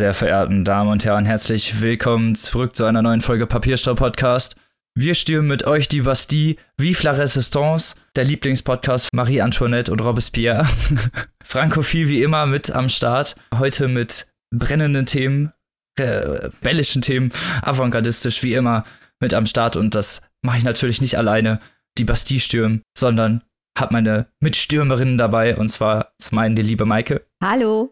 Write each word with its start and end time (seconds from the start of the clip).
Sehr 0.00 0.14
verehrten 0.14 0.64
Damen 0.64 0.90
und 0.90 1.04
Herren, 1.04 1.26
herzlich 1.26 1.82
willkommen 1.82 2.34
zurück 2.34 2.74
zu 2.74 2.86
einer 2.86 3.02
neuen 3.02 3.20
Folge 3.20 3.46
Papierstau 3.46 3.94
Podcast. 3.94 4.56
Wir 4.94 5.12
stürmen 5.12 5.46
mit 5.46 5.66
euch 5.66 5.88
die 5.88 6.00
Bastille, 6.00 6.56
Vive 6.78 7.02
la 7.02 7.10
Resistance, 7.10 7.96
der 8.16 8.24
Lieblingspodcast 8.24 9.12
Marie 9.12 9.42
Antoinette 9.42 9.92
und 9.92 10.02
Robespierre. 10.02 10.66
Frankophil 11.44 12.08
wie 12.08 12.22
immer 12.22 12.46
mit 12.46 12.70
am 12.70 12.88
Start. 12.88 13.36
Heute 13.54 13.88
mit 13.88 14.28
brennenden 14.50 15.04
Themen, 15.04 15.52
rebellischen 15.98 17.02
Themen, 17.02 17.30
avantgardistisch 17.60 18.42
wie 18.42 18.54
immer 18.54 18.84
mit 19.20 19.34
am 19.34 19.44
Start. 19.44 19.76
Und 19.76 19.94
das 19.94 20.22
mache 20.40 20.56
ich 20.56 20.64
natürlich 20.64 21.02
nicht 21.02 21.18
alleine, 21.18 21.60
die 21.98 22.04
Bastille 22.04 22.40
stürmen, 22.40 22.80
sondern 22.96 23.42
habe 23.78 23.92
meine 23.92 24.28
Mitstürmerinnen 24.40 25.18
dabei. 25.18 25.58
Und 25.58 25.68
zwar 25.68 26.14
zum 26.16 26.38
einen 26.38 26.56
die 26.56 26.62
liebe 26.62 26.86
Maike. 26.86 27.26
Hallo. 27.44 27.90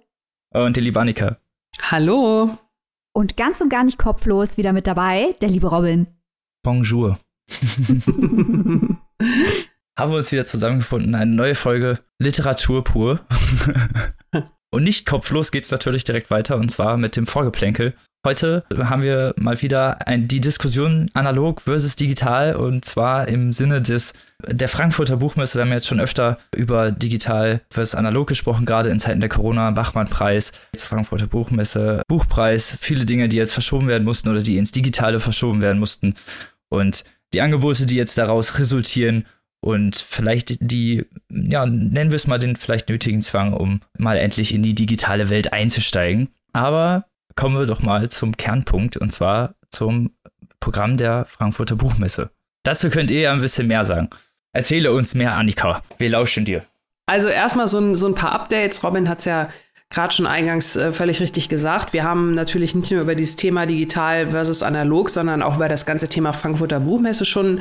Und 0.55 0.75
die 0.79 0.81
liebe 0.81 0.98
Annika. 0.98 1.37
Hallo. 1.83 2.59
Und 3.15 3.37
ganz 3.37 3.61
und 3.61 3.69
gar 3.69 3.85
nicht 3.85 3.99
kopflos 3.99 4.57
wieder 4.57 4.73
mit 4.73 4.87
dabei, 4.87 5.35
der 5.41 5.49
liebe 5.49 5.69
Robin. 5.69 6.07
Bonjour. 6.63 7.19
Haben 9.99 10.12
wir 10.12 10.17
uns 10.17 10.31
wieder 10.31 10.47
zusammengefunden, 10.47 11.15
eine 11.15 11.35
neue 11.35 11.55
Folge 11.55 11.99
Literatur 12.19 12.85
pur. 12.85 13.27
und 14.71 14.85
nicht 14.85 15.07
kopflos 15.07 15.51
geht 15.51 15.65
es 15.65 15.71
natürlich 15.71 16.05
direkt 16.05 16.31
weiter 16.31 16.57
und 16.57 16.69
zwar 16.69 16.97
mit 16.97 17.17
dem 17.17 17.27
Vorgeplänkel. 17.27 17.95
Heute 18.27 18.65
haben 18.77 19.03
wir 19.03 19.33
mal 19.39 19.63
wieder 19.63 20.07
ein, 20.07 20.27
die 20.27 20.41
Diskussion 20.41 21.09
analog 21.15 21.61
versus 21.62 21.95
digital 21.95 22.56
und 22.56 22.84
zwar 22.84 23.29
im 23.29 23.53
Sinne 23.53 23.81
des 23.81 24.12
der 24.45 24.69
Frankfurter 24.69 25.19
Buchmesse. 25.19 25.56
Wir 25.56 25.62
haben 25.62 25.73
jetzt 25.73 25.87
schon 25.87 26.01
öfter 26.01 26.39
über 26.55 26.91
digital 26.91 27.61
versus 27.70 27.95
analog 27.95 28.27
gesprochen, 28.27 28.67
gerade 28.67 28.91
in 28.91 28.98
Zeiten 28.98 29.20
der 29.20 29.29
Corona, 29.29 29.70
Bachmann-Preis, 29.70 30.53
Frankfurter 30.77 31.29
Buchmesse, 31.29 32.03
Buchpreis, 32.09 32.77
viele 32.81 33.05
Dinge, 33.05 33.29
die 33.29 33.37
jetzt 33.37 33.53
verschoben 33.53 33.87
werden 33.87 34.05
mussten 34.05 34.29
oder 34.29 34.42
die 34.42 34.59
ins 34.59 34.73
Digitale 34.73 35.20
verschoben 35.20 35.62
werden 35.62 35.79
mussten 35.79 36.14
und 36.69 37.05
die 37.33 37.41
Angebote, 37.41 37.87
die 37.87 37.97
jetzt 37.97 38.19
daraus 38.19 38.59
resultieren 38.59 39.27
und 39.61 39.97
vielleicht 39.97 40.57
die, 40.61 41.05
ja, 41.31 41.67
nennen 41.67 42.11
wir 42.11 42.17
es 42.17 42.27
mal 42.27 42.39
den 42.39 42.57
vielleicht 42.57 42.89
nötigen 42.89 43.23
Zwang, 43.23 43.53
um 43.53 43.81
mal 43.97 44.17
endlich 44.17 44.55
in 44.55 44.62
die 44.62 44.75
digitale 44.75 45.31
Welt 45.31 45.53
einzusteigen. 45.53 46.29
Aber 46.53 47.08
kommen 47.39 47.56
wir 47.56 47.67
doch 47.67 47.83
mal 47.83 48.08
zum 48.08 48.36
Kernpunkt 48.36 48.97
und 48.97 49.12
zwar 49.12 49.55
zum 49.70 50.11
Programm 50.58 50.97
der 50.97 51.25
Frankfurter 51.25 51.77
Buchmesse. 51.77 52.30
Dazu 52.64 52.91
könnt 52.91 53.12
ihr 53.12 53.20
ja 53.20 53.33
ein 53.33 53.41
bisschen 53.41 53.69
mehr 53.69 53.84
sagen. 53.84 54.11
Erzähle 54.53 54.92
uns 54.92 55.14
mehr, 55.14 55.34
Annika. 55.34 55.84
Wir 55.98 56.11
lauschen 56.11 56.45
dir. 56.45 56.64
Also 57.06 57.28
erstmal 57.28 57.69
so 57.69 57.78
ein, 57.78 57.95
so 57.95 58.08
ein 58.08 58.17
paar 58.17 58.33
Updates. 58.33 58.83
Robin 58.83 59.08
hat 59.08 59.20
es 59.20 59.27
ja 59.27 59.50
gerade 59.91 60.12
schon 60.12 60.27
eingangs 60.27 60.77
äh, 60.77 60.92
völlig 60.92 61.20
richtig 61.20 61.48
gesagt. 61.48 61.94
Wir 61.94 62.05
haben 62.05 62.34
natürlich 62.34 62.75
nicht 62.75 62.91
nur 62.91 63.00
über 63.00 63.14
dieses 63.14 63.36
Thema 63.36 63.64
digital 63.64 64.28
versus 64.28 64.62
analog, 64.62 65.08
sondern 65.08 65.42
auch 65.42 65.56
über 65.56 65.69
das 65.69 65.86
ganze 65.86 66.08
Thema 66.08 66.34
Frankfurter 66.34 66.80
Buchmesse 66.80 67.25
schon 67.25 67.61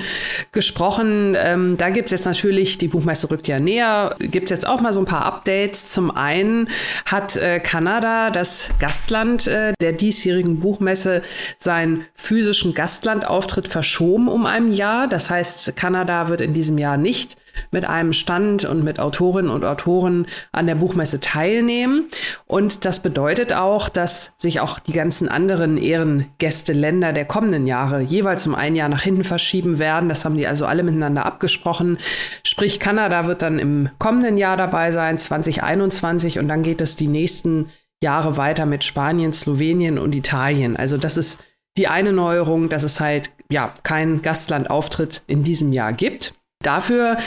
gesprochen. 0.51 1.35
Ähm, 1.37 1.77
da 1.77 1.89
gibt's 1.89 2.11
jetzt 2.11 2.25
natürlich, 2.25 2.77
die 2.77 2.89
Buchmesse 2.89 3.31
rückt 3.31 3.47
ja 3.47 3.59
näher, 3.59 4.13
gibt's 4.19 4.51
jetzt 4.51 4.67
auch 4.67 4.81
mal 4.81 4.91
so 4.91 4.99
ein 4.99 5.05
paar 5.05 5.25
Updates. 5.25 5.93
Zum 5.93 6.11
einen 6.11 6.69
hat 7.05 7.37
äh, 7.37 7.61
Kanada, 7.61 8.29
das 8.29 8.71
Gastland 8.79 9.47
äh, 9.47 9.71
der 9.79 9.93
diesjährigen 9.93 10.59
Buchmesse, 10.59 11.21
seinen 11.57 12.05
physischen 12.13 12.73
Gastlandauftritt 12.73 13.69
verschoben 13.69 14.27
um 14.27 14.45
ein 14.45 14.73
Jahr. 14.73 15.07
Das 15.07 15.29
heißt, 15.29 15.77
Kanada 15.77 16.27
wird 16.27 16.41
in 16.41 16.53
diesem 16.53 16.77
Jahr 16.77 16.97
nicht 16.97 17.37
mit 17.71 17.85
einem 17.85 18.13
Stand 18.13 18.65
und 18.65 18.83
mit 18.83 18.99
Autorinnen 18.99 19.51
und 19.51 19.63
Autoren 19.63 20.27
an 20.51 20.67
der 20.67 20.75
Buchmesse 20.75 21.19
teilnehmen. 21.19 22.07
Und 22.45 22.85
das 22.85 23.01
bedeutet 23.01 23.53
auch, 23.53 23.89
dass 23.89 24.33
sich 24.37 24.59
auch 24.59 24.79
die 24.79 24.93
ganzen 24.93 25.29
anderen 25.29 25.77
Ehrengäste-Länder 25.77 27.13
der 27.13 27.25
kommenden 27.25 27.67
Jahre 27.67 28.01
jeweils 28.01 28.47
um 28.47 28.55
ein 28.55 28.75
Jahr 28.75 28.89
nach 28.89 29.01
hinten 29.01 29.23
verschieben 29.23 29.79
werden. 29.79 30.09
Das 30.09 30.25
haben 30.25 30.37
die 30.37 30.47
also 30.47 30.65
alle 30.65 30.83
miteinander 30.83 31.25
abgesprochen. 31.25 31.97
Sprich, 32.43 32.79
Kanada 32.79 33.25
wird 33.25 33.41
dann 33.41 33.59
im 33.59 33.89
kommenden 33.99 34.37
Jahr 34.37 34.57
dabei 34.57 34.91
sein, 34.91 35.17
2021, 35.17 36.39
und 36.39 36.47
dann 36.47 36.63
geht 36.63 36.81
es 36.81 36.95
die 36.95 37.07
nächsten 37.07 37.69
Jahre 38.01 38.37
weiter 38.37 38.65
mit 38.65 38.83
Spanien, 38.83 39.33
Slowenien 39.33 39.97
und 39.97 40.15
Italien. 40.15 40.77
Also 40.77 40.97
das 40.97 41.17
ist 41.17 41.43
die 41.77 41.87
eine 41.87 42.13
Neuerung, 42.13 42.69
dass 42.69 42.83
es 42.83 42.99
halt 42.99 43.31
ja 43.51 43.73
keinen 43.83 44.21
Gastlandauftritt 44.21 45.23
in 45.27 45.43
diesem 45.43 45.71
Jahr 45.71 45.93
gibt. 45.93 46.33
Dafür 46.63 47.17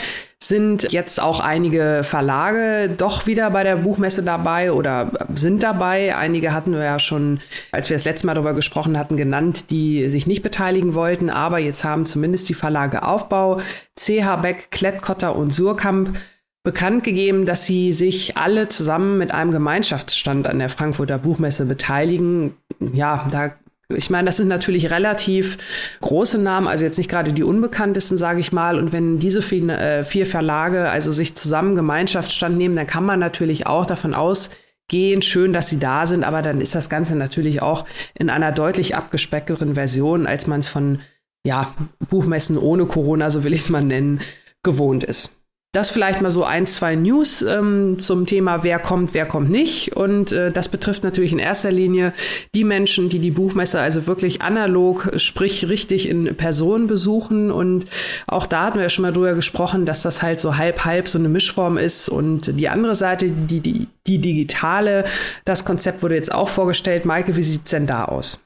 sind 0.43 0.91
jetzt 0.91 1.21
auch 1.21 1.39
einige 1.39 2.01
Verlage 2.03 2.89
doch 2.89 3.27
wieder 3.27 3.51
bei 3.51 3.63
der 3.63 3.75
Buchmesse 3.75 4.23
dabei 4.23 4.71
oder 4.71 5.11
sind 5.33 5.61
dabei. 5.61 6.15
Einige 6.15 6.51
hatten 6.51 6.73
wir 6.73 6.83
ja 6.83 6.99
schon, 6.99 7.39
als 7.71 7.89
wir 7.89 7.95
das 7.95 8.05
letzte 8.05 8.25
Mal 8.25 8.33
darüber 8.33 8.55
gesprochen 8.55 8.97
hatten, 8.97 9.17
genannt, 9.17 9.69
die 9.69 10.09
sich 10.09 10.25
nicht 10.25 10.41
beteiligen 10.41 10.95
wollten. 10.95 11.29
Aber 11.29 11.59
jetzt 11.59 11.83
haben 11.83 12.05
zumindest 12.05 12.49
die 12.49 12.55
Verlage 12.55 13.03
Aufbau, 13.03 13.61
CH 13.95 14.37
Beck, 14.41 14.71
Klettkotter 14.71 15.35
und 15.35 15.51
Surkamp 15.51 16.17
bekannt 16.63 17.03
gegeben, 17.03 17.45
dass 17.45 17.65
sie 17.65 17.91
sich 17.91 18.37
alle 18.37 18.67
zusammen 18.67 19.17
mit 19.17 19.31
einem 19.31 19.51
Gemeinschaftsstand 19.51 20.47
an 20.47 20.59
der 20.59 20.69
Frankfurter 20.69 21.17
Buchmesse 21.17 21.65
beteiligen. 21.65 22.55
Ja, 22.79 23.27
da 23.31 23.51
ich 23.95 24.09
meine, 24.09 24.25
das 24.25 24.37
sind 24.37 24.47
natürlich 24.47 24.91
relativ 24.91 25.57
große 26.01 26.37
Namen, 26.37 26.67
also 26.67 26.83
jetzt 26.83 26.97
nicht 26.97 27.09
gerade 27.09 27.33
die 27.33 27.43
unbekanntesten, 27.43 28.17
sage 28.17 28.39
ich 28.39 28.51
mal. 28.51 28.77
Und 28.77 28.91
wenn 28.91 29.19
diese 29.19 29.41
vier, 29.41 29.69
äh, 29.69 30.05
vier 30.05 30.25
Verlage 30.25 30.89
also 30.89 31.11
sich 31.11 31.35
zusammen 31.35 31.75
Gemeinschaftsstand 31.75 32.57
nehmen, 32.57 32.75
dann 32.75 32.87
kann 32.87 33.05
man 33.05 33.19
natürlich 33.19 33.67
auch 33.67 33.85
davon 33.85 34.13
ausgehen, 34.13 35.21
schön, 35.21 35.53
dass 35.53 35.69
sie 35.69 35.79
da 35.79 36.05
sind, 36.05 36.23
aber 36.23 36.41
dann 36.41 36.61
ist 36.61 36.75
das 36.75 36.89
Ganze 36.89 37.15
natürlich 37.15 37.61
auch 37.61 37.85
in 38.13 38.29
einer 38.29 38.51
deutlich 38.51 38.95
abgespeckteren 38.95 39.75
Version, 39.75 40.27
als 40.27 40.47
man 40.47 40.59
es 40.59 40.67
von 40.67 40.99
ja, 41.43 41.73
Buchmessen 42.09 42.57
ohne 42.57 42.85
Corona, 42.85 43.29
so 43.31 43.43
will 43.43 43.53
ich 43.53 43.61
es 43.61 43.69
mal 43.69 43.83
nennen, 43.83 44.19
gewohnt 44.63 45.03
ist. 45.03 45.31
Das 45.73 45.89
vielleicht 45.89 46.21
mal 46.21 46.31
so 46.31 46.43
ein, 46.43 46.65
zwei 46.65 46.95
News 46.95 47.41
ähm, 47.43 47.97
zum 47.97 48.25
Thema, 48.25 48.61
wer 48.63 48.77
kommt, 48.77 49.13
wer 49.13 49.25
kommt 49.25 49.49
nicht. 49.49 49.95
Und 49.95 50.33
äh, 50.33 50.51
das 50.51 50.67
betrifft 50.67 51.05
natürlich 51.05 51.31
in 51.31 51.39
erster 51.39 51.71
Linie 51.71 52.11
die 52.53 52.65
Menschen, 52.65 53.07
die 53.07 53.19
die 53.19 53.31
Buchmesse 53.31 53.79
also 53.79 54.05
wirklich 54.05 54.41
analog, 54.41 55.13
sprich 55.15 55.69
richtig 55.69 56.09
in 56.09 56.35
Person 56.35 56.87
besuchen. 56.87 57.51
Und 57.51 57.85
auch 58.27 58.47
da 58.47 58.65
hatten 58.65 58.79
wir 58.79 58.83
ja 58.83 58.89
schon 58.89 59.03
mal 59.03 59.13
drüber 59.13 59.33
gesprochen, 59.33 59.85
dass 59.85 60.01
das 60.01 60.21
halt 60.21 60.41
so 60.41 60.57
halb-halb 60.57 61.07
so 61.07 61.17
eine 61.17 61.29
Mischform 61.29 61.77
ist. 61.77 62.09
Und 62.09 62.59
die 62.59 62.67
andere 62.67 62.95
Seite, 62.95 63.31
die, 63.31 63.61
die, 63.61 63.87
die 64.07 64.19
digitale, 64.19 65.05
das 65.45 65.63
Konzept 65.63 66.03
wurde 66.03 66.15
jetzt 66.15 66.33
auch 66.33 66.49
vorgestellt. 66.49 67.05
Maike, 67.05 67.37
wie 67.37 67.43
sieht's 67.43 67.71
denn 67.71 67.87
da 67.87 68.03
aus? 68.03 68.39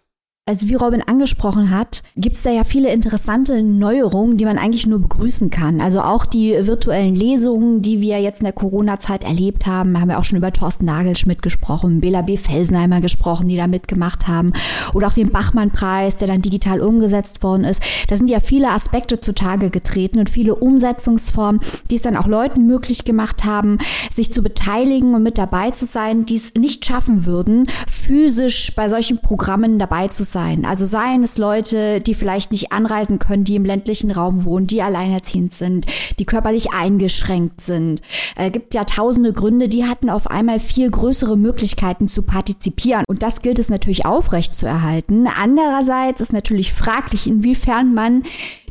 Also 0.47 0.69
wie 0.69 0.75
Robin 0.75 1.01
angesprochen 1.01 1.71
hat, 1.71 2.03
gibt 2.15 2.35
es 2.35 2.43
da 2.43 2.51
ja 2.51 2.63
viele 2.63 2.93
interessante 2.93 3.63
Neuerungen, 3.63 4.37
die 4.37 4.45
man 4.45 4.59
eigentlich 4.59 4.85
nur 4.85 4.99
begrüßen 4.99 5.49
kann. 5.49 5.81
Also 5.81 6.01
auch 6.01 6.27
die 6.27 6.51
virtuellen 6.67 7.15
Lesungen, 7.15 7.81
die 7.81 7.99
wir 7.99 8.21
jetzt 8.21 8.41
in 8.41 8.43
der 8.43 8.53
Corona-Zeit 8.53 9.23
erlebt 9.23 9.65
haben, 9.65 9.99
haben 9.99 10.09
wir 10.09 10.19
auch 10.19 10.23
schon 10.23 10.37
über 10.37 10.53
Thorsten 10.53 10.85
Nagelschmidt 10.85 11.41
gesprochen, 11.41 11.99
Bela 11.99 12.21
B. 12.21 12.37
Felsenheimer 12.37 13.01
gesprochen, 13.01 13.47
die 13.47 13.57
da 13.57 13.65
mitgemacht 13.65 14.27
haben. 14.27 14.53
Oder 14.93 15.07
auch 15.07 15.13
den 15.13 15.31
Bachmann-Preis, 15.31 16.17
der 16.17 16.27
dann 16.27 16.43
digital 16.43 16.79
umgesetzt 16.79 17.41
worden 17.41 17.63
ist. 17.63 17.81
Da 18.07 18.15
sind 18.15 18.29
ja 18.29 18.39
viele 18.39 18.69
Aspekte 18.69 19.19
zutage 19.19 19.71
getreten 19.71 20.19
und 20.19 20.29
viele 20.29 20.53
Umsetzungsformen, 20.53 21.59
die 21.89 21.95
es 21.95 22.03
dann 22.03 22.15
auch 22.15 22.27
Leuten 22.27 22.67
möglich 22.67 23.03
gemacht 23.03 23.45
haben, 23.45 23.79
sich 24.13 24.31
zu 24.31 24.43
beteiligen 24.43 25.15
und 25.15 25.23
mit 25.23 25.39
dabei 25.39 25.71
zu 25.71 25.87
sein, 25.87 26.27
die 26.27 26.35
es 26.35 26.53
nicht 26.53 26.85
schaffen 26.85 27.25
würden, 27.25 27.67
physisch 27.89 28.75
bei 28.75 28.89
solchen 28.89 29.17
Programmen 29.17 29.79
dabei 29.79 30.07
zu 30.07 30.23
sein 30.23 30.34
sein. 30.35 30.65
Also 30.65 30.85
seien 30.85 31.23
es 31.23 31.37
Leute, 31.37 32.01
die 32.01 32.13
vielleicht 32.13 32.51
nicht 32.51 32.73
anreisen 32.73 33.19
können, 33.19 33.45
die 33.45 33.55
im 33.55 33.63
ländlichen 33.63 34.11
Raum 34.11 34.43
wohnen, 34.43 34.67
die 34.67 34.81
alleinerziehend 34.81 35.53
sind, 35.53 35.85
die 36.19 36.25
körperlich 36.25 36.73
eingeschränkt 36.73 37.61
sind. 37.61 38.01
Es 38.35 38.47
äh, 38.47 38.51
gibt 38.51 38.73
ja 38.73 38.83
tausende 38.83 39.31
Gründe, 39.31 39.69
die 39.69 39.85
hatten 39.85 40.09
auf 40.09 40.29
einmal 40.29 40.59
viel 40.59 40.91
größere 40.91 41.37
Möglichkeiten 41.37 42.09
zu 42.09 42.21
partizipieren. 42.21 43.05
Und 43.07 43.23
das 43.23 43.39
gilt 43.39 43.59
es 43.59 43.69
natürlich 43.69 44.05
aufrecht 44.05 44.53
zu 44.53 44.65
erhalten. 44.65 45.25
Andererseits 45.25 46.19
ist 46.19 46.33
natürlich 46.33 46.73
fraglich, 46.73 47.27
inwiefern 47.27 47.93
man 47.93 48.23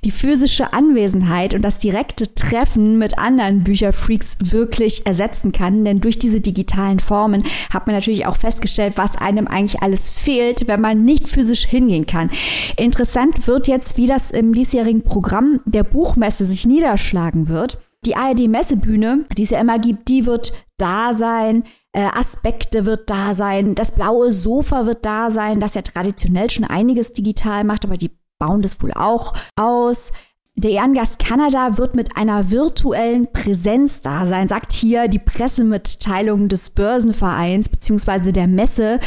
die 0.05 0.11
physische 0.11 0.73
Anwesenheit 0.73 1.55
und 1.55 1.63
das 1.63 1.79
direkte 1.79 2.35
Treffen 2.35 2.99
mit 2.99 3.19
anderen 3.19 3.65
Bücherfreaks 3.65 4.37
wirklich 4.41 5.07
ersetzen 5.07 5.53
kann. 5.53 5.85
Denn 5.85 6.01
durch 6.01 6.19
diese 6.19 6.41
digitalen 6.41 7.01
Formen 7.01 7.45
hat 7.71 7.87
man 7.87 7.97
natürlich 7.97 8.27
auch 8.27 8.37
festgestellt, 8.37 8.95
was 8.97 9.17
einem 9.17 9.47
eigentlich 9.47 9.83
alles 9.83 10.11
fehlt, 10.11 10.69
wenn 10.69 10.81
man 10.81 11.05
nicht 11.05 11.29
physisch 11.29 11.65
hingehen 11.65 12.07
kann. 12.07 12.31
Interessant 12.77 13.47
wird 13.47 13.69
jetzt, 13.69 13.97
wie 13.97 14.07
das 14.07 14.31
im 14.31 14.55
diesjährigen 14.55 15.03
Programm 15.03 15.61
der 15.65 15.85
Buchmesse 15.85 16.45
sich 16.45 16.67
niederschlagen 16.67 17.49
wird. 17.49 17.79
Die 18.05 18.17
ARD-Messebühne, 18.17 19.25
die 19.37 19.45
es 19.45 19.51
ja 19.51 19.61
immer 19.61 19.79
gibt, 19.79 20.09
die 20.09 20.27
wird 20.27 20.53
da 20.77 21.15
sein. 21.15 21.65
Äh, 21.93 22.03
Aspekte 22.03 22.85
wird 22.85 23.09
da 23.09 23.33
sein. 23.33 23.75
Das 23.75 23.93
blaue 23.93 24.33
Sofa 24.33 24.85
wird 24.85 25.07
da 25.07 25.31
sein, 25.31 25.61
das 25.61 25.75
ja 25.75 25.81
traditionell 25.83 26.51
schon 26.51 26.65
einiges 26.65 27.15
digital 27.15 27.65
macht, 27.65 27.85
aber 27.85 27.97
die 27.97 28.11
bauen 28.45 28.63
das 28.63 28.83
wohl 28.83 28.93
auch 28.93 29.33
aus. 29.57 30.13
Der 30.57 30.71
Ehrengast 30.71 31.19
Kanada 31.19 31.79
wird 31.79 31.97
mit 31.97 32.17
einer 32.17 32.51
virtuellen 32.51 33.33
Präsenz 33.33 34.03
da 34.03 34.25
sein, 34.25 34.47
sagt 34.47 34.73
hier 34.73 35.09
die 35.09 35.19
Pressemitteilung 35.19 36.49
des 36.49 36.71
Börsenvereins 36.71 37.69
bzw. 37.69 38.31
der 38.31 38.47
Messe. 38.47 39.01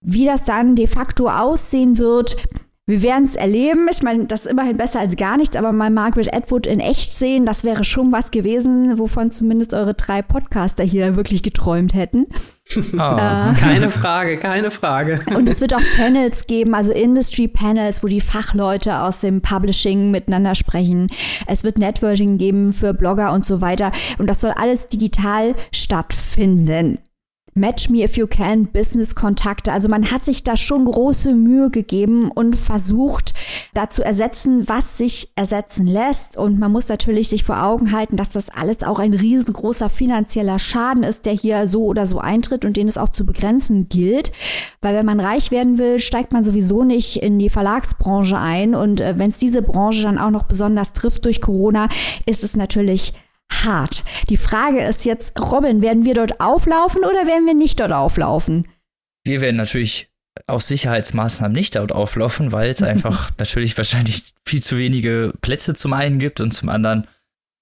Wie 0.00 0.24
das 0.24 0.44
dann 0.44 0.74
de 0.74 0.86
facto 0.86 1.28
aussehen 1.28 1.98
wird, 1.98 2.36
wir 2.86 3.02
werden 3.02 3.24
es 3.24 3.34
erleben. 3.34 3.86
Ich 3.90 4.02
meine, 4.02 4.24
das 4.26 4.44
ist 4.44 4.52
immerhin 4.52 4.76
besser 4.76 5.00
als 5.00 5.16
gar 5.16 5.36
nichts, 5.36 5.56
aber 5.56 5.72
mal 5.72 5.90
Margaret 5.90 6.34
Atwood 6.34 6.66
in 6.66 6.80
echt 6.80 7.12
sehen, 7.12 7.46
das 7.46 7.64
wäre 7.64 7.84
schon 7.84 8.12
was 8.12 8.30
gewesen, 8.30 8.98
wovon 8.98 9.30
zumindest 9.30 9.74
eure 9.74 9.94
drei 9.94 10.22
Podcaster 10.22 10.84
hier 10.84 11.16
wirklich 11.16 11.42
geträumt 11.42 11.94
hätten. 11.94 12.26
Oh, 12.76 12.80
äh, 12.96 13.54
keine 13.54 13.90
Frage, 13.90 14.38
keine 14.38 14.70
Frage. 14.70 15.18
Und 15.34 15.48
es 15.48 15.60
wird 15.60 15.74
auch 15.74 15.82
Panels 15.96 16.46
geben, 16.46 16.74
also 16.74 16.92
Industry 16.92 17.48
Panels, 17.48 18.02
wo 18.02 18.06
die 18.06 18.20
Fachleute 18.20 19.00
aus 19.00 19.20
dem 19.20 19.40
Publishing 19.40 20.10
miteinander 20.10 20.54
sprechen. 20.54 21.08
Es 21.46 21.64
wird 21.64 21.78
Networking 21.78 22.38
geben 22.38 22.72
für 22.72 22.94
Blogger 22.94 23.32
und 23.32 23.44
so 23.44 23.60
weiter. 23.60 23.92
Und 24.18 24.28
das 24.28 24.40
soll 24.40 24.52
alles 24.56 24.88
digital 24.88 25.54
stattfinden. 25.72 26.98
Match 27.56 27.88
Me 27.88 28.02
If 28.02 28.16
You 28.16 28.26
Can, 28.26 28.66
Business-Kontakte. 28.66 29.72
Also 29.72 29.88
man 29.88 30.10
hat 30.10 30.24
sich 30.24 30.42
da 30.42 30.56
schon 30.56 30.84
große 30.84 31.34
Mühe 31.34 31.70
gegeben 31.70 32.32
und 32.32 32.56
versucht, 32.56 33.32
da 33.74 33.88
zu 33.88 34.04
ersetzen, 34.04 34.68
was 34.68 34.98
sich 34.98 35.28
ersetzen 35.36 35.86
lässt. 35.86 36.36
Und 36.36 36.58
man 36.58 36.72
muss 36.72 36.88
natürlich 36.88 37.28
sich 37.28 37.44
vor 37.44 37.62
Augen 37.62 37.92
halten, 37.92 38.16
dass 38.16 38.30
das 38.30 38.50
alles 38.50 38.82
auch 38.82 38.98
ein 38.98 39.14
riesengroßer 39.14 39.88
finanzieller 39.88 40.58
Schaden 40.58 41.04
ist, 41.04 41.26
der 41.26 41.34
hier 41.34 41.68
so 41.68 41.84
oder 41.84 42.06
so 42.06 42.18
eintritt 42.18 42.64
und 42.64 42.76
den 42.76 42.88
es 42.88 42.98
auch 42.98 43.10
zu 43.10 43.24
begrenzen 43.24 43.88
gilt. 43.88 44.32
Weil 44.82 44.96
wenn 44.96 45.06
man 45.06 45.20
reich 45.20 45.52
werden 45.52 45.78
will, 45.78 46.00
steigt 46.00 46.32
man 46.32 46.42
sowieso 46.42 46.82
nicht 46.82 47.22
in 47.22 47.38
die 47.38 47.50
Verlagsbranche 47.50 48.36
ein. 48.36 48.74
Und 48.74 49.00
äh, 49.00 49.16
wenn 49.16 49.30
es 49.30 49.38
diese 49.38 49.62
Branche 49.62 50.02
dann 50.02 50.18
auch 50.18 50.30
noch 50.30 50.42
besonders 50.42 50.92
trifft 50.92 51.24
durch 51.24 51.40
Corona, 51.40 51.88
ist 52.26 52.42
es 52.42 52.56
natürlich 52.56 53.12
hart. 53.50 54.04
Die 54.28 54.36
Frage 54.36 54.84
ist 54.84 55.04
jetzt, 55.04 55.38
Robin, 55.40 55.80
werden 55.80 56.04
wir 56.04 56.14
dort 56.14 56.40
auflaufen 56.40 57.04
oder 57.04 57.26
werden 57.26 57.46
wir 57.46 57.54
nicht 57.54 57.80
dort 57.80 57.92
auflaufen? 57.92 58.68
Wir 59.24 59.40
werden 59.40 59.56
natürlich 59.56 60.10
aus 60.46 60.68
Sicherheitsmaßnahmen 60.68 61.54
nicht 61.54 61.76
dort 61.76 61.92
auflaufen, 61.92 62.52
weil 62.52 62.70
es 62.70 62.82
einfach 62.82 63.30
natürlich 63.38 63.76
wahrscheinlich 63.76 64.34
viel 64.46 64.62
zu 64.62 64.78
wenige 64.78 65.32
Plätze 65.40 65.74
zum 65.74 65.92
einen 65.92 66.18
gibt 66.18 66.40
und 66.40 66.52
zum 66.52 66.68
anderen 66.68 67.06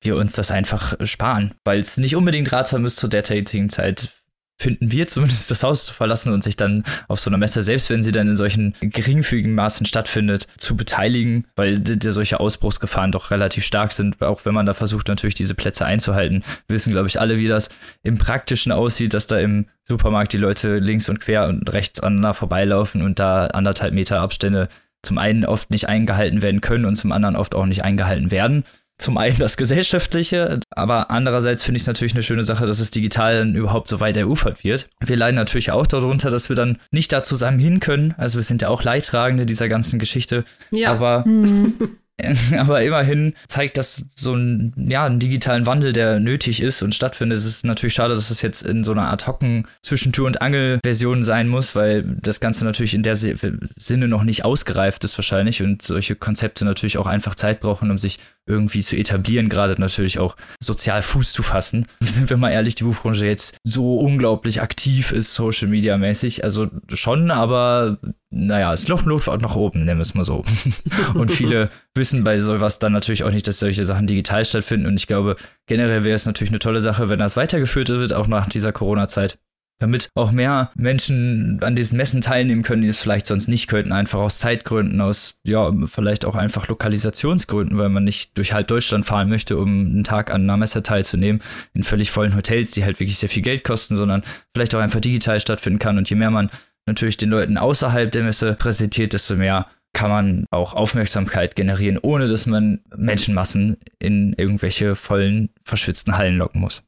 wir 0.04 0.16
uns 0.16 0.34
das 0.34 0.50
einfach 0.50 0.94
sparen, 1.04 1.54
weil 1.64 1.78
es 1.78 1.96
nicht 1.96 2.16
unbedingt 2.16 2.50
ratsam 2.50 2.84
ist, 2.84 2.96
zu 2.96 3.06
der 3.06 3.22
tätigen 3.22 3.70
Zeit 3.70 4.12
finden 4.58 4.92
wir 4.92 5.08
zumindest 5.08 5.50
das 5.50 5.62
Haus 5.62 5.86
zu 5.86 5.94
verlassen 5.94 6.32
und 6.32 6.44
sich 6.44 6.56
dann 6.56 6.84
auf 7.08 7.18
so 7.20 7.30
einer 7.30 7.38
Messe, 7.38 7.62
selbst 7.62 7.90
wenn 7.90 8.02
sie 8.02 8.12
dann 8.12 8.28
in 8.28 8.36
solchen 8.36 8.74
geringfügigen 8.80 9.54
Maßen 9.54 9.86
stattfindet, 9.86 10.46
zu 10.58 10.76
beteiligen, 10.76 11.46
weil 11.56 11.80
der 11.80 12.12
solche 12.12 12.38
Ausbruchsgefahren 12.38 13.12
doch 13.12 13.30
relativ 13.30 13.64
stark 13.64 13.92
sind, 13.92 14.22
auch 14.22 14.44
wenn 14.44 14.54
man 14.54 14.66
da 14.66 14.74
versucht, 14.74 15.08
natürlich 15.08 15.34
diese 15.34 15.54
Plätze 15.54 15.84
einzuhalten. 15.84 16.44
Wir 16.68 16.74
wissen, 16.74 16.92
glaube 16.92 17.08
ich, 17.08 17.20
alle, 17.20 17.38
wie 17.38 17.48
das 17.48 17.70
im 18.02 18.18
Praktischen 18.18 18.72
aussieht, 18.72 19.14
dass 19.14 19.26
da 19.26 19.38
im 19.38 19.66
Supermarkt 19.88 20.32
die 20.32 20.38
Leute 20.38 20.78
links 20.78 21.08
und 21.08 21.20
quer 21.20 21.48
und 21.48 21.72
rechts 21.72 22.00
aneinander 22.00 22.34
vorbeilaufen 22.34 23.02
und 23.02 23.18
da 23.18 23.46
anderthalb 23.46 23.94
Meter 23.94 24.20
Abstände 24.20 24.68
zum 25.02 25.18
einen 25.18 25.44
oft 25.44 25.70
nicht 25.70 25.88
eingehalten 25.88 26.42
werden 26.42 26.60
können 26.60 26.84
und 26.84 26.94
zum 26.94 27.10
anderen 27.10 27.34
oft 27.34 27.56
auch 27.56 27.66
nicht 27.66 27.82
eingehalten 27.82 28.30
werden 28.30 28.62
zum 29.02 29.18
einen 29.18 29.38
das 29.38 29.56
Gesellschaftliche, 29.56 30.60
aber 30.70 31.10
andererseits 31.10 31.62
finde 31.62 31.76
ich 31.76 31.82
es 31.82 31.86
natürlich 31.86 32.14
eine 32.14 32.22
schöne 32.22 32.44
Sache, 32.44 32.66
dass 32.66 32.80
es 32.80 32.90
digital 32.90 33.38
dann 33.38 33.54
überhaupt 33.54 33.88
so 33.88 34.00
weit 34.00 34.16
erufert 34.16 34.64
wird. 34.64 34.88
Wir 35.00 35.16
leiden 35.16 35.36
natürlich 35.36 35.70
auch 35.70 35.86
darunter, 35.86 36.30
dass 36.30 36.48
wir 36.48 36.56
dann 36.56 36.78
nicht 36.90 37.12
da 37.12 37.22
zusammen 37.22 37.58
hin 37.58 37.80
können. 37.80 38.14
Also 38.16 38.38
wir 38.38 38.44
sind 38.44 38.62
ja 38.62 38.68
auch 38.68 38.82
Leidtragende 38.82 39.46
dieser 39.46 39.68
ganzen 39.68 39.98
Geschichte. 39.98 40.44
Ja. 40.70 40.92
Aber 40.92 41.24
mhm. 41.26 41.74
Aber 42.58 42.82
immerhin 42.82 43.34
zeigt 43.48 43.78
das 43.78 44.06
so 44.14 44.34
ein, 44.34 44.74
ja, 44.76 45.06
einen 45.06 45.18
digitalen 45.18 45.66
Wandel, 45.66 45.92
der 45.92 46.20
nötig 46.20 46.62
ist 46.62 46.82
und 46.82 46.94
stattfindet. 46.94 47.38
Es 47.38 47.46
ist 47.46 47.64
natürlich 47.64 47.94
schade, 47.94 48.14
dass 48.14 48.30
es 48.30 48.42
jetzt 48.42 48.62
in 48.62 48.84
so 48.84 48.92
einer 48.92 49.10
ad 49.10 49.26
hocen 49.26 49.66
Zwischentür- 49.82 50.26
und 50.26 50.42
Angel-Version 50.42 51.22
sein 51.22 51.48
muss, 51.48 51.74
weil 51.74 52.02
das 52.20 52.40
Ganze 52.40 52.64
natürlich 52.64 52.94
in 52.94 53.02
der 53.02 53.16
Sinne 53.16 54.08
noch 54.08 54.24
nicht 54.24 54.44
ausgereift 54.44 55.04
ist 55.04 55.16
wahrscheinlich 55.18 55.62
und 55.62 55.82
solche 55.82 56.16
Konzepte 56.16 56.64
natürlich 56.64 56.98
auch 56.98 57.06
einfach 57.06 57.34
Zeit 57.34 57.60
brauchen, 57.60 57.90
um 57.90 57.98
sich 57.98 58.18
irgendwie 58.46 58.80
zu 58.82 58.96
etablieren, 58.96 59.48
gerade 59.48 59.80
natürlich 59.80 60.18
auch 60.18 60.36
sozial 60.60 61.02
Fuß 61.02 61.32
zu 61.32 61.42
fassen. 61.42 61.86
Sind 62.00 62.28
wir 62.28 62.36
mal 62.36 62.50
ehrlich, 62.50 62.74
die 62.74 62.84
Buchbranche 62.84 63.26
jetzt 63.26 63.56
so 63.64 63.98
unglaublich 63.98 64.60
aktiv 64.60 65.12
ist, 65.12 65.34
Social 65.34 65.68
Media 65.68 65.96
mäßig. 65.96 66.44
Also 66.44 66.68
schon, 66.92 67.30
aber 67.30 67.98
naja, 68.32 68.72
es 68.72 68.88
Loch 68.88 69.04
Luft 69.04 69.28
nach 69.28 69.56
oben, 69.56 69.84
nennen 69.84 69.98
wir 69.98 70.02
es 70.02 70.14
mal 70.14 70.24
so. 70.24 70.44
und 71.14 71.30
viele 71.30 71.70
wissen 71.94 72.24
bei 72.24 72.38
sowas 72.38 72.78
dann 72.78 72.92
natürlich 72.92 73.24
auch 73.24 73.30
nicht, 73.30 73.46
dass 73.46 73.58
solche 73.58 73.84
Sachen 73.84 74.06
digital 74.06 74.44
stattfinden. 74.44 74.86
Und 74.86 74.98
ich 74.98 75.06
glaube, 75.06 75.36
generell 75.66 76.04
wäre 76.04 76.14
es 76.14 76.26
natürlich 76.26 76.50
eine 76.50 76.58
tolle 76.58 76.80
Sache, 76.80 77.08
wenn 77.08 77.18
das 77.18 77.36
weitergeführt 77.36 77.90
wird, 77.90 78.12
auch 78.12 78.26
nach 78.26 78.48
dieser 78.48 78.72
Corona-Zeit 78.72 79.38
damit 79.82 80.08
auch 80.14 80.30
mehr 80.30 80.70
Menschen 80.76 81.58
an 81.62 81.74
diesen 81.74 81.96
Messen 81.96 82.20
teilnehmen 82.20 82.62
können, 82.62 82.82
die 82.82 82.88
es 82.88 83.00
vielleicht 83.00 83.26
sonst 83.26 83.48
nicht 83.48 83.66
könnten, 83.66 83.92
einfach 83.92 84.20
aus 84.20 84.38
Zeitgründen, 84.38 85.00
aus, 85.00 85.40
ja, 85.44 85.70
vielleicht 85.86 86.24
auch 86.24 86.36
einfach 86.36 86.68
Lokalisationsgründen, 86.68 87.76
weil 87.76 87.88
man 87.88 88.04
nicht 88.04 88.38
durch 88.38 88.52
halb 88.52 88.68
Deutschland 88.68 89.04
fahren 89.04 89.28
möchte, 89.28 89.58
um 89.58 89.68
einen 89.68 90.04
Tag 90.04 90.32
an 90.32 90.42
einer 90.42 90.56
Messe 90.56 90.82
teilzunehmen, 90.82 91.42
in 91.74 91.82
völlig 91.82 92.10
vollen 92.10 92.36
Hotels, 92.36 92.70
die 92.70 92.84
halt 92.84 93.00
wirklich 93.00 93.18
sehr 93.18 93.28
viel 93.28 93.42
Geld 93.42 93.64
kosten, 93.64 93.96
sondern 93.96 94.22
vielleicht 94.54 94.74
auch 94.74 94.80
einfach 94.80 95.00
digital 95.00 95.40
stattfinden 95.40 95.80
kann. 95.80 95.98
Und 95.98 96.08
je 96.08 96.16
mehr 96.16 96.30
man 96.30 96.50
natürlich 96.86 97.16
den 97.16 97.30
Leuten 97.30 97.58
außerhalb 97.58 98.10
der 98.10 98.24
Messe 98.24 98.54
präsentiert, 98.54 99.12
desto 99.12 99.36
mehr 99.36 99.66
kann 99.92 100.10
man 100.10 100.46
auch 100.50 100.72
Aufmerksamkeit 100.72 101.54
generieren, 101.54 101.98
ohne 102.00 102.28
dass 102.28 102.46
man 102.46 102.80
Menschenmassen 102.96 103.76
in 103.98 104.32
irgendwelche 104.32 104.96
vollen, 104.96 105.50
verschwitzten 105.64 106.16
Hallen 106.16 106.38
locken 106.38 106.60
muss. 106.60 106.82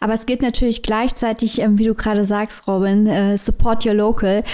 Aber 0.00 0.14
es 0.14 0.26
geht 0.26 0.42
natürlich 0.42 0.82
gleichzeitig, 0.82 1.60
ähm, 1.60 1.78
wie 1.78 1.86
du 1.86 1.94
gerade 1.94 2.24
sagst, 2.24 2.66
Robin, 2.66 3.06
äh, 3.06 3.36
support 3.36 3.86
your 3.86 3.94
local 3.94 4.44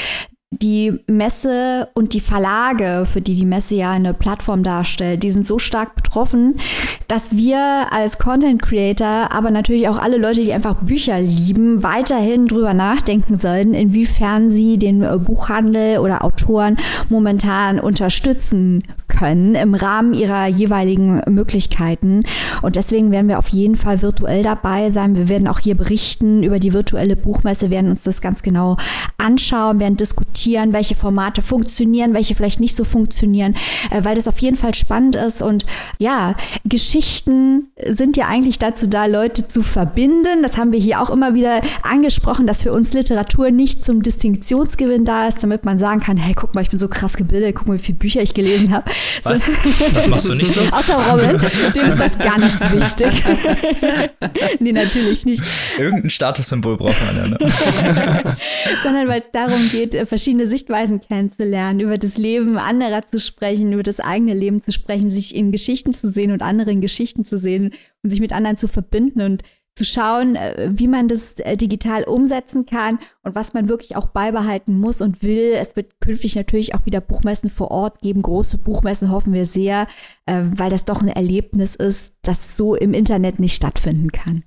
die 0.61 1.01
Messe 1.07 1.89
und 1.95 2.13
die 2.13 2.21
Verlage, 2.21 3.07
für 3.07 3.23
die 3.23 3.35
die 3.35 3.47
Messe 3.47 3.77
ja 3.77 3.91
eine 3.91 4.13
Plattform 4.13 4.63
darstellt, 4.63 5.23
die 5.23 5.31
sind 5.31 5.47
so 5.47 5.59
stark 5.59 5.97
betroffen, 5.97 6.61
dass 7.09 7.37
wir 7.37 7.87
als 7.91 8.19
Content 8.19 8.61
Creator, 8.61 9.33
aber 9.33 9.51
natürlich 9.51 9.89
auch 9.89 9.99
alle 9.99 10.19
Leute, 10.19 10.45
die 10.45 10.53
einfach 10.53 10.75
Bücher 10.75 11.21
lieben, 11.21 11.83
weiterhin 11.83 12.47
drüber 12.47 12.75
nachdenken 12.75 13.39
sollten, 13.39 13.73
inwiefern 13.73 14.51
sie 14.51 14.79
den 14.79 15.03
äh, 15.03 15.17
Buchhandel 15.19 15.99
oder 15.99 16.23
Autoren 16.23 16.77
momentan 17.09 17.81
unterstützen 17.81 18.83
können 19.09 19.55
im 19.55 19.75
Rahmen 19.75 20.13
ihrer 20.13 20.47
jeweiligen 20.47 21.23
Möglichkeiten. 21.29 22.25
Und 22.61 22.77
deswegen 22.77 23.11
werden 23.11 23.29
wir 23.29 23.39
auf 23.39 23.49
jeden 23.49 23.77
Fall 23.77 24.03
virtuell 24.03 24.43
dabei 24.43 24.91
sein. 24.91 25.17
Wir 25.17 25.29
werden 25.29 25.49
auch 25.49 25.61
hier 25.61 25.77
berichten 25.77 26.43
über 26.43 26.59
die 26.59 26.73
virtuelle 26.73 27.17
Buchmesse, 27.17 27.71
werden 27.71 27.91
uns 27.91 28.03
das 28.03 28.21
ganz 28.21 28.43
genau 28.43 28.77
anschauen, 29.19 29.81
werden 29.81 29.97
diskutieren 29.97 30.42
diskutieren, 30.43 30.73
welche 30.73 30.95
Formate 30.95 31.43
funktionieren, 31.43 32.15
welche 32.15 32.35
vielleicht 32.35 32.61
nicht 32.61 32.75
so 32.75 32.85
funktionieren, 32.85 33.55
äh, 33.91 34.05
weil 34.05 34.15
das 34.15 34.29
auf 34.29 34.39
jeden 34.39 34.57
Fall 34.57 34.75
spannend 34.75 35.17
ist. 35.17 35.43
Und 35.43 35.65
ja, 35.99 36.35
Geschichten 36.65 37.69
sind 37.87 38.17
ja 38.17 38.27
eigentlich 38.27 38.59
dazu 38.59 38.87
da, 38.87 39.07
Leute 39.07 39.47
zu 39.47 39.63
verbinden. 39.63 40.43
Das 40.43 40.57
haben 40.57 40.73
wir 40.73 40.81
hier 40.81 41.01
auch 41.01 41.11
immer 41.11 41.35
wieder 41.35 41.61
angesprochen, 41.83 42.47
dass 42.47 42.63
für 42.63 42.73
uns 42.73 42.93
Literatur 42.93 43.51
nicht 43.51 43.85
zum 43.85 44.03
Distinktionsgewinn 44.03 45.05
da 45.05 45.29
ist, 45.29 45.43
damit 45.43 45.65
man 45.65 45.79
sagen 45.79 46.01
kann, 46.01 46.17
hey, 46.17 46.35
guck 46.35 46.55
mal, 46.55 46.63
ich 46.63 46.71
bin 46.71 46.79
so 46.79 46.89
krass 46.89 47.15
gebildet, 47.15 47.55
guck 47.57 47.69
mal, 47.69 47.75
wie 47.75 47.83
viele 47.83 47.99
Bücher 47.99 48.23
ich 48.23 48.35
gelesen 48.35 48.73
habe. 48.73 48.91
Was? 49.23 49.47
So. 49.47 49.53
Das 49.95 50.09
machst 50.09 50.29
du 50.29 50.35
nicht 50.35 50.53
so? 50.53 50.61
Außer 50.73 50.95
Robin, 50.95 51.41
dem 51.75 51.89
ist 51.89 52.01
das 52.01 52.19
ganz 52.19 52.61
wichtig. 52.73 53.23
nee, 54.61 54.73
natürlich 54.73 55.25
nicht. 55.25 55.43
Irgendein 55.79 56.11
Statussymbol 56.11 56.77
braucht 56.77 56.97
man 57.07 57.17
ja. 57.17 57.29
Ne? 57.29 57.39
Sondern 58.83 59.09
weil 59.09 59.21
es 59.21 59.31
darum 59.31 59.69
geht, 59.71 59.95
verschiedene 60.09 60.32
verschiedene 60.33 60.47
Sichtweisen 60.47 61.01
kennenzulernen, 61.01 61.81
über 61.81 61.99
das 61.99 62.17
Leben 62.17 62.57
anderer 62.57 63.05
zu 63.05 63.21
sprechen, 63.21 63.73
über 63.73 63.83
das 63.83 64.01
eigene 64.01 64.33
Leben 64.33 64.63
zu 64.63 64.73
sprechen, 64.73 65.11
sich 65.11 65.35
in 65.35 65.53
Geschichten 65.53 65.93
zu 65.93 66.11
sehen 66.11 66.33
und 66.33 66.41
anderen 66.41 66.81
Geschichten 66.81 67.23
zu 67.23 67.39
sehen 67.39 67.75
und 68.03 68.11
sich 68.11 68.21
mit 68.21 68.33
anderen 68.33 68.57
zu 68.57 68.67
verbinden 68.67 69.21
und 69.21 69.43
zu 69.75 69.85
schauen, 69.85 70.37
äh, 70.37 70.71
wie 70.73 70.89
man 70.89 71.09
das 71.09 71.35
äh, 71.41 71.57
digital 71.57 72.05
umsetzen 72.05 72.65
kann 72.65 72.99
und 73.23 73.35
was 73.35 73.53
man 73.53 73.69
wirklich 73.69 73.95
auch 73.97 74.07
beibehalten 74.07 74.79
muss 74.81 75.03
und 75.03 75.23
will. 75.23 75.53
Es 75.55 75.77
wird 75.77 76.01
künftig 76.01 76.35
natürlich 76.35 76.75
auch 76.75 76.87
wieder 76.87 77.03
Buchmessen 77.03 77.51
vor 77.51 77.71
Ort 77.71 78.01
geben, 78.01 78.23
große 78.23 78.57
Buchmessen 78.59 79.11
hoffen 79.11 79.35
wir 79.35 79.45
sehr, 79.45 79.87
äh, 80.25 80.45
weil 80.45 80.71
das 80.71 80.87
doch 80.87 81.03
ein 81.03 81.09
Erlebnis 81.09 81.75
ist, 81.75 82.17
das 82.23 82.57
so 82.57 82.75
im 82.75 82.95
Internet 82.95 83.39
nicht 83.39 83.55
stattfinden 83.55 84.13
kann. 84.13 84.45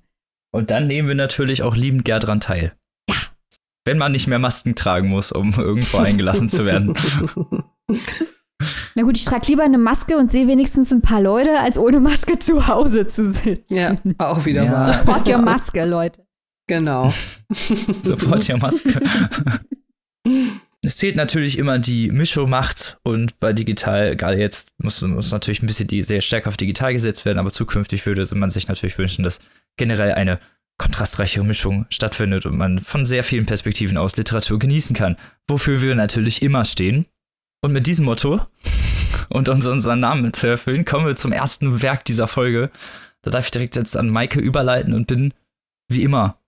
Und 0.52 0.72
dann 0.72 0.88
nehmen 0.88 1.08
wir 1.08 1.16
natürlich 1.16 1.62
auch 1.62 1.76
liebend 1.76 2.06
gern 2.06 2.22
dran 2.22 2.40
teil 2.40 2.74
wenn 3.86 3.98
man 3.98 4.12
nicht 4.12 4.28
mehr 4.28 4.40
Masken 4.40 4.76
tragen 4.76 5.08
muss, 5.10 5.32
um 5.32 5.54
irgendwo 5.54 6.00
eingelassen 6.00 6.50
zu 6.50 6.66
werden. 6.66 6.96
Na 8.96 9.04
gut, 9.04 9.18
ich 9.18 9.26
trage 9.26 9.48
lieber 9.48 9.64
eine 9.64 9.78
Maske 9.78 10.18
und 10.18 10.32
sehe 10.32 10.48
wenigstens 10.48 10.92
ein 10.92 11.02
paar 11.02 11.22
Leute, 11.22 11.60
als 11.60 11.78
ohne 11.78 12.00
Maske 12.00 12.40
zu 12.40 12.68
Hause 12.68 13.06
zu 13.06 13.32
sitzen. 13.32 13.64
Ja, 13.68 13.98
auch 14.18 14.46
wieder 14.46 14.64
ja. 14.64 14.72
mal. 14.72 14.80
Support 14.80 15.28
your 15.28 15.38
Maske, 15.42 15.86
Leute. 15.86 16.26
Genau. 16.68 17.14
Support 18.02 18.50
your 18.50 18.58
Maske. 18.58 19.02
es 20.82 20.98
zählt 20.98 21.16
natürlich 21.16 21.58
immer 21.58 21.78
die 21.78 22.10
Mischmacht 22.10 22.98
und 23.04 23.40
bei 23.40 23.54
digital, 23.54 24.16
gerade 24.16 24.38
jetzt 24.38 24.74
muss, 24.82 25.02
muss 25.02 25.32
natürlich 25.32 25.62
ein 25.62 25.68
bisschen 25.68 25.88
die 25.88 26.02
sehr 26.02 26.22
stärker 26.22 26.50
auf 26.50 26.58
digital 26.58 26.94
gesetzt 26.94 27.26
werden, 27.26 27.38
aber 27.38 27.52
zukünftig 27.52 28.06
würde 28.06 28.26
man 28.36 28.50
sich 28.50 28.68
natürlich 28.68 28.98
wünschen, 28.98 29.24
dass 29.24 29.42
generell 29.78 30.14
eine 30.14 30.40
kontrastreiche 30.78 31.44
Mischung 31.44 31.86
stattfindet 31.90 32.46
und 32.46 32.58
man 32.58 32.80
von 32.80 33.06
sehr 33.06 33.24
vielen 33.24 33.46
Perspektiven 33.46 33.98
aus 33.98 34.18
Literatur 34.18 34.60
genießen 34.60 34.96
kann, 34.96 35.16
wofür 35.48 35.82
wir 35.82 35.96
natürlich 35.96 36.42
immer 36.42 36.66
stehen. 36.66 37.06
Und 37.62 37.72
mit 37.72 37.88
diesem 37.88 38.06
Motto 38.06 38.42
und 39.30 39.50
uns 39.50 39.66
unseren 39.66 40.00
Namen 40.00 40.34
zu 40.34 40.48
erfüllen, 40.48 40.86
kommen 40.86 41.06
wir 41.06 41.16
zum 41.16 41.32
ersten 41.32 41.82
Werk 41.82 42.06
dieser 42.06 42.28
Folge. 42.28 42.70
Da 43.22 43.32
darf 43.32 43.46
ich 43.46 43.52
direkt 43.52 43.76
jetzt 43.76 43.98
an 43.98 44.10
Maike 44.10 44.40
überleiten 44.40 44.94
und 44.94 45.08
bin, 45.08 45.34
wie 45.88 46.04
immer, 46.04 46.40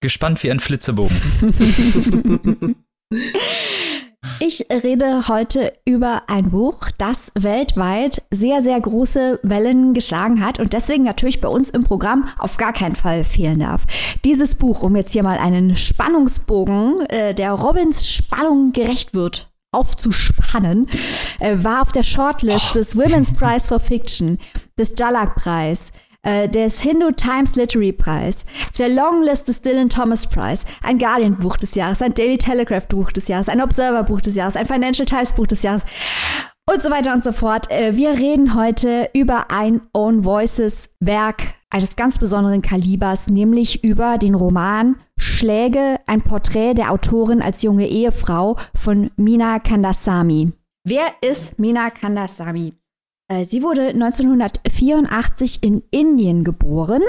gespannt 0.00 0.42
wie 0.42 0.50
ein 0.50 0.60
Flitzebogen. 0.60 1.16
Ich 4.40 4.66
rede 4.70 5.28
heute 5.28 5.72
über 5.84 6.22
ein 6.26 6.50
Buch, 6.50 6.88
das 6.98 7.32
weltweit 7.34 8.22
sehr, 8.30 8.62
sehr 8.62 8.80
große 8.80 9.40
Wellen 9.42 9.94
geschlagen 9.94 10.44
hat 10.44 10.58
und 10.60 10.72
deswegen 10.72 11.04
natürlich 11.04 11.40
bei 11.40 11.48
uns 11.48 11.70
im 11.70 11.84
Programm 11.84 12.28
auf 12.38 12.56
gar 12.56 12.72
keinen 12.72 12.96
Fall 12.96 13.24
fehlen 13.24 13.60
darf. 13.60 13.86
Dieses 14.24 14.54
Buch, 14.54 14.82
um 14.82 14.96
jetzt 14.96 15.12
hier 15.12 15.22
mal 15.22 15.38
einen 15.38 15.76
Spannungsbogen, 15.76 17.00
äh, 17.06 17.34
der 17.34 17.52
Robins 17.52 18.08
Spannung 18.08 18.72
gerecht 18.72 19.14
wird, 19.14 19.48
aufzuspannen, 19.72 20.88
äh, 21.38 21.56
war 21.58 21.82
auf 21.82 21.92
der 21.92 22.02
Shortlist 22.02 22.68
oh. 22.70 22.74
des 22.74 22.96
Women's 22.96 23.32
Prize 23.32 23.68
for 23.68 23.80
Fiction, 23.80 24.38
des 24.78 24.94
Jalak-Preis, 24.98 25.92
äh, 26.26 26.48
des 26.48 26.80
Hindu 26.80 27.12
Times 27.12 27.54
Literary 27.54 27.92
Prize, 27.92 28.44
der 28.78 28.88
Longlist 28.88 29.48
des 29.48 29.62
Dylan 29.62 29.88
Thomas 29.88 30.26
Prize, 30.26 30.64
ein 30.82 30.98
Guardian 30.98 31.38
Buch 31.38 31.56
des 31.56 31.74
Jahres, 31.74 32.02
ein 32.02 32.14
Daily 32.14 32.36
Telegraph 32.36 32.88
Buch 32.88 33.12
des 33.12 33.28
Jahres, 33.28 33.48
ein 33.48 33.62
Observer 33.62 34.02
Buch 34.02 34.20
des 34.20 34.34
Jahres, 34.34 34.56
ein 34.56 34.66
Financial 34.66 35.06
Times 35.06 35.32
Buch 35.32 35.46
des 35.46 35.62
Jahres 35.62 35.84
und 36.68 36.82
so 36.82 36.90
weiter 36.90 37.14
und 37.14 37.22
so 37.22 37.32
fort. 37.32 37.70
Äh, 37.70 37.96
wir 37.96 38.10
reden 38.10 38.54
heute 38.54 39.08
über 39.14 39.50
ein 39.50 39.80
Own 39.94 40.24
Voices 40.24 40.90
Werk 41.00 41.54
eines 41.70 41.94
ganz 41.96 42.18
besonderen 42.18 42.62
Kalibers, 42.62 43.28
nämlich 43.28 43.84
über 43.84 44.18
den 44.18 44.34
Roman 44.34 44.96
Schläge, 45.18 45.98
ein 46.06 46.22
Porträt 46.22 46.74
der 46.74 46.90
Autorin 46.90 47.40
als 47.40 47.62
junge 47.62 47.86
Ehefrau 47.86 48.56
von 48.74 49.10
Mina 49.16 49.60
Kandasamy. 49.60 50.52
Wer 50.84 51.06
ist 51.20 51.58
Mina 51.58 51.90
Kandasamy? 51.90 52.74
Äh, 53.28 53.44
sie 53.44 53.62
wurde 53.62 53.88
1984 53.88 55.62
in 55.62 55.82
Indien 55.90 56.44
geboren 56.44 57.02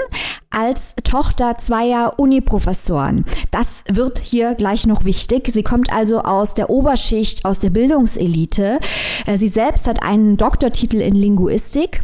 als 0.50 0.96
Tochter 1.04 1.58
zweier 1.58 2.14
Uniprofessoren. 2.16 3.24
Das 3.52 3.84
wird 3.88 4.18
hier 4.18 4.54
gleich 4.54 4.86
noch 4.86 5.04
wichtig. 5.04 5.48
Sie 5.52 5.62
kommt 5.62 5.92
also 5.92 6.22
aus 6.22 6.54
der 6.54 6.70
Oberschicht, 6.70 7.44
aus 7.44 7.60
der 7.60 7.70
Bildungselite. 7.70 8.80
Äh, 9.26 9.36
sie 9.36 9.48
selbst 9.48 9.86
hat 9.86 10.02
einen 10.02 10.36
Doktortitel 10.36 11.00
in 11.00 11.14
Linguistik. 11.14 12.00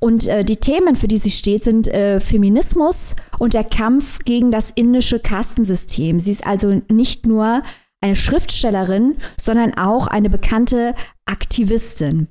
Und 0.00 0.26
äh, 0.26 0.44
die 0.44 0.56
Themen, 0.56 0.96
für 0.96 1.08
die 1.08 1.18
sie 1.18 1.30
steht, 1.30 1.64
sind 1.64 1.88
Feminismus 1.88 3.14
und 3.38 3.54
der 3.54 3.64
Kampf 3.64 4.20
gegen 4.24 4.50
das 4.50 4.70
indische 4.70 5.18
Kastensystem. 5.18 6.18
Sie 6.20 6.30
ist 6.30 6.46
also 6.46 6.82
nicht 6.88 7.26
nur 7.26 7.62
eine 8.00 8.16
Schriftstellerin, 8.16 9.16
sondern 9.40 9.74
auch 9.74 10.06
eine 10.06 10.30
bekannte 10.30 10.94
Aktivistin. 11.26 12.28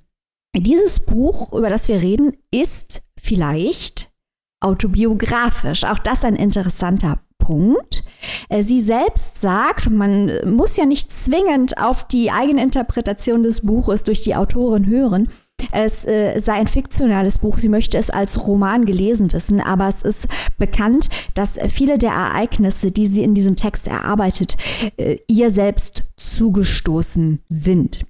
Dieses 0.55 0.99
Buch, 0.99 1.53
über 1.53 1.69
das 1.69 1.87
wir 1.87 2.01
reden, 2.01 2.35
ist 2.51 3.01
vielleicht 3.17 4.11
autobiografisch. 4.59 5.85
Auch 5.85 5.99
das 5.99 6.23
ein 6.23 6.35
interessanter 6.35 7.21
Punkt. 7.39 8.03
Äh, 8.49 8.61
sie 8.61 8.81
selbst 8.81 9.41
sagt, 9.41 9.89
man 9.89 10.31
muss 10.45 10.77
ja 10.77 10.85
nicht 10.85 11.11
zwingend 11.11 11.77
auf 11.77 12.07
die 12.07 12.31
eigene 12.31 12.61
Interpretation 12.61 13.43
des 13.43 13.61
Buches 13.61 14.03
durch 14.03 14.21
die 14.21 14.35
Autorin 14.35 14.85
hören, 14.85 15.29
es 15.71 16.05
äh, 16.05 16.39
sei 16.39 16.53
ein 16.53 16.67
fiktionales 16.67 17.37
Buch, 17.37 17.57
sie 17.59 17.69
möchte 17.69 17.97
es 17.97 18.09
als 18.09 18.47
Roman 18.47 18.85
gelesen 18.85 19.31
wissen, 19.33 19.61
aber 19.61 19.87
es 19.87 20.01
ist 20.01 20.27
bekannt, 20.57 21.09
dass 21.33 21.59
viele 21.69 21.97
der 21.97 22.11
Ereignisse, 22.11 22.91
die 22.91 23.07
sie 23.07 23.23
in 23.23 23.33
diesem 23.33 23.55
Text 23.55 23.87
erarbeitet, 23.87 24.57
äh, 24.97 25.17
ihr 25.27 25.51
selbst 25.51 26.03
zugestoßen 26.17 27.43
sind. 27.47 28.05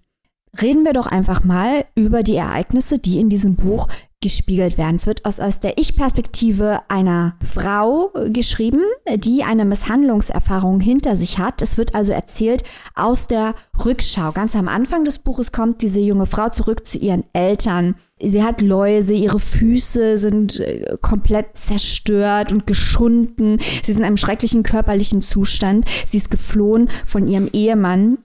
Reden 0.59 0.83
wir 0.83 0.93
doch 0.93 1.07
einfach 1.07 1.43
mal 1.43 1.85
über 1.95 2.23
die 2.23 2.35
Ereignisse, 2.35 2.99
die 2.99 3.19
in 3.19 3.29
diesem 3.29 3.55
Buch 3.55 3.87
gespiegelt 4.21 4.77
werden. 4.77 4.97
Es 4.97 5.07
wird 5.07 5.25
aus, 5.25 5.39
aus 5.39 5.59
der 5.59 5.77
Ich-Perspektive 5.77 6.81
einer 6.89 7.35
Frau 7.43 8.11
geschrieben, 8.27 8.81
die 9.15 9.43
eine 9.43 9.65
Misshandlungserfahrung 9.65 10.79
hinter 10.79 11.15
sich 11.15 11.39
hat. 11.39 11.61
Es 11.61 11.77
wird 11.77 11.95
also 11.95 12.11
erzählt 12.11 12.63
aus 12.95 13.27
der 13.27 13.55
Rückschau. 13.83 14.31
Ganz 14.31 14.55
am 14.55 14.67
Anfang 14.67 15.03
des 15.03 15.19
Buches 15.19 15.51
kommt 15.51 15.81
diese 15.81 15.99
junge 15.99 16.27
Frau 16.27 16.49
zurück 16.49 16.85
zu 16.85 16.99
ihren 16.99 17.23
Eltern. 17.33 17.95
Sie 18.21 18.43
hat 18.43 18.61
Läuse, 18.61 19.13
ihre 19.13 19.39
Füße 19.39 20.17
sind 20.17 20.59
äh, 20.59 20.97
komplett 21.01 21.57
zerstört 21.57 22.51
und 22.51 22.67
geschunden. 22.67 23.57
Sie 23.83 23.91
sind 23.91 24.01
in 24.01 24.05
einem 24.05 24.17
schrecklichen 24.17 24.61
körperlichen 24.61 25.21
Zustand. 25.21 25.85
Sie 26.05 26.17
ist 26.17 26.29
geflohen 26.29 26.89
von 27.07 27.27
ihrem 27.27 27.49
Ehemann 27.51 28.19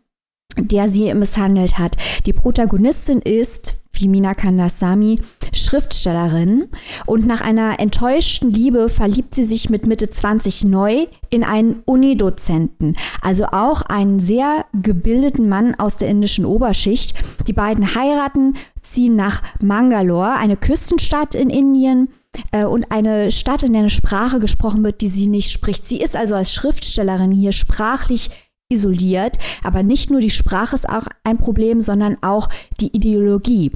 der 0.56 0.88
sie 0.88 1.12
misshandelt 1.14 1.78
hat. 1.78 1.96
Die 2.26 2.32
Protagonistin 2.32 3.20
ist, 3.20 3.76
wie 3.92 4.08
Mina 4.08 4.34
Kandasamy, 4.34 5.20
Schriftstellerin 5.52 6.66
und 7.06 7.26
nach 7.26 7.40
einer 7.40 7.80
enttäuschten 7.80 8.50
Liebe 8.50 8.88
verliebt 8.88 9.34
sie 9.34 9.44
sich 9.44 9.70
mit 9.70 9.86
Mitte 9.86 10.10
20 10.10 10.64
neu 10.64 11.06
in 11.30 11.44
einen 11.44 11.82
Unidozenten, 11.84 12.96
also 13.22 13.46
auch 13.46 13.82
einen 13.82 14.20
sehr 14.20 14.66
gebildeten 14.74 15.48
Mann 15.48 15.74
aus 15.74 15.96
der 15.96 16.08
indischen 16.08 16.44
Oberschicht. 16.44 17.14
Die 17.46 17.52
beiden 17.52 17.94
heiraten, 17.94 18.54
ziehen 18.82 19.16
nach 19.16 19.42
Mangalore, 19.60 20.34
eine 20.34 20.56
Küstenstadt 20.56 21.34
in 21.34 21.50
Indien 21.50 22.08
äh, 22.52 22.64
und 22.64 22.90
eine 22.92 23.32
Stadt, 23.32 23.62
in 23.62 23.72
der 23.72 23.80
eine 23.80 23.90
Sprache 23.90 24.38
gesprochen 24.38 24.84
wird, 24.84 25.00
die 25.00 25.08
sie 25.08 25.26
nicht 25.26 25.50
spricht. 25.50 25.84
Sie 25.84 26.00
ist 26.00 26.16
also 26.16 26.34
als 26.34 26.52
Schriftstellerin 26.52 27.32
hier 27.32 27.52
sprachlich 27.52 28.30
isoliert. 28.68 29.36
Aber 29.62 29.82
nicht 29.82 30.10
nur 30.10 30.20
die 30.20 30.30
Sprache 30.30 30.74
ist 30.74 30.88
auch 30.88 31.06
ein 31.24 31.38
Problem, 31.38 31.80
sondern 31.80 32.16
auch 32.22 32.48
die 32.80 32.94
Ideologie. 32.94 33.72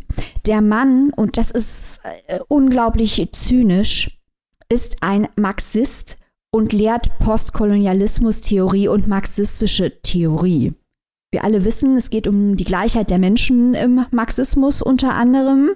Der 0.47 0.61
Mann, 0.61 1.13
und 1.15 1.37
das 1.37 1.51
ist 1.51 2.01
äh, 2.27 2.41
unglaublich 2.49 3.29
zynisch, 3.33 4.19
ist 4.69 4.97
ein 5.03 5.29
Marxist 5.37 6.17
und 6.53 6.73
lehrt 6.73 7.19
Postkolonialismus-Theorie 7.19 8.89
und 8.89 9.07
marxistische 9.07 10.01
Theorie. 10.03 10.75
Wir 11.33 11.45
alle 11.45 11.65
wissen, 11.65 11.97
es 11.97 12.11
geht 12.11 12.27
um 12.27 12.57
die 12.57 12.65
Gleichheit 12.65 13.11
der 13.11 13.19
Menschen 13.19 13.75
im 13.75 14.05
Marxismus 14.11 14.83
unter 14.83 15.15
anderem. 15.15 15.71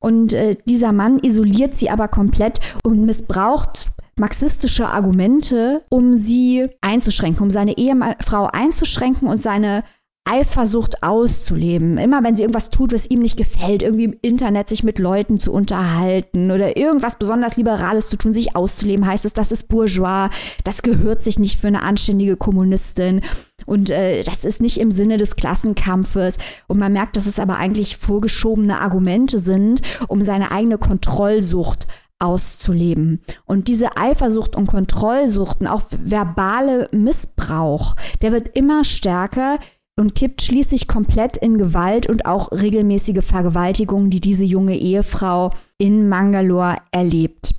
Und 0.00 0.32
äh, 0.32 0.56
dieser 0.64 0.92
Mann 0.92 1.18
isoliert 1.20 1.74
sie 1.74 1.90
aber 1.90 2.08
komplett 2.08 2.60
und 2.84 3.04
missbraucht 3.04 3.88
marxistische 4.18 4.88
Argumente, 4.88 5.82
um 5.88 6.14
sie 6.14 6.68
einzuschränken, 6.80 7.42
um 7.42 7.50
seine 7.50 7.76
Ehefrau 7.76 8.48
einzuschränken 8.52 9.28
und 9.28 9.40
seine 9.40 9.84
Eifersucht 10.30 11.02
auszuleben. 11.02 11.96
Immer 11.96 12.22
wenn 12.22 12.36
sie 12.36 12.42
irgendwas 12.42 12.68
tut, 12.68 12.92
was 12.92 13.08
ihm 13.08 13.20
nicht 13.20 13.38
gefällt, 13.38 13.82
irgendwie 13.82 14.04
im 14.04 14.16
Internet 14.20 14.68
sich 14.68 14.84
mit 14.84 14.98
Leuten 14.98 15.40
zu 15.40 15.52
unterhalten 15.52 16.50
oder 16.50 16.76
irgendwas 16.76 17.16
besonders 17.16 17.56
Liberales 17.56 18.08
zu 18.08 18.16
tun, 18.18 18.34
sich 18.34 18.54
auszuleben, 18.54 19.06
heißt 19.06 19.24
es, 19.24 19.32
das 19.32 19.52
ist 19.52 19.68
bourgeois, 19.68 20.28
das 20.64 20.82
gehört 20.82 21.22
sich 21.22 21.38
nicht 21.38 21.58
für 21.58 21.68
eine 21.68 21.82
anständige 21.82 22.36
Kommunistin. 22.36 23.22
Und 23.64 23.90
äh, 23.90 24.22
das 24.22 24.44
ist 24.44 24.60
nicht 24.60 24.78
im 24.78 24.90
Sinne 24.90 25.16
des 25.16 25.34
Klassenkampfes. 25.36 26.36
Und 26.66 26.78
man 26.78 26.92
merkt, 26.92 27.16
dass 27.16 27.26
es 27.26 27.38
aber 27.38 27.56
eigentlich 27.56 27.96
vorgeschobene 27.96 28.80
Argumente 28.80 29.38
sind, 29.38 29.80
um 30.08 30.22
seine 30.22 30.52
eigene 30.52 30.76
Kontrollsucht 30.78 31.86
auszuleben. 32.18 33.20
Und 33.44 33.68
diese 33.68 33.96
Eifersucht 33.96 34.56
und 34.56 34.66
Kontrollsucht 34.66 35.60
und 35.60 35.66
auch 35.66 35.82
verbale 36.02 36.88
Missbrauch, 36.92 37.94
der 38.22 38.32
wird 38.32 38.56
immer 38.56 38.84
stärker 38.84 39.58
und 39.96 40.14
kippt 40.14 40.42
schließlich 40.42 40.86
komplett 40.86 41.36
in 41.36 41.58
Gewalt 41.58 42.08
und 42.08 42.26
auch 42.26 42.52
regelmäßige 42.52 43.24
Vergewaltigungen, 43.24 44.10
die 44.10 44.20
diese 44.20 44.44
junge 44.44 44.76
Ehefrau 44.76 45.52
in 45.76 46.08
Mangalore 46.08 46.76
erlebt. 46.92 47.54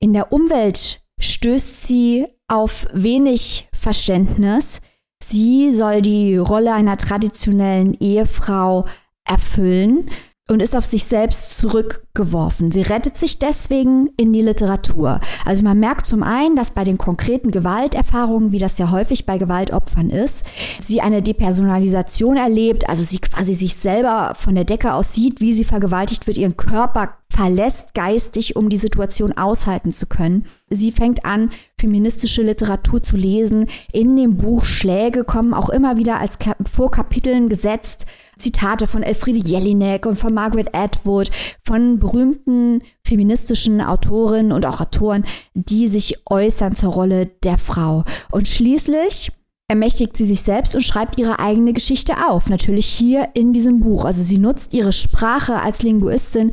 In 0.00 0.12
der 0.12 0.32
Umwelt 0.32 1.00
stößt 1.18 1.86
sie 1.86 2.26
auf 2.48 2.86
wenig 2.92 3.68
Verständnis. 3.72 4.82
Sie 5.22 5.70
soll 5.70 6.02
die 6.02 6.36
Rolle 6.36 6.74
einer 6.74 6.98
traditionellen 6.98 7.94
Ehefrau 7.94 8.86
erfüllen 9.24 10.10
und 10.48 10.60
ist 10.60 10.76
auf 10.76 10.84
sich 10.84 11.04
selbst 11.04 11.56
zurückgeworfen. 11.56 12.72
Sie 12.72 12.82
rettet 12.82 13.16
sich 13.16 13.38
deswegen 13.38 14.08
in 14.16 14.32
die 14.32 14.42
Literatur. 14.42 15.20
Also 15.44 15.62
man 15.62 15.78
merkt 15.78 16.04
zum 16.04 16.22
einen, 16.22 16.56
dass 16.56 16.72
bei 16.72 16.84
den 16.84 16.98
konkreten 16.98 17.50
Gewalterfahrungen, 17.50 18.50
wie 18.52 18.58
das 18.58 18.76
ja 18.78 18.90
häufig 18.90 19.24
bei 19.24 19.38
Gewaltopfern 19.38 20.10
ist, 20.10 20.44
sie 20.80 21.00
eine 21.00 21.22
Depersonalisation 21.22 22.36
erlebt, 22.36 22.88
also 22.88 23.04
sie 23.04 23.18
quasi 23.18 23.54
sich 23.54 23.76
selber 23.76 24.34
von 24.36 24.54
der 24.54 24.64
Decke 24.64 24.94
aus 24.94 25.14
sieht, 25.14 25.40
wie 25.40 25.52
sie 25.52 25.64
vergewaltigt 25.64 26.26
wird, 26.26 26.38
ihren 26.38 26.56
Körper 26.56 27.16
verlässt 27.32 27.94
geistig, 27.94 28.56
um 28.56 28.68
die 28.68 28.76
Situation 28.76 29.32
aushalten 29.32 29.90
zu 29.90 30.06
können. 30.06 30.44
Sie 30.68 30.92
fängt 30.92 31.24
an, 31.24 31.50
feministische 31.78 32.42
Literatur 32.42 33.02
zu 33.02 33.16
lesen. 33.16 33.68
In 33.92 34.16
dem 34.16 34.36
Buch 34.36 34.64
Schläge 34.64 35.24
kommen 35.24 35.54
auch 35.54 35.70
immer 35.70 35.96
wieder 35.96 36.20
als 36.20 36.38
Vorkapiteln 36.70 37.48
gesetzt 37.48 38.06
Zitate 38.38 38.86
von 38.86 39.02
Elfriede 39.02 39.38
Jelinek 39.38 40.04
und 40.04 40.16
von 40.16 40.34
Margaret 40.34 40.74
Atwood, 40.74 41.30
von 41.64 41.98
berühmten 41.98 42.82
feministischen 43.06 43.80
Autorinnen 43.80 44.52
und 44.52 44.66
auch 44.66 44.80
Autoren, 44.80 45.24
die 45.54 45.86
sich 45.88 46.22
äußern 46.28 46.74
zur 46.74 46.92
Rolle 46.92 47.26
der 47.44 47.56
Frau. 47.56 48.04
Und 48.30 48.48
schließlich 48.48 49.30
ermächtigt 49.68 50.16
sie 50.16 50.26
sich 50.26 50.42
selbst 50.42 50.74
und 50.74 50.82
schreibt 50.82 51.18
ihre 51.18 51.38
eigene 51.38 51.72
Geschichte 51.72 52.14
auf. 52.28 52.50
Natürlich 52.50 52.86
hier 52.86 53.28
in 53.34 53.52
diesem 53.52 53.80
Buch. 53.80 54.04
Also 54.04 54.22
sie 54.22 54.38
nutzt 54.38 54.74
ihre 54.74 54.92
Sprache 54.92 55.62
als 55.62 55.82
Linguistin 55.82 56.50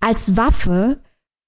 als 0.00 0.36
Waffe, 0.36 1.00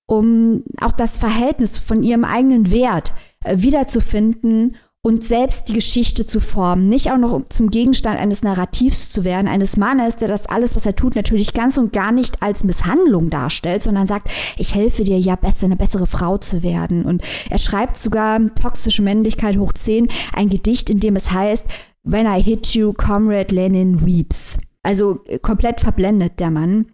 um 0.07 0.65
auch 0.81 0.93
das 0.93 1.19
Verhältnis 1.19 1.79
von 1.79 2.03
ihrem 2.03 2.25
eigenen 2.25 2.71
Wert 2.71 3.13
äh, 3.45 3.59
wiederzufinden 3.59 4.77
und 5.05 5.25
selbst 5.25 5.69
die 5.69 5.73
Geschichte 5.73 6.29
zu 6.29 6.41
formen, 6.41 6.89
nicht 6.89 7.11
auch 7.11 7.19
noch 7.19 7.49
zum 7.49 7.71
Gegenstand 7.71 8.21
eines 8.21 8.45
Narrativs 8.45 9.11
zu 9.11 9.25
werden, 9.25 9.49
eines 9.49 9.77
Mannes, 9.77 10.15
der 10.15 10.29
das 10.29 10.47
alles, 10.47 10.77
was 10.77 10.87
er 10.87 10.95
tut, 10.95 11.17
natürlich 11.17 11.55
ganz 11.55 11.77
und 11.77 11.93
gar 11.93 12.13
nicht 12.13 12.41
als 12.41 12.63
Misshandlung 12.63 13.29
darstellt, 13.29 13.83
sondern 13.83 14.07
sagt, 14.07 14.31
ich 14.57 14.77
helfe 14.77 15.03
dir 15.03 15.19
ja 15.19 15.35
besser, 15.35 15.67
eine 15.67 15.75
bessere 15.75 16.07
Frau 16.07 16.39
zu 16.39 16.63
werden. 16.63 17.05
Und 17.05 17.23
er 17.51 17.59
schreibt 17.59 17.97
sogar 17.97 18.55
Toxische 18.55 19.03
Männlichkeit 19.03 19.57
hoch 19.57 19.73
10, 19.73 20.07
ein 20.35 20.49
Gedicht, 20.49 20.89
in 20.89 21.01
dem 21.01 21.17
es 21.17 21.33
heißt, 21.33 21.67
When 22.05 22.27
I 22.27 22.41
hit 22.41 22.69
you, 22.75 22.93
Comrade 22.93 23.53
Lenin 23.53 24.07
weeps. 24.07 24.57
Also 24.85 25.21
äh, 25.27 25.41
komplett 25.41 25.81
verblendet 25.81 26.39
der 26.39 26.51
Mann. 26.51 26.92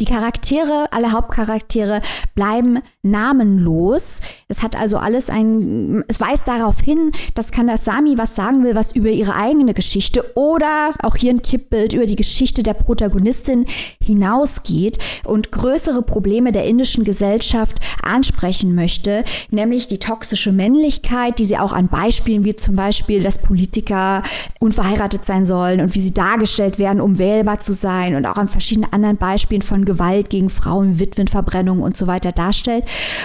Die 0.00 0.04
Charaktere, 0.04 0.86
alle 0.90 1.12
Hauptcharaktere 1.12 2.02
bleiben 2.34 2.80
namenlos. 3.02 4.20
Es 4.48 4.62
hat 4.62 4.76
also 4.76 4.98
alles 4.98 5.30
ein, 5.30 6.04
es 6.08 6.20
weist 6.20 6.48
darauf 6.48 6.80
hin, 6.80 7.12
dass 7.34 7.52
Kandasamy 7.52 8.18
was 8.18 8.34
sagen 8.34 8.62
will, 8.64 8.74
was 8.74 8.94
über 8.94 9.08
ihre 9.08 9.34
eigene 9.34 9.74
Geschichte 9.74 10.24
oder 10.36 10.90
auch 11.02 11.16
hier 11.16 11.30
ein 11.30 11.42
Kippbild 11.42 11.92
über 11.92 12.06
die 12.06 12.16
Geschichte 12.16 12.62
der 12.62 12.74
Protagonistin 12.74 13.66
hinausgeht 14.02 14.98
und 15.24 15.50
größere 15.52 16.02
Probleme 16.02 16.52
der 16.52 16.66
indischen 16.66 17.04
Gesellschaft 17.04 17.78
ansprechen 18.02 18.74
möchte, 18.74 19.24
nämlich 19.50 19.86
die 19.86 19.98
toxische 19.98 20.52
Männlichkeit, 20.52 21.38
die 21.38 21.44
sie 21.44 21.58
auch 21.58 21.72
an 21.72 21.88
Beispielen 21.88 22.44
wie 22.44 22.54
zum 22.54 22.76
Beispiel, 22.76 23.22
dass 23.22 23.40
Politiker 23.40 24.22
unverheiratet 24.60 25.24
sein 25.24 25.46
sollen 25.46 25.80
und 25.80 25.94
wie 25.94 26.00
sie 26.00 26.14
dargestellt 26.14 26.78
werden, 26.78 27.00
um 27.00 27.18
wählbar 27.18 27.60
zu 27.60 27.72
sein 27.72 28.14
und 28.14 28.26
auch 28.26 28.36
an 28.36 28.48
verschiedenen 28.48 28.92
anderen 28.92 29.16
Beispielen 29.16 29.62
von 29.62 29.85
Gewalt 29.86 30.28
gegen 30.28 30.50
Frauen, 30.50 31.00
Witwenverbrennung 31.00 31.80
und 31.80 31.96
so 31.96 32.06
weiter 32.06 32.32
darstellt. 32.32 32.84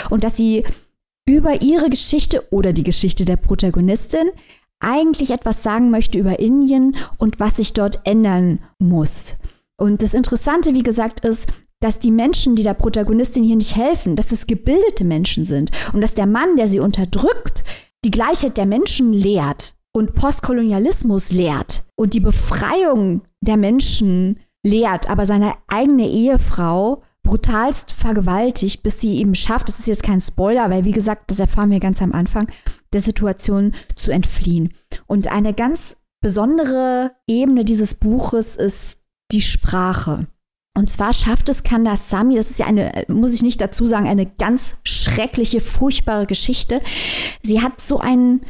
Und 0.09 0.23
dass 0.23 0.37
sie 0.37 0.63
über 1.27 1.61
ihre 1.61 1.89
Geschichte 1.89 2.47
oder 2.51 2.71
die 2.71 2.83
Geschichte 2.83 3.25
der 3.25 3.35
Protagonistin 3.35 4.29
eigentlich 4.79 5.31
etwas 5.31 5.61
sagen 5.61 5.91
möchte 5.91 6.17
über 6.17 6.39
Indien 6.39 6.95
und 7.17 7.39
was 7.39 7.57
sich 7.57 7.73
dort 7.73 7.99
ändern 8.05 8.59
muss. 8.79 9.35
Und 9.77 10.01
das 10.01 10.13
Interessante, 10.13 10.73
wie 10.73 10.83
gesagt, 10.83 11.25
ist, 11.25 11.47
dass 11.79 11.99
die 11.99 12.11
Menschen, 12.11 12.55
die 12.55 12.63
der 12.63 12.75
Protagonistin 12.75 13.43
hier 13.43 13.55
nicht 13.55 13.75
helfen, 13.75 14.15
dass 14.15 14.31
es 14.31 14.47
gebildete 14.47 15.03
Menschen 15.03 15.45
sind 15.45 15.71
und 15.93 16.01
dass 16.01 16.15
der 16.15 16.27
Mann, 16.27 16.55
der 16.55 16.67
sie 16.67 16.79
unterdrückt, 16.79 17.63
die 18.05 18.11
Gleichheit 18.11 18.57
der 18.57 18.65
Menschen 18.65 19.13
lehrt 19.13 19.75
und 19.91 20.13
Postkolonialismus 20.13 21.31
lehrt 21.31 21.83
und 21.95 22.13
die 22.13 22.19
Befreiung 22.19 23.21
der 23.41 23.57
Menschen 23.57 24.39
lehrt, 24.63 25.09
aber 25.09 25.25
seine 25.25 25.53
eigene 25.67 26.07
Ehefrau 26.07 27.03
brutalst 27.23 27.91
vergewaltigt, 27.91 28.83
bis 28.83 28.99
sie 28.99 29.17
eben 29.17 29.35
schafft, 29.35 29.67
das 29.67 29.79
ist 29.79 29.87
jetzt 29.87 30.03
kein 30.03 30.21
Spoiler, 30.21 30.69
weil 30.69 30.85
wie 30.85 30.91
gesagt, 30.91 31.29
das 31.29 31.39
erfahren 31.39 31.69
wir 31.69 31.79
ganz 31.79 32.01
am 32.01 32.13
Anfang, 32.13 32.47
der 32.93 33.01
Situation 33.01 33.73
zu 33.95 34.11
entfliehen. 34.11 34.73
Und 35.07 35.31
eine 35.31 35.53
ganz 35.53 35.97
besondere 36.21 37.11
Ebene 37.27 37.65
dieses 37.65 37.93
Buches 37.95 38.55
ist 38.55 38.99
die 39.31 39.41
Sprache. 39.41 40.27
Und 40.77 40.89
zwar 40.89 41.13
schafft 41.13 41.50
es 41.50 41.63
Kandasamy, 41.63 42.35
das 42.35 42.50
ist 42.50 42.59
ja 42.59 42.65
eine, 42.65 43.05
muss 43.07 43.33
ich 43.33 43.41
nicht 43.41 43.59
dazu 43.59 43.85
sagen, 43.85 44.07
eine 44.07 44.25
ganz 44.25 44.77
schreckliche, 44.83 45.59
furchtbare 45.59 46.25
Geschichte. 46.25 46.81
Sie 47.43 47.61
hat 47.61 47.81
so 47.81 48.00
einen, 48.00 48.41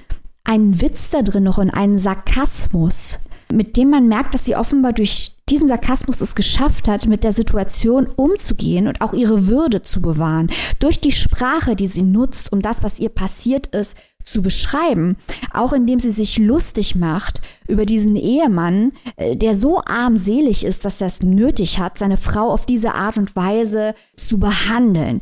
einen 0.44 0.82
Witz 0.82 1.10
da 1.10 1.24
drin 1.24 1.44
noch 1.44 1.58
und 1.58 1.72
einen 1.72 1.98
Sarkasmus, 1.98 3.20
mit 3.52 3.76
dem 3.76 3.90
man 3.90 4.08
merkt, 4.08 4.36
dass 4.36 4.46
sie 4.46 4.56
offenbar 4.56 4.94
durch 4.94 5.36
diesen 5.52 5.68
Sarkasmus 5.68 6.22
es 6.22 6.34
geschafft 6.34 6.88
hat, 6.88 7.08
mit 7.08 7.24
der 7.24 7.34
Situation 7.34 8.08
umzugehen 8.16 8.88
und 8.88 9.02
auch 9.02 9.14
ihre 9.14 9.48
Würde 9.48 9.82
zu 9.82 10.02
bewahren. 10.02 10.50
Durch 10.80 11.02
die 11.02 11.12
Sprache, 11.12 11.76
die 11.76 11.88
sie 11.88 12.04
nutzt, 12.04 12.52
um 12.54 12.62
das, 12.62 12.84
was 12.84 13.00
ihr 13.00 13.10
passiert 13.10 13.68
ist, 13.68 13.98
zu 14.24 14.42
beschreiben, 14.42 15.18
auch 15.52 15.74
indem 15.74 16.00
sie 16.00 16.12
sich 16.12 16.38
lustig 16.38 16.96
macht 16.96 17.42
über 17.68 17.86
diesen 17.86 18.16
Ehemann, 18.16 18.94
äh, 19.18 19.36
der 19.36 19.56
so 19.56 19.82
armselig 19.84 20.64
ist, 20.64 20.86
dass 20.86 21.02
er 21.02 21.08
es 21.08 21.24
nötig 21.24 21.80
hat, 21.80 21.98
seine 21.98 22.18
Frau 22.18 22.52
auf 22.52 22.66
diese 22.66 22.94
Art 22.94 23.18
und 23.18 23.36
Weise 23.36 23.96
zu 24.16 24.40
behandeln. 24.40 25.22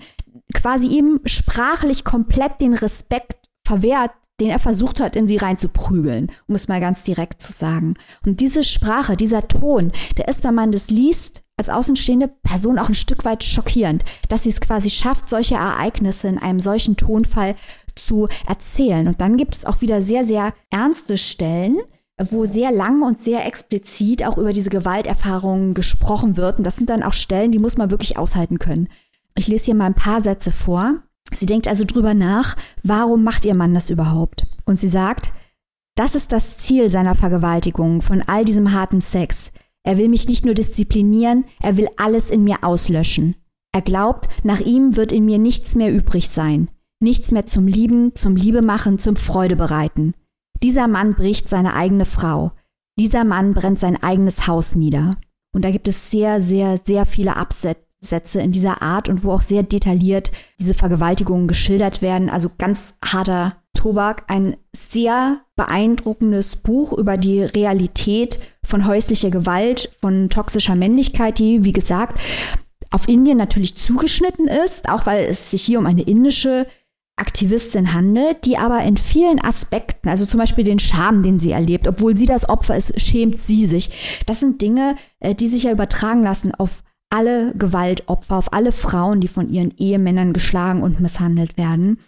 Quasi 0.54 0.88
ihm 0.88 1.22
sprachlich 1.26 2.04
komplett 2.04 2.60
den 2.60 2.74
Respekt 2.74 3.38
verwehrt, 3.66 4.12
den 4.40 4.50
er 4.50 4.60
versucht 4.60 5.00
hat, 5.00 5.16
in 5.16 5.28
sie 5.28 5.38
reinzuprügeln, 5.38 6.32
um 6.48 6.56
es 6.56 6.68
mal 6.68 6.80
ganz 6.80 7.04
direkt 7.04 7.42
zu 7.42 7.52
sagen. 7.52 7.96
Und 8.26 8.40
diese 8.40 8.64
Sprache, 8.64 9.16
dieser 9.16 9.48
Ton, 9.48 9.92
der 10.18 10.28
ist, 10.28 10.44
wenn 10.44 10.56
man 10.56 10.72
das 10.72 10.90
liest, 10.90 11.44
als 11.58 11.70
außenstehende 11.70 12.30
Person 12.42 12.80
auch 12.80 12.88
ein 12.88 12.96
Stück 12.96 13.26
weit 13.26 13.44
schockierend, 13.44 14.06
dass 14.30 14.44
sie 14.44 14.50
es 14.50 14.62
quasi 14.62 14.90
schafft, 14.90 15.30
solche 15.30 15.56
Ereignisse 15.56 16.30
in 16.30 16.38
einem 16.38 16.62
solchen 16.62 16.96
Tonfall 16.96 17.56
zu 17.96 18.30
erzählen. 18.48 19.08
Und 19.08 19.20
dann 19.20 19.36
gibt 19.36 19.56
es 19.56 19.66
auch 19.66 19.82
wieder 19.82 20.02
sehr, 20.02 20.24
sehr 20.24 20.54
ernste 20.70 21.18
Stellen, 21.18 21.78
wo 22.18 22.46
sehr 22.46 22.72
lang 22.72 23.02
und 23.02 23.18
sehr 23.18 23.46
explizit 23.46 24.26
auch 24.26 24.38
über 24.38 24.54
diese 24.54 24.70
Gewalterfahrungen 24.70 25.74
gesprochen 25.74 26.38
wird. 26.38 26.58
Und 26.58 26.64
das 26.66 26.78
sind 26.78 26.90
dann 26.90 27.04
auch 27.04 27.14
Stellen, 27.14 27.52
die 27.52 27.60
muss 27.60 27.78
man 27.78 27.92
wirklich 27.92 28.18
aushalten 28.18 28.60
können. 28.60 28.88
Ich 29.36 29.48
lese 29.48 29.66
hier 29.66 29.76
mal 29.76 29.86
ein 29.86 29.94
paar 29.94 30.22
Sätze 30.22 30.52
vor. 30.52 31.02
Sie 31.34 31.46
denkt 31.46 31.68
also 31.68 31.84
drüber 31.86 32.14
nach, 32.14 32.56
warum 32.84 33.24
macht 33.24 33.46
ihr 33.46 33.56
Mann 33.56 33.74
das 33.74 33.90
überhaupt? 33.90 34.46
Und 34.66 34.80
sie 34.80 34.88
sagt, 34.88 35.32
das 35.96 36.16
ist 36.16 36.32
das 36.32 36.58
Ziel 36.58 36.90
seiner 36.90 37.16
Vergewaltigung, 37.16 38.02
von 38.02 38.22
all 38.22 38.46
diesem 38.46 38.72
harten 38.72 39.02
Sex. 39.02 39.52
Er 39.84 39.98
will 39.98 40.10
mich 40.10 40.28
nicht 40.28 40.46
nur 40.46 40.54
disziplinieren, 40.54 41.46
er 41.62 41.78
will 41.78 41.90
alles 41.98 42.30
in 42.30 42.44
mir 42.44 42.64
auslöschen. 42.64 43.36
Er 43.72 43.82
glaubt, 43.82 44.28
nach 44.44 44.60
ihm 44.60 44.96
wird 44.96 45.12
in 45.12 45.26
mir 45.26 45.38
nichts 45.38 45.76
mehr 45.76 45.94
übrig 45.94 46.30
sein. 46.30 46.70
Nichts 47.02 47.32
mehr 47.32 47.46
zum 47.46 47.68
Lieben, 47.68 48.16
zum 48.16 48.36
Liebemachen, 48.36 48.98
zum 48.98 49.16
Freudebereiten. 49.16 50.16
Dieser 50.64 50.88
Mann 50.88 51.14
bricht 51.16 51.48
seine 51.48 51.74
eigene 51.74 52.06
Frau. 52.06 52.52
Dieser 53.00 53.24
Mann 53.24 53.54
brennt 53.54 53.80
sein 53.80 54.02
eigenes 54.02 54.48
Haus 54.48 54.76
nieder. 54.76 55.16
Und 55.54 55.64
da 55.64 55.72
gibt 55.72 55.88
es 55.88 56.12
sehr, 56.12 56.42
sehr, 56.42 56.78
sehr 56.78 57.06
viele 57.06 57.38
Absätze 57.38 57.89
Sätze 58.02 58.42
in 58.42 58.52
dieser 58.52 58.82
Art 58.82 59.10
und 59.10 59.24
wo 59.24 59.32
auch 59.32 59.42
sehr 59.42 59.64
detailliert 59.64 60.32
diese 60.60 60.74
Vergewaltigungen 60.74 61.48
geschildert 61.48 62.02
werden. 62.02 62.30
Also 62.30 62.50
ganz 62.58 62.94
harter 63.04 63.58
Tobak, 63.74 64.24
ein 64.28 64.58
sehr 64.76 65.42
beeindruckendes 65.56 66.58
Buch 66.58 66.94
über 66.94 67.18
die 67.18 67.44
Realität 67.44 68.40
von 68.64 68.88
häuslicher 68.88 69.30
Gewalt, 69.30 69.90
von 70.02 70.30
toxischer 70.30 70.76
Männlichkeit, 70.76 71.40
die, 71.40 71.64
wie 71.64 71.72
gesagt, 71.72 72.20
auf 72.92 73.08
Indien 73.08 73.38
natürlich 73.38 73.78
zugeschnitten 73.78 74.48
ist, 74.48 74.90
auch 74.90 75.06
weil 75.06 75.26
es 75.26 75.52
sich 75.52 75.62
hier 75.62 75.80
um 75.80 75.86
eine 75.86 76.02
indische 76.02 76.68
Aktivistin 77.20 77.94
handelt, 77.94 78.46
die 78.46 78.58
aber 78.58 78.82
in 78.82 78.98
vielen 78.98 79.44
Aspekten, 79.44 80.10
also 80.10 80.26
zum 80.26 80.40
Beispiel 80.40 80.64
den 80.64 80.80
Scham, 80.80 81.22
den 81.22 81.38
sie 81.38 81.52
erlebt, 81.52 81.88
obwohl 81.88 82.16
sie 82.16 82.26
das 82.26 82.48
Opfer 82.48 82.78
ist, 82.78 83.00
schämt 83.00 83.38
sie 83.38 83.66
sich. 83.66 84.24
Das 84.26 84.40
sind 84.40 84.62
Dinge, 84.62 84.96
äh, 85.20 85.36
die 85.36 85.48
sich 85.48 85.64
ja 85.64 85.72
übertragen 85.72 86.24
lassen 86.24 86.54
auf 86.56 86.82
alle 87.10 87.54
Gewaltopfer, 87.56 88.38
auf 88.38 88.54
alle 88.54 88.72
Frauen, 88.72 89.20
die 89.20 89.28
von 89.28 89.50
ihren 89.50 89.76
Ehemännern 89.78 90.34
geschlagen 90.34 90.84
und 90.84 91.00
misshandelt 91.00 91.58
werden. 91.58 92.00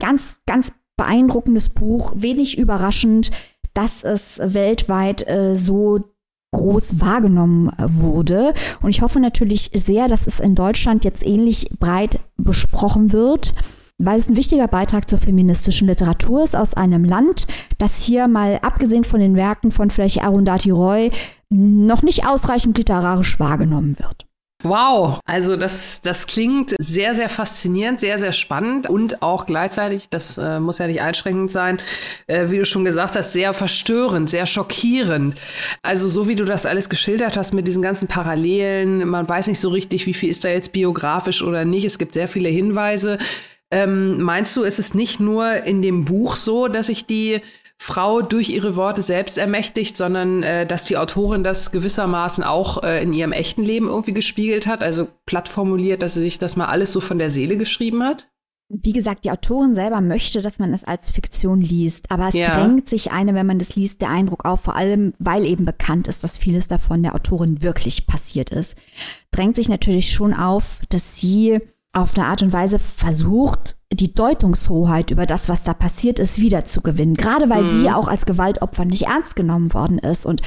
Ganz, 0.00 0.40
ganz 0.46 0.72
beeindruckendes 0.96 1.70
Buch, 1.70 2.14
wenig 2.16 2.58
überraschend, 2.58 3.30
dass 3.74 4.04
es 4.04 4.40
weltweit 4.42 5.26
äh, 5.26 5.56
so 5.56 6.04
groß 6.52 7.00
wahrgenommen 7.00 7.70
wurde. 7.78 8.54
Und 8.80 8.90
ich 8.90 9.02
hoffe 9.02 9.20
natürlich 9.20 9.70
sehr, 9.74 10.08
dass 10.08 10.26
es 10.26 10.40
in 10.40 10.54
Deutschland 10.54 11.04
jetzt 11.04 11.26
ähnlich 11.26 11.70
breit 11.78 12.20
besprochen 12.36 13.12
wird, 13.12 13.52
weil 13.98 14.18
es 14.18 14.28
ein 14.28 14.36
wichtiger 14.36 14.68
Beitrag 14.68 15.08
zur 15.08 15.18
feministischen 15.18 15.88
Literatur 15.88 16.44
ist 16.44 16.56
aus 16.56 16.74
einem 16.74 17.04
Land, 17.04 17.46
das 17.78 18.02
hier 18.02 18.28
mal 18.28 18.60
abgesehen 18.62 19.04
von 19.04 19.20
den 19.20 19.34
Werken 19.34 19.72
von 19.72 19.90
vielleicht 19.90 20.22
Arundhati 20.22 20.70
Roy 20.70 21.10
noch 21.50 22.02
nicht 22.02 22.26
ausreichend 22.26 22.78
literarisch 22.78 23.38
wahrgenommen 23.40 23.98
wird. 23.98 24.27
Wow, 24.64 25.20
also 25.24 25.56
das, 25.56 26.00
das 26.02 26.26
klingt 26.26 26.74
sehr, 26.80 27.14
sehr 27.14 27.28
faszinierend, 27.28 28.00
sehr, 28.00 28.18
sehr 28.18 28.32
spannend 28.32 28.90
und 28.90 29.22
auch 29.22 29.46
gleichzeitig, 29.46 30.08
das 30.08 30.36
äh, 30.36 30.58
muss 30.58 30.78
ja 30.78 30.88
nicht 30.88 31.00
einschränkend 31.00 31.52
sein, 31.52 31.80
äh, 32.26 32.50
wie 32.50 32.58
du 32.58 32.64
schon 32.64 32.84
gesagt 32.84 33.14
hast, 33.14 33.32
sehr 33.32 33.54
verstörend, 33.54 34.28
sehr 34.28 34.46
schockierend. 34.46 35.36
Also 35.82 36.08
so 36.08 36.26
wie 36.26 36.34
du 36.34 36.44
das 36.44 36.66
alles 36.66 36.88
geschildert 36.88 37.36
hast 37.36 37.54
mit 37.54 37.68
diesen 37.68 37.82
ganzen 37.82 38.08
Parallelen, 38.08 39.08
man 39.08 39.28
weiß 39.28 39.46
nicht 39.46 39.60
so 39.60 39.68
richtig, 39.68 40.06
wie 40.06 40.14
viel 40.14 40.28
ist 40.28 40.44
da 40.44 40.48
jetzt 40.48 40.72
biografisch 40.72 41.40
oder 41.40 41.64
nicht. 41.64 41.84
Es 41.84 41.98
gibt 41.98 42.14
sehr 42.14 42.26
viele 42.26 42.48
Hinweise. 42.48 43.18
Ähm, 43.70 44.20
meinst 44.20 44.56
du, 44.56 44.62
ist 44.62 44.78
es 44.78 44.94
nicht 44.94 45.20
nur 45.20 45.52
in 45.64 45.82
dem 45.82 46.04
Buch 46.04 46.36
so, 46.36 46.68
dass 46.68 46.86
sich 46.86 47.06
die 47.06 47.42
Frau 47.80 48.22
durch 48.22 48.50
ihre 48.50 48.76
Worte 48.76 49.02
selbst 49.02 49.38
ermächtigt, 49.38 49.96
sondern 49.96 50.42
äh, 50.42 50.66
dass 50.66 50.84
die 50.84 50.96
Autorin 50.96 51.44
das 51.44 51.70
gewissermaßen 51.70 52.42
auch 52.42 52.82
äh, 52.82 53.02
in 53.02 53.12
ihrem 53.12 53.32
echten 53.32 53.62
Leben 53.62 53.86
irgendwie 53.86 54.12
gespiegelt 54.12 54.66
hat, 54.66 54.82
also 54.82 55.06
platt 55.26 55.48
formuliert, 55.48 56.02
dass 56.02 56.14
sie 56.14 56.20
sich 56.20 56.38
das 56.38 56.56
mal 56.56 56.66
alles 56.66 56.92
so 56.92 57.00
von 57.00 57.18
der 57.18 57.30
Seele 57.30 57.56
geschrieben 57.56 58.02
hat? 58.02 58.28
Wie 58.70 58.92
gesagt, 58.92 59.24
die 59.24 59.30
Autorin 59.30 59.72
selber 59.72 60.02
möchte, 60.02 60.42
dass 60.42 60.58
man 60.58 60.74
es 60.74 60.84
als 60.84 61.10
Fiktion 61.10 61.62
liest, 61.62 62.10
aber 62.10 62.28
es 62.28 62.34
ja. 62.34 62.54
drängt 62.54 62.86
sich 62.86 63.12
eine, 63.12 63.32
wenn 63.32 63.46
man 63.46 63.58
das 63.58 63.76
liest, 63.76 64.02
der 64.02 64.10
Eindruck 64.10 64.44
auf, 64.44 64.60
vor 64.60 64.76
allem 64.76 65.14
weil 65.18 65.46
eben 65.46 65.64
bekannt 65.64 66.06
ist, 66.06 66.22
dass 66.22 66.36
vieles 66.36 66.68
davon 66.68 67.02
der 67.02 67.14
Autorin 67.14 67.62
wirklich 67.62 68.06
passiert 68.06 68.50
ist, 68.50 68.76
drängt 69.30 69.56
sich 69.56 69.70
natürlich 69.70 70.12
schon 70.12 70.34
auf, 70.34 70.80
dass 70.90 71.18
sie 71.18 71.60
auf 71.94 72.14
eine 72.14 72.26
Art 72.26 72.42
und 72.42 72.52
Weise 72.52 72.78
versucht, 72.78 73.77
die 73.92 74.14
Deutungshoheit 74.14 75.10
über 75.10 75.26
das, 75.26 75.48
was 75.48 75.64
da 75.64 75.72
passiert 75.74 76.18
ist, 76.18 76.40
wiederzugewinnen. 76.40 77.14
Gerade 77.14 77.48
weil 77.48 77.62
mhm. 77.62 77.80
sie 77.80 77.90
auch 77.90 78.08
als 78.08 78.26
Gewaltopfer 78.26 78.84
nicht 78.84 79.02
ernst 79.06 79.34
genommen 79.34 79.72
worden 79.72 79.98
ist. 79.98 80.26
Und 80.26 80.42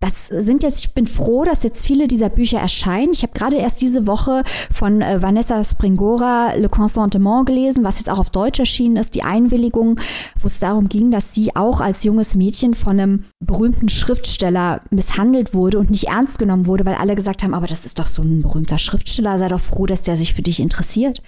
das 0.00 0.28
sind 0.28 0.62
jetzt, 0.62 0.82
ich 0.82 0.94
bin 0.94 1.06
froh, 1.06 1.44
dass 1.44 1.62
jetzt 1.62 1.86
viele 1.86 2.08
dieser 2.08 2.30
Bücher 2.30 2.58
erscheinen. 2.58 3.12
Ich 3.12 3.22
habe 3.22 3.34
gerade 3.34 3.56
erst 3.56 3.82
diese 3.82 4.06
Woche 4.06 4.44
von 4.72 5.02
äh, 5.02 5.20
Vanessa 5.20 5.62
Springora 5.62 6.54
Le 6.54 6.70
Consentement 6.70 7.44
gelesen, 7.44 7.84
was 7.84 7.98
jetzt 7.98 8.08
auch 8.08 8.18
auf 8.18 8.30
Deutsch 8.30 8.58
erschienen 8.58 8.96
ist, 8.96 9.14
die 9.14 9.22
Einwilligung, 9.22 10.00
wo 10.40 10.46
es 10.46 10.58
darum 10.58 10.88
ging, 10.88 11.10
dass 11.10 11.34
sie 11.34 11.54
auch 11.54 11.82
als 11.82 12.02
junges 12.02 12.34
Mädchen 12.34 12.72
von 12.72 12.98
einem 12.98 13.24
berühmten 13.40 13.90
Schriftsteller 13.90 14.80
misshandelt 14.88 15.52
wurde 15.52 15.78
und 15.78 15.90
nicht 15.90 16.08
ernst 16.08 16.38
genommen 16.38 16.66
wurde, 16.66 16.86
weil 16.86 16.94
alle 16.94 17.14
gesagt 17.14 17.42
haben, 17.42 17.52
aber 17.52 17.66
das 17.66 17.84
ist 17.84 17.98
doch 17.98 18.06
so 18.06 18.22
ein 18.22 18.40
berühmter 18.40 18.78
Schriftsteller, 18.78 19.38
sei 19.38 19.48
doch 19.48 19.60
froh, 19.60 19.84
dass 19.84 20.02
der 20.02 20.16
sich 20.16 20.32
für 20.32 20.42
dich 20.42 20.60
interessiert. 20.60 21.22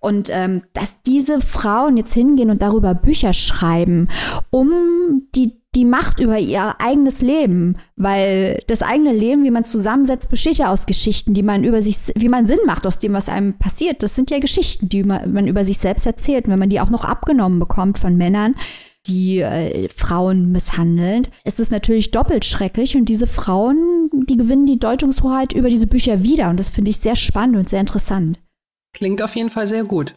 Und 0.00 0.28
ähm, 0.30 0.64
dass 0.74 1.00
diese 1.00 1.40
Frauen 1.40 1.96
jetzt 1.96 2.12
hingehen 2.12 2.50
und 2.50 2.60
darüber 2.60 2.94
Bücher 2.94 3.32
schreiben, 3.32 4.08
um 4.50 5.22
die 5.34 5.54
die 5.74 5.84
Macht 5.84 6.18
über 6.18 6.38
ihr 6.38 6.80
eigenes 6.80 7.20
Leben, 7.20 7.76
weil 7.96 8.62
das 8.66 8.82
eigene 8.82 9.12
Leben, 9.12 9.44
wie 9.44 9.50
man 9.50 9.62
es 9.62 9.70
zusammensetzt, 9.70 10.30
besteht 10.30 10.56
ja 10.56 10.72
aus 10.72 10.86
Geschichten, 10.86 11.34
die 11.34 11.42
man 11.42 11.62
über 11.62 11.82
sich, 11.82 11.98
wie 12.14 12.28
man 12.28 12.46
Sinn 12.46 12.58
macht 12.66 12.86
aus 12.86 12.98
dem, 12.98 13.12
was 13.12 13.28
einem 13.28 13.58
passiert. 13.58 14.02
Das 14.02 14.14
sind 14.14 14.30
ja 14.30 14.38
Geschichten, 14.38 14.88
die 14.88 15.04
man, 15.04 15.46
über 15.46 15.64
sich 15.64 15.78
selbst 15.78 16.06
erzählt. 16.06 16.46
Und 16.46 16.52
wenn 16.52 16.58
man 16.58 16.70
die 16.70 16.80
auch 16.80 16.90
noch 16.90 17.04
abgenommen 17.04 17.58
bekommt 17.58 17.98
von 17.98 18.16
Männern, 18.16 18.54
die 19.06 19.40
äh, 19.40 19.88
Frauen 19.90 20.50
misshandeln, 20.52 21.26
ist 21.44 21.60
es 21.60 21.70
natürlich 21.70 22.10
doppelt 22.10 22.46
schrecklich. 22.46 22.96
Und 22.96 23.04
diese 23.04 23.26
Frauen, 23.26 24.10
die 24.26 24.38
gewinnen 24.38 24.66
die 24.66 24.78
Deutungshoheit 24.78 25.52
über 25.52 25.68
diese 25.68 25.86
Bücher 25.86 26.22
wieder. 26.22 26.48
Und 26.48 26.58
das 26.58 26.70
finde 26.70 26.90
ich 26.90 26.98
sehr 26.98 27.16
spannend 27.16 27.56
und 27.56 27.68
sehr 27.68 27.80
interessant. 27.80 28.38
Klingt 28.94 29.22
auf 29.22 29.36
jeden 29.36 29.50
Fall 29.50 29.66
sehr 29.66 29.84
gut. 29.84 30.14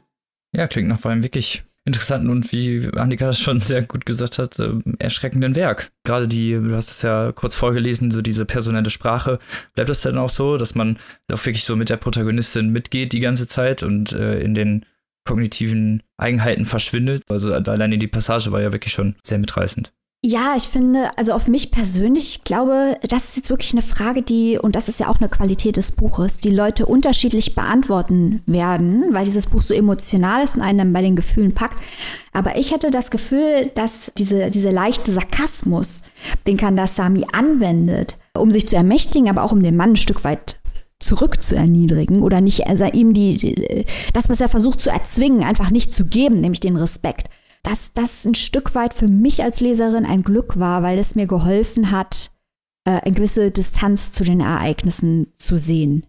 Ja, 0.55 0.67
klingt 0.67 0.87
nach 0.87 1.03
einem 1.05 1.23
wirklich 1.23 1.63
interessanten 1.85 2.29
und 2.29 2.51
wie 2.51 2.89
Annika 2.95 3.25
das 3.25 3.39
schon 3.39 3.59
sehr 3.59 3.81
gut 3.81 4.05
gesagt 4.05 4.37
hat, 4.37 4.59
äh, 4.59 4.73
erschreckenden 4.99 5.55
Werk. 5.55 5.91
Gerade 6.03 6.27
die, 6.27 6.53
du 6.53 6.75
hast 6.75 6.91
es 6.91 7.01
ja 7.01 7.31
kurz 7.31 7.55
vorgelesen, 7.55 8.11
so 8.11 8.21
diese 8.21 8.45
personelle 8.45 8.89
Sprache. 8.89 9.39
Bleibt 9.73 9.89
das 9.89 10.01
dann 10.01 10.17
auch 10.17 10.29
so, 10.29 10.57
dass 10.57 10.75
man 10.75 10.97
auch 11.31 11.43
wirklich 11.45 11.63
so 11.63 11.75
mit 11.75 11.89
der 11.89 11.97
Protagonistin 11.97 12.69
mitgeht 12.69 13.13
die 13.13 13.19
ganze 13.19 13.47
Zeit 13.47 13.83
und 13.83 14.13
äh, 14.13 14.39
in 14.39 14.53
den 14.53 14.85
kognitiven 15.25 16.03
Eigenheiten 16.17 16.65
verschwindet? 16.65 17.23
Also 17.29 17.51
alleine 17.51 17.97
die 17.97 18.07
Passage 18.07 18.51
war 18.51 18.61
ja 18.61 18.71
wirklich 18.71 18.93
schon 18.93 19.15
sehr 19.23 19.39
mitreißend. 19.39 19.91
Ja, 20.23 20.53
ich 20.55 20.65
finde, 20.65 21.09
also 21.17 21.33
auf 21.33 21.47
mich 21.47 21.71
persönlich, 21.71 22.35
ich 22.35 22.43
glaube, 22.43 22.95
das 23.01 23.29
ist 23.29 23.37
jetzt 23.37 23.49
wirklich 23.49 23.73
eine 23.73 23.81
Frage, 23.81 24.21
die, 24.21 24.59
und 24.59 24.75
das 24.75 24.87
ist 24.87 24.99
ja 24.99 25.07
auch 25.07 25.19
eine 25.19 25.29
Qualität 25.29 25.77
des 25.77 25.93
Buches, 25.93 26.37
die 26.37 26.51
Leute 26.51 26.85
unterschiedlich 26.85 27.55
beantworten 27.55 28.43
werden, 28.45 29.05
weil 29.13 29.25
dieses 29.25 29.47
Buch 29.47 29.63
so 29.63 29.73
emotional 29.73 30.43
ist 30.43 30.55
und 30.55 30.61
einen 30.61 30.77
dann 30.77 30.93
bei 30.93 31.01
den 31.01 31.15
Gefühlen 31.15 31.55
packt. 31.55 31.75
Aber 32.33 32.55
ich 32.55 32.71
hatte 32.71 32.91
das 32.91 33.09
Gefühl, 33.09 33.71
dass 33.73 34.11
diese, 34.15 34.51
diese 34.51 34.69
leichte 34.69 35.11
Sarkasmus, 35.11 36.03
den 36.45 36.57
Kandasamy 36.57 37.25
anwendet, 37.33 38.19
um 38.37 38.51
sich 38.51 38.67
zu 38.67 38.75
ermächtigen, 38.75 39.27
aber 39.27 39.41
auch 39.41 39.53
um 39.53 39.63
den 39.63 39.75
Mann 39.75 39.93
ein 39.93 39.95
Stück 39.95 40.23
weit 40.23 40.59
zurück 40.99 41.41
zu 41.41 41.55
erniedrigen 41.55 42.21
oder 42.21 42.41
nicht, 42.41 42.67
also 42.67 42.85
ihm 42.85 43.15
die, 43.15 43.37
die, 43.37 43.87
das, 44.13 44.29
was 44.29 44.39
er 44.39 44.49
versucht 44.49 44.81
zu 44.81 44.91
erzwingen, 44.91 45.43
einfach 45.43 45.71
nicht 45.71 45.95
zu 45.95 46.05
geben, 46.05 46.41
nämlich 46.41 46.59
den 46.59 46.77
Respekt 46.77 47.27
dass 47.63 47.93
das 47.93 48.25
ein 48.25 48.35
Stück 48.35 48.75
weit 48.75 48.93
für 48.93 49.07
mich 49.07 49.43
als 49.43 49.59
Leserin 49.59 50.05
ein 50.05 50.23
Glück 50.23 50.59
war, 50.59 50.83
weil 50.83 50.97
es 50.97 51.15
mir 51.15 51.27
geholfen 51.27 51.91
hat, 51.91 52.31
äh, 52.85 53.01
eine 53.01 53.15
gewisse 53.15 53.51
Distanz 53.51 54.11
zu 54.11 54.23
den 54.23 54.39
Ereignissen 54.39 55.33
zu 55.37 55.57
sehen. 55.57 56.07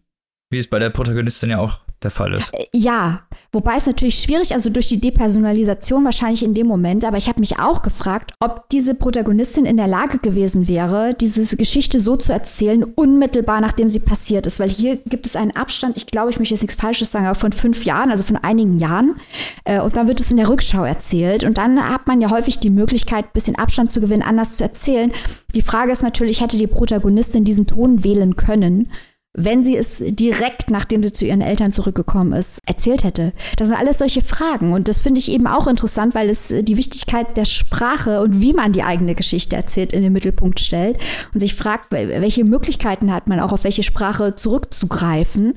Wie 0.51 0.59
es 0.59 0.69
bei 0.69 0.79
der 0.79 0.91
Protagonistin 0.91 1.51
ja 1.51 1.59
auch 1.59 1.81
der 2.05 2.11
Fall 2.11 2.35
ist. 2.35 2.53
Äh, 2.55 2.67
ja, 2.73 3.23
wobei 3.53 3.77
es 3.77 3.87
natürlich 3.87 4.17
schwierig, 4.17 4.53
also 4.53 4.71
durch 4.71 4.89
die 4.89 5.01
Depersonalisation 5.01 6.05
wahrscheinlich 6.05 6.43
in 6.43 6.55
dem 6.55 6.67
Moment, 6.67 7.05
aber 7.05 7.17
ich 7.17 7.29
habe 7.29 7.41
mich 7.41 7.59
auch 7.59 7.83
gefragt, 7.83 8.33
ob 8.41 8.69
diese 8.71 8.95
Protagonistin 8.95 9.65
in 9.65 9.77
der 9.77 9.87
Lage 9.87 10.19
gewesen 10.19 10.69
wäre, 10.69 11.15
diese 11.15 11.57
Geschichte 11.57 12.01
so 12.01 12.17
zu 12.17 12.33
erzählen, 12.33 12.85
unmittelbar 12.85 13.61
nachdem 13.61 13.89
sie 13.89 14.01
passiert 14.01 14.47
ist, 14.47 14.61
weil 14.61 14.71
hier 14.71 14.97
gibt 14.97 15.27
es 15.27 15.37
einen 15.37 15.57
Abstand, 15.57 15.97
ich 15.97 16.07
glaube, 16.07 16.31
ich 16.31 16.39
möchte 16.39 16.55
jetzt 16.55 16.63
nichts 16.63 16.77
Falsches 16.77 17.11
sagen, 17.11 17.27
aber 17.27 17.35
von 17.35 17.53
fünf 17.53 17.85
Jahren, 17.85 18.11
also 18.11 18.25
von 18.25 18.37
einigen 18.37 18.79
Jahren, 18.79 19.17
äh, 19.65 19.81
und 19.81 19.97
dann 19.97 20.09
wird 20.09 20.21
es 20.21 20.31
in 20.31 20.37
der 20.37 20.49
Rückschau 20.49 20.85
erzählt 20.85 21.45
und 21.45 21.59
dann 21.59 21.89
hat 21.89 22.07
man 22.07 22.21
ja 22.21 22.31
häufig 22.31 22.59
die 22.59 22.71
Möglichkeit, 22.71 23.27
ein 23.27 23.33
bisschen 23.33 23.57
Abstand 23.57 23.93
zu 23.93 24.01
gewinnen, 24.01 24.23
anders 24.23 24.57
zu 24.57 24.65
erzählen. 24.65 25.13
Die 25.55 25.63
Frage 25.63 25.93
ist 25.93 26.03
natürlich, 26.03 26.41
hätte 26.41 26.57
die 26.57 26.67
Protagonistin 26.67 27.45
diesen 27.45 27.67
Ton 27.67 28.05
wählen 28.05 28.37
können? 28.37 28.91
Wenn 29.35 29.63
sie 29.63 29.77
es 29.77 30.03
direkt, 30.05 30.71
nachdem 30.71 31.03
sie 31.03 31.13
zu 31.13 31.25
ihren 31.25 31.41
Eltern 31.41 31.73
zurückgekommen 31.73 32.33
ist, 32.33 32.59
erzählt 32.67 33.03
hätte? 33.03 33.33
Das 33.57 33.69
sind 33.69 33.77
alles 33.77 33.99
solche 33.99 34.23
Fragen. 34.23 34.73
Und 34.73 34.89
das 34.89 34.99
finde 34.99 35.21
ich 35.21 35.31
eben 35.31 35.47
auch 35.47 35.67
interessant, 35.67 36.15
weil 36.15 36.29
es 36.29 36.49
die 36.49 36.77
Wichtigkeit 36.77 37.37
der 37.37 37.47
Sprache 37.47 38.21
und 38.21 38.41
wie 38.41 38.53
man 38.53 38.73
die 38.73 38.83
eigene 38.83 39.15
Geschichte 39.15 39.57
erzählt 39.57 39.93
in 39.93 40.03
den 40.03 40.13
Mittelpunkt 40.13 40.61
stellt 40.61 40.99
und 41.33 41.41
sich 41.41 41.55
fragt, 41.55 41.91
welche 41.93 42.45
Möglichkeiten 42.45 43.13
hat 43.13 43.29
man 43.29 43.41
auch, 43.41 43.53
auf 43.53 43.65
welche 43.65 43.83
Sprache 43.83 44.37
zurückzugreifen. 44.37 45.55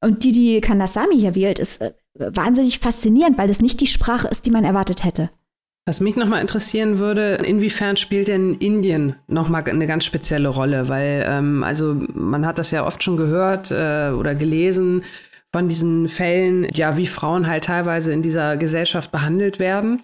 Und 0.00 0.24
die, 0.24 0.32
die 0.32 0.60
Kandasamy 0.60 1.16
hier 1.16 1.34
wählt, 1.34 1.58
ist 1.58 1.82
äh, 1.82 1.92
wahnsinnig 2.14 2.78
faszinierend, 2.78 3.36
weil 3.36 3.50
es 3.50 3.60
nicht 3.60 3.80
die 3.80 3.86
Sprache 3.86 4.28
ist, 4.28 4.46
die 4.46 4.50
man 4.50 4.64
erwartet 4.64 5.04
hätte. 5.04 5.30
Was 5.88 6.02
mich 6.02 6.16
nochmal 6.16 6.42
interessieren 6.42 6.98
würde, 6.98 7.36
inwiefern 7.36 7.96
spielt 7.96 8.28
denn 8.28 8.56
Indien 8.56 9.16
nochmal 9.26 9.64
eine 9.64 9.86
ganz 9.86 10.04
spezielle 10.04 10.50
Rolle? 10.50 10.90
Weil, 10.90 11.24
ähm, 11.26 11.64
also 11.64 11.96
man 12.12 12.44
hat 12.44 12.58
das 12.58 12.72
ja 12.72 12.86
oft 12.86 13.02
schon 13.02 13.16
gehört 13.16 13.70
äh, 13.70 14.10
oder 14.10 14.34
gelesen 14.34 15.02
von 15.50 15.66
diesen 15.66 16.08
Fällen, 16.08 16.68
ja, 16.74 16.98
wie 16.98 17.06
Frauen 17.06 17.46
halt 17.46 17.64
teilweise 17.64 18.12
in 18.12 18.20
dieser 18.20 18.58
Gesellschaft 18.58 19.10
behandelt 19.10 19.58
werden. 19.60 20.02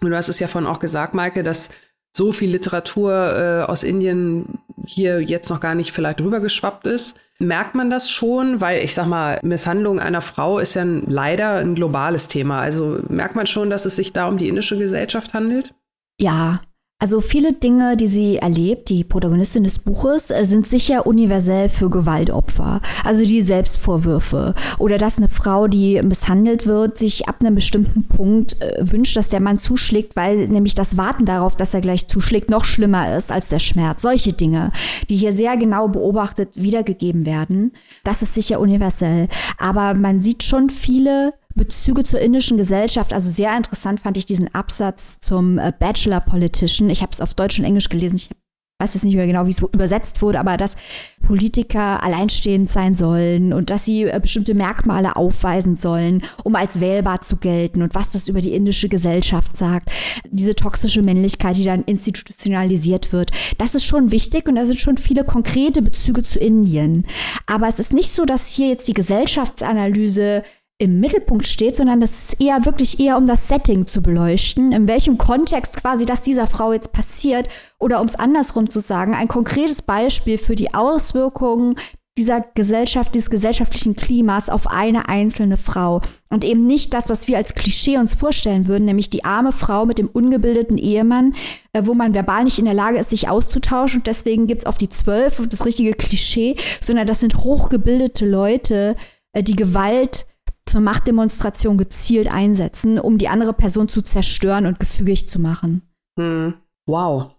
Und 0.00 0.10
du 0.10 0.16
hast 0.16 0.28
es 0.28 0.38
ja 0.38 0.46
von 0.46 0.64
auch 0.64 0.78
gesagt, 0.78 1.12
Maike, 1.12 1.42
dass 1.42 1.70
so 2.16 2.32
viel 2.32 2.50
Literatur 2.50 3.12
äh, 3.12 3.70
aus 3.70 3.82
Indien 3.82 4.58
hier 4.86 5.20
jetzt 5.20 5.50
noch 5.50 5.60
gar 5.60 5.74
nicht 5.74 5.92
vielleicht 5.92 6.22
rübergeschwappt 6.22 6.86
ist. 6.86 7.18
Merkt 7.38 7.74
man 7.74 7.90
das 7.90 8.10
schon? 8.10 8.62
Weil 8.62 8.82
ich 8.82 8.94
sag 8.94 9.06
mal, 9.06 9.38
Misshandlung 9.42 10.00
einer 10.00 10.22
Frau 10.22 10.58
ist 10.58 10.74
ja 10.74 10.82
ein, 10.82 11.04
leider 11.08 11.56
ein 11.56 11.74
globales 11.74 12.28
Thema. 12.28 12.60
Also 12.60 13.00
merkt 13.08 13.36
man 13.36 13.46
schon, 13.46 13.68
dass 13.68 13.84
es 13.84 13.96
sich 13.96 14.14
da 14.14 14.28
um 14.28 14.38
die 14.38 14.48
indische 14.48 14.78
Gesellschaft 14.78 15.34
handelt? 15.34 15.74
Ja, 16.18 16.62
also 16.98 17.20
viele 17.20 17.52
Dinge, 17.52 17.94
die 17.98 18.06
sie 18.06 18.36
erlebt, 18.38 18.88
die 18.88 19.04
Protagonistin 19.04 19.64
des 19.64 19.78
Buches, 19.78 20.30
äh, 20.30 20.46
sind 20.46 20.66
sicher 20.66 21.06
universell 21.06 21.68
für 21.68 21.90
Gewaltopfer. 21.90 22.80
Also 23.04 23.26
die 23.26 23.42
Selbstvorwürfe 23.42 24.54
oder 24.78 24.96
dass 24.96 25.18
eine 25.18 25.28
Frau, 25.28 25.68
die 25.68 26.00
misshandelt 26.00 26.66
wird, 26.66 26.96
sich 26.96 27.28
ab 27.28 27.36
einem 27.40 27.54
bestimmten 27.54 28.04
Punkt 28.04 28.62
äh, 28.62 28.78
wünscht, 28.80 29.14
dass 29.14 29.28
der 29.28 29.40
Mann 29.40 29.58
zuschlägt, 29.58 30.16
weil 30.16 30.48
nämlich 30.48 30.74
das 30.74 30.96
Warten 30.96 31.26
darauf, 31.26 31.54
dass 31.54 31.74
er 31.74 31.82
gleich 31.82 32.08
zuschlägt, 32.08 32.48
noch 32.48 32.64
schlimmer 32.64 33.14
ist 33.14 33.30
als 33.30 33.50
der 33.50 33.58
Schmerz. 33.58 34.00
Solche 34.00 34.32
Dinge, 34.32 34.72
die 35.10 35.16
hier 35.16 35.34
sehr 35.34 35.58
genau 35.58 35.88
beobachtet 35.88 36.56
wiedergegeben 36.56 37.26
werden, 37.26 37.72
das 38.04 38.22
ist 38.22 38.32
sicher 38.32 38.58
universell. 38.58 39.28
Aber 39.58 39.92
man 39.92 40.20
sieht 40.20 40.44
schon 40.44 40.70
viele 40.70 41.34
Bezüge 41.56 42.04
zur 42.04 42.20
indischen 42.20 42.56
Gesellschaft. 42.56 43.12
Also 43.12 43.30
sehr 43.30 43.56
interessant 43.56 44.00
fand 44.00 44.16
ich 44.16 44.26
diesen 44.26 44.54
Absatz 44.54 45.18
zum 45.20 45.58
äh, 45.58 45.72
Bachelor 45.76 46.20
Politician. 46.20 46.90
Ich 46.90 47.02
habe 47.02 47.12
es 47.12 47.20
auf 47.20 47.34
Deutsch 47.34 47.58
und 47.58 47.64
Englisch 47.64 47.88
gelesen. 47.88 48.16
Ich 48.16 48.30
weiß 48.78 48.92
jetzt 48.92 49.04
nicht 49.04 49.16
mehr 49.16 49.26
genau, 49.26 49.46
wie 49.46 49.50
es 49.50 49.62
übersetzt 49.62 50.20
wurde, 50.20 50.38
aber 50.38 50.58
dass 50.58 50.76
Politiker 51.22 52.02
alleinstehend 52.02 52.68
sein 52.68 52.94
sollen 52.94 53.54
und 53.54 53.70
dass 53.70 53.86
sie 53.86 54.04
äh, 54.04 54.20
bestimmte 54.20 54.54
Merkmale 54.54 55.16
aufweisen 55.16 55.76
sollen, 55.76 56.22
um 56.44 56.54
als 56.54 56.78
wählbar 56.78 57.22
zu 57.22 57.36
gelten 57.36 57.80
und 57.80 57.94
was 57.94 58.12
das 58.12 58.28
über 58.28 58.42
die 58.42 58.52
indische 58.52 58.90
Gesellschaft 58.90 59.56
sagt. 59.56 59.88
Diese 60.28 60.54
toxische 60.54 61.00
Männlichkeit, 61.00 61.56
die 61.56 61.64
dann 61.64 61.84
institutionalisiert 61.84 63.14
wird. 63.14 63.30
Das 63.56 63.74
ist 63.74 63.86
schon 63.86 64.10
wichtig 64.10 64.46
und 64.46 64.56
da 64.56 64.66
sind 64.66 64.78
schon 64.78 64.98
viele 64.98 65.24
konkrete 65.24 65.80
Bezüge 65.80 66.22
zu 66.22 66.38
Indien. 66.38 67.06
Aber 67.46 67.68
es 67.68 67.78
ist 67.78 67.94
nicht 67.94 68.10
so, 68.10 68.26
dass 68.26 68.52
hier 68.52 68.68
jetzt 68.68 68.88
die 68.88 68.94
Gesellschaftsanalyse 68.94 70.42
im 70.78 71.00
Mittelpunkt 71.00 71.46
steht, 71.46 71.74
sondern 71.76 72.00
das 72.00 72.10
ist 72.32 72.40
eher 72.40 72.64
wirklich 72.66 73.00
eher 73.00 73.16
um 73.16 73.26
das 73.26 73.48
Setting 73.48 73.86
zu 73.86 74.02
beleuchten, 74.02 74.72
in 74.72 74.86
welchem 74.86 75.16
Kontext 75.16 75.76
quasi 75.76 76.04
das 76.04 76.22
dieser 76.22 76.46
Frau 76.46 76.72
jetzt 76.72 76.92
passiert. 76.92 77.48
Oder 77.78 78.00
um 78.00 78.06
es 78.06 78.16
andersrum 78.16 78.68
zu 78.68 78.80
sagen, 78.80 79.14
ein 79.14 79.28
konkretes 79.28 79.80
Beispiel 79.80 80.36
für 80.36 80.54
die 80.54 80.74
Auswirkungen 80.74 81.76
dieser 82.18 82.44
Gesellschaft, 82.54 83.14
dieses 83.14 83.28
gesellschaftlichen 83.28 83.94
Klimas 83.94 84.48
auf 84.48 84.66
eine 84.68 85.08
einzelne 85.08 85.56
Frau. 85.56 86.00
Und 86.30 86.44
eben 86.44 86.66
nicht 86.66 86.94
das, 86.94 87.10
was 87.10 87.28
wir 87.28 87.36
als 87.36 87.54
Klischee 87.54 87.98
uns 87.98 88.14
vorstellen 88.14 88.68
würden, 88.68 88.86
nämlich 88.86 89.10
die 89.10 89.24
arme 89.24 89.52
Frau 89.52 89.84
mit 89.84 89.98
dem 89.98 90.08
ungebildeten 90.08 90.78
Ehemann, 90.78 91.34
äh, 91.72 91.82
wo 91.84 91.94
man 91.94 92.14
verbal 92.14 92.44
nicht 92.44 92.58
in 92.58 92.64
der 92.64 92.74
Lage 92.74 92.98
ist, 92.98 93.10
sich 93.10 93.28
auszutauschen. 93.28 94.00
Und 94.00 94.06
deswegen 94.06 94.46
gibt 94.46 94.62
es 94.62 94.66
auf 94.66 94.78
die 94.78 94.88
Zwölf 94.88 95.42
das 95.48 95.66
richtige 95.66 95.92
Klischee, 95.92 96.56
sondern 96.80 97.06
das 97.06 97.20
sind 97.20 97.36
hochgebildete 97.36 98.26
Leute, 98.26 98.96
äh, 99.32 99.42
die 99.42 99.56
Gewalt 99.56 100.26
zur 100.66 100.80
Machtdemonstration 100.80 101.78
gezielt 101.78 102.28
einsetzen, 102.28 102.98
um 102.98 103.18
die 103.18 103.28
andere 103.28 103.52
Person 103.52 103.88
zu 103.88 104.02
zerstören 104.02 104.66
und 104.66 104.80
gefügig 104.80 105.28
zu 105.28 105.40
machen. 105.40 105.82
Hm. 106.18 106.54
Wow. 106.86 107.32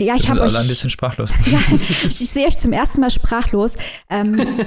Ja, 0.00 0.14
ich 0.14 0.30
habe 0.30 0.40
euch 0.40 0.56
ein 0.56 0.68
bisschen 0.68 0.90
sprachlos. 0.90 1.34
Ja, 1.50 1.58
ich, 1.72 2.20
ich 2.20 2.30
sehe 2.30 2.46
euch 2.46 2.58
zum 2.58 2.72
ersten 2.72 3.00
Mal 3.00 3.10
sprachlos. 3.10 3.76
Ähm, 4.08 4.66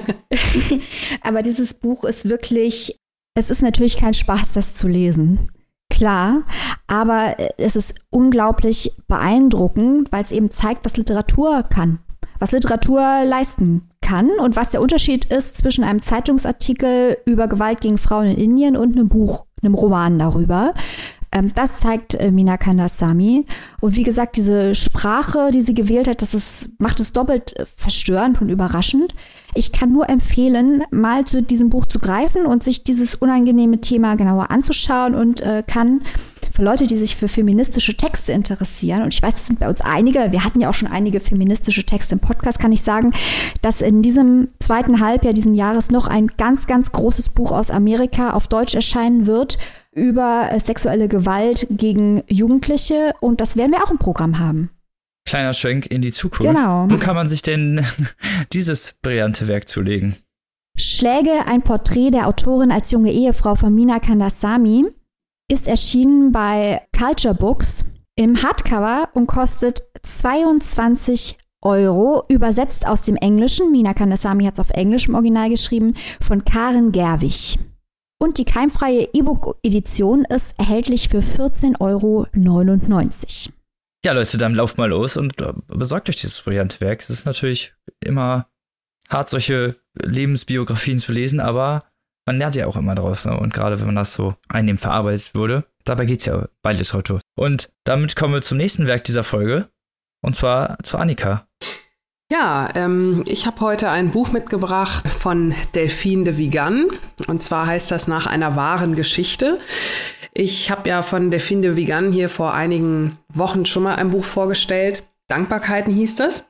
aber 1.22 1.42
dieses 1.42 1.74
Buch 1.74 2.04
ist 2.04 2.30
wirklich, 2.30 3.00
es 3.36 3.50
ist 3.50 3.62
natürlich 3.62 3.98
kein 3.98 4.14
Spaß, 4.14 4.54
das 4.54 4.76
zu 4.76 4.88
lesen. 4.88 5.50
Klar, 5.90 6.44
aber 6.88 7.36
es 7.58 7.76
ist 7.76 7.96
unglaublich 8.10 8.92
beeindruckend, 9.08 10.12
weil 10.12 10.24
es 10.24 10.32
eben 10.32 10.50
zeigt, 10.50 10.86
was 10.86 10.98
Literatur 10.98 11.64
kann, 11.64 12.00
was 12.40 12.52
Literatur 12.52 13.24
leisten 13.26 13.90
kann 14.04 14.30
und 14.40 14.56
was 14.56 14.70
der 14.70 14.82
Unterschied 14.82 15.26
ist 15.26 15.58
zwischen 15.58 15.84
einem 15.84 16.02
Zeitungsartikel 16.02 17.18
über 17.26 17.48
Gewalt 17.48 17.82
gegen 17.82 17.98
Frauen 17.98 18.28
in 18.28 18.38
Indien 18.38 18.78
und 18.78 18.96
einem 18.96 19.08
Buch, 19.08 19.46
einem 19.64 19.74
Roman 19.74 20.20
darüber. 20.20 20.74
Ähm, 21.34 21.52
das 21.56 21.80
zeigt 21.80 22.14
äh, 22.14 22.32
Mina 22.32 22.58
Kandasamy. 22.58 23.46
Und 23.82 23.96
wie 23.96 24.04
gesagt, 24.04 24.36
diese 24.36 24.76
Sprache, 24.76 25.50
die 25.52 25.62
sie 25.62 25.74
gewählt 25.74 26.08
hat, 26.08 26.22
das 26.22 26.34
ist, 26.34 26.70
macht 26.80 27.00
es 27.00 27.12
doppelt 27.12 27.58
äh, 27.58 27.66
verstörend 27.66 28.42
und 28.42 28.50
überraschend. 28.50 29.16
Ich 29.56 29.72
kann 29.72 29.92
nur 29.92 30.10
empfehlen, 30.10 30.84
mal 30.92 31.26
zu 31.26 31.42
diesem 31.42 31.70
Buch 31.70 31.86
zu 31.86 32.00
greifen 32.00 32.46
und 32.46 32.64
sich 32.64 32.84
dieses 32.84 33.16
unangenehme 33.16 33.82
Thema 33.82 34.16
genauer 34.16 34.52
anzuschauen 34.52 35.16
und 35.16 35.42
äh, 35.42 35.64
kann 35.66 36.02
für 36.54 36.62
Leute, 36.62 36.86
die 36.86 36.98
sich 36.98 37.16
für 37.16 37.28
feministische 37.28 37.98
Texte 37.98 38.32
interessieren, 38.32 39.02
und 39.02 39.12
ich 39.14 39.24
weiß, 39.24 39.34
das 39.34 39.48
sind 39.48 39.60
bei 39.60 39.68
uns 39.68 39.82
einige, 39.82 40.32
wir 40.32 40.44
hatten 40.44 40.60
ja 40.60 40.70
auch 40.70 40.74
schon 40.76 40.88
einige 40.88 41.20
feministische 41.20 41.84
Texte 41.84 42.14
im 42.14 42.20
Podcast, 42.20 42.60
kann 42.60 42.72
ich 42.72 42.84
sagen, 42.84 43.12
dass 43.64 43.82
in 43.82 44.04
diesem 44.04 44.50
zweiten 44.60 45.00
Halbjahr 45.00 45.34
diesen 45.34 45.56
Jahres 45.56 45.90
noch 45.90 46.08
ein 46.08 46.28
ganz, 46.28 46.68
ganz 46.68 46.92
großes 46.92 47.30
Buch 47.30 47.52
aus 47.52 47.72
Amerika 47.72 48.34
auf 48.34 48.48
Deutsch 48.48 48.76
erscheinen 48.76 49.26
wird 49.26 49.58
über 49.92 50.50
äh, 50.52 50.60
sexuelle 50.60 51.08
Gewalt 51.08 51.68
gegen 51.72 52.24
Jugendliche. 52.28 53.14
Und 53.20 53.42
das 53.42 53.58
werden 53.58 53.72
wir 53.72 53.84
auch 53.84 53.92
im 53.92 53.98
Programm 53.98 54.40
haben. 54.40 54.70
Kleiner 55.26 55.54
Schwenk 55.54 55.88
in 55.88 56.02
die 56.02 56.12
Zukunft. 56.12 56.54
Genau. 56.54 56.86
Wo 56.90 56.98
kann 56.98 57.16
man 57.16 57.30
sich 57.30 57.42
denn 57.42 57.86
dieses 58.54 58.94
brillante 59.02 59.48
Werk 59.48 59.68
zulegen? 59.68 60.18
Schläge, 60.76 61.46
ein 61.48 61.62
Porträt 61.62 62.12
der 62.12 62.28
Autorin 62.28 62.72
als 62.72 62.92
junge 62.92 63.12
Ehefrau 63.12 63.56
von 63.56 63.74
Mina 63.74 64.00
Kandasamy 64.00 64.86
ist 65.54 65.68
erschienen 65.68 66.32
bei 66.32 66.82
Culture 66.98 67.36
Books 67.36 67.86
im 68.16 68.42
Hardcover 68.42 69.10
und 69.14 69.28
kostet 69.28 69.84
22 70.02 71.38
Euro, 71.62 72.26
übersetzt 72.28 72.88
aus 72.88 73.04
dem 73.04 73.16
Englischen. 73.16 73.72
Mina 73.72 73.94
Kandasamy 73.94 74.46
hat 74.46 74.56
es 74.56 74.60
auf 74.60 74.72
Englisch 74.72 75.08
im 75.08 75.16
Original 75.16 75.50
geschrieben, 75.50 75.94
von 76.20 76.44
Karen 76.44 76.92
Gerwig. 76.92 77.60
Und 78.20 78.40
die 78.40 78.46
keimfreie 78.46 79.10
E-Book-Edition 79.14 80.26
ist 80.26 80.58
erhältlich 80.58 81.08
für 81.08 81.20
14,99 81.20 81.80
Euro. 81.80 82.28
Ja, 84.06 84.12
Leute, 84.12 84.38
dann 84.38 84.56
lauft 84.56 84.78
mal 84.78 84.90
los 84.90 85.16
und 85.16 85.40
äh, 85.40 85.54
besorgt 85.68 86.10
euch 86.10 86.18
dieses 86.18 86.42
brillante 86.42 86.82
Werk. 86.82 87.02
Es 87.02 87.10
ist 87.10 87.26
natürlich 87.26 87.74
immer 88.04 88.48
hart, 89.08 89.30
solche 89.30 89.78
Lebensbiografien 89.94 90.98
zu 90.98 91.12
lesen, 91.12 91.40
aber 91.40 91.84
man 92.26 92.38
lernt 92.38 92.56
ja 92.56 92.68
auch 92.68 92.76
immer 92.76 92.96
draus. 92.96 93.26
Ne? 93.26 93.38
Und 93.38 93.54
gerade 93.54 93.80
wenn 93.80 93.88
man 93.88 93.96
das 93.96 94.14
so 94.14 94.36
einnehmend 94.50 94.82
verarbeitet 94.82 95.36
würde, 95.36 95.66
dabei 95.86 96.06
geht 96.06 96.20
es 96.20 96.26
ja 96.26 96.48
bei 96.62 96.74
Literatur. 96.74 97.22
Und 97.36 97.70
damit 97.84 98.16
kommen 98.16 98.34
wir 98.34 98.42
zum 98.42 98.58
nächsten 98.58 98.88
Werk 98.88 99.04
dieser 99.04 99.24
Folge. 99.24 99.70
Und 100.22 100.36
zwar 100.36 100.78
zu 100.84 100.98
Annika. 100.98 101.48
Ja, 102.32 102.70
ähm, 102.76 103.24
ich 103.28 103.46
habe 103.46 103.60
heute 103.60 103.90
ein 103.90 104.12
Buch 104.12 104.32
mitgebracht 104.32 105.08
von 105.08 105.54
Delphine 105.76 106.24
de 106.24 106.38
Vigan. 106.38 106.88
Und 107.28 107.44
zwar 107.44 107.68
heißt 107.68 107.92
das 107.92 108.08
nach 108.08 108.26
einer 108.26 108.56
wahren 108.56 108.96
Geschichte. 108.96 109.60
Ich 110.34 110.72
habe 110.72 110.90
ja 110.90 111.04
von 111.04 111.30
Delphine 111.30 111.62
de 111.62 111.76
Vigan 111.76 112.12
hier 112.12 112.30
vor 112.30 112.54
einigen 112.54 113.20
Wochen 113.28 113.66
schon 113.66 113.84
mal 113.84 113.96
ein 113.96 114.10
Buch 114.10 114.24
vorgestellt. 114.24 115.04
Dankbarkeiten 115.28 115.94
hieß 115.94 116.16
das. 116.16 116.48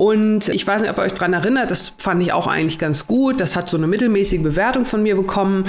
Und 0.00 0.48
ich 0.48 0.66
weiß 0.66 0.80
nicht, 0.80 0.90
ob 0.90 0.96
ihr 0.96 1.02
euch 1.02 1.12
daran 1.12 1.34
erinnert, 1.34 1.70
das 1.70 1.92
fand 1.98 2.22
ich 2.22 2.32
auch 2.32 2.46
eigentlich 2.46 2.78
ganz 2.78 3.06
gut. 3.06 3.38
Das 3.38 3.54
hat 3.54 3.68
so 3.68 3.76
eine 3.76 3.86
mittelmäßige 3.86 4.42
Bewertung 4.42 4.86
von 4.86 5.02
mir 5.02 5.14
bekommen. 5.14 5.66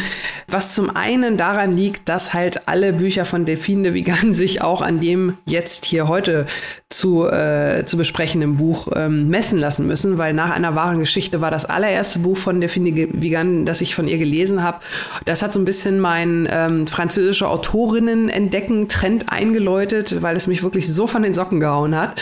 Was 0.47 0.73
zum 0.73 0.95
einen 0.95 1.35
daran 1.35 1.75
liegt, 1.75 2.07
dass 2.07 2.33
halt 2.33 2.69
alle 2.69 2.93
Bücher 2.93 3.25
von 3.25 3.43
Delphine 3.43 3.83
de 3.83 3.93
Vigan 3.93 4.33
sich 4.33 4.61
auch 4.61 4.81
an 4.81 5.01
dem 5.01 5.35
jetzt 5.45 5.83
hier 5.83 6.07
heute 6.07 6.45
zu, 6.87 7.27
äh, 7.27 7.83
zu 7.85 7.97
besprechenden 7.97 8.55
Buch 8.55 8.87
ähm, 8.95 9.27
messen 9.27 9.59
lassen 9.59 9.85
müssen, 9.85 10.17
weil 10.17 10.33
nach 10.33 10.51
einer 10.51 10.75
wahren 10.75 10.99
Geschichte 10.99 11.41
war 11.41 11.51
das 11.51 11.65
allererste 11.65 12.19
Buch 12.19 12.37
von 12.37 12.61
Delphine 12.61 12.93
de 12.93 13.09
Vigan, 13.11 13.65
das 13.65 13.81
ich 13.81 13.95
von 13.95 14.07
ihr 14.07 14.17
gelesen 14.17 14.63
habe. 14.63 14.79
Das 15.25 15.41
hat 15.41 15.51
so 15.51 15.59
ein 15.59 15.65
bisschen 15.65 15.99
mein 15.99 16.47
ähm, 16.49 16.87
französische 16.87 17.49
Autorinnen 17.49 18.29
entdecken 18.29 18.87
Trend 18.87 19.25
eingeläutet, 19.29 20.21
weil 20.21 20.37
es 20.37 20.47
mich 20.47 20.63
wirklich 20.63 20.93
so 20.93 21.05
von 21.05 21.21
den 21.21 21.33
Socken 21.33 21.59
gehauen 21.59 21.97
hat. 21.97 22.21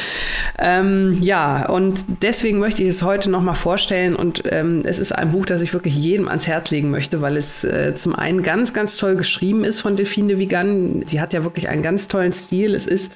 Ähm, 0.58 1.20
ja, 1.22 1.70
und 1.70 1.99
deswegen 2.08 2.60
möchte 2.60 2.84
ich 2.84 2.90
es 2.90 3.04
heute 3.04 3.30
nochmal 3.30 3.56
vorstellen. 3.56 4.16
Und 4.16 4.44
ähm, 4.46 4.82
es 4.86 5.00
ist 5.00 5.12
ein 5.12 5.32
Buch, 5.32 5.46
das 5.46 5.62
ich 5.62 5.74
wirklich 5.74 5.96
jedem 5.96 6.28
ans 6.28 6.48
Herz 6.48 6.72
legen 6.72 6.90
möchte, 6.90 7.22
weil 7.22 7.38
es 7.38 7.64
äh, 7.64 7.94
zum 7.96 8.16
einen 8.16 8.44
ganz, 8.44 8.74
ganz 8.74 8.98
toll 8.98 9.16
geschrieben 9.16 9.64
ist 9.64 9.82
von 9.82 9.96
Delphine 9.96 10.30
de 10.30 10.38
Vigan. 10.40 11.04
Sie 11.06 11.22
hat 11.22 11.34
ja 11.34 11.44
wirklich 11.44 11.70
einen 11.70 11.82
ganz 11.82 12.08
tollen 12.08 12.34
Stil. 12.34 12.76
Es 12.76 12.88
ist 12.88 13.16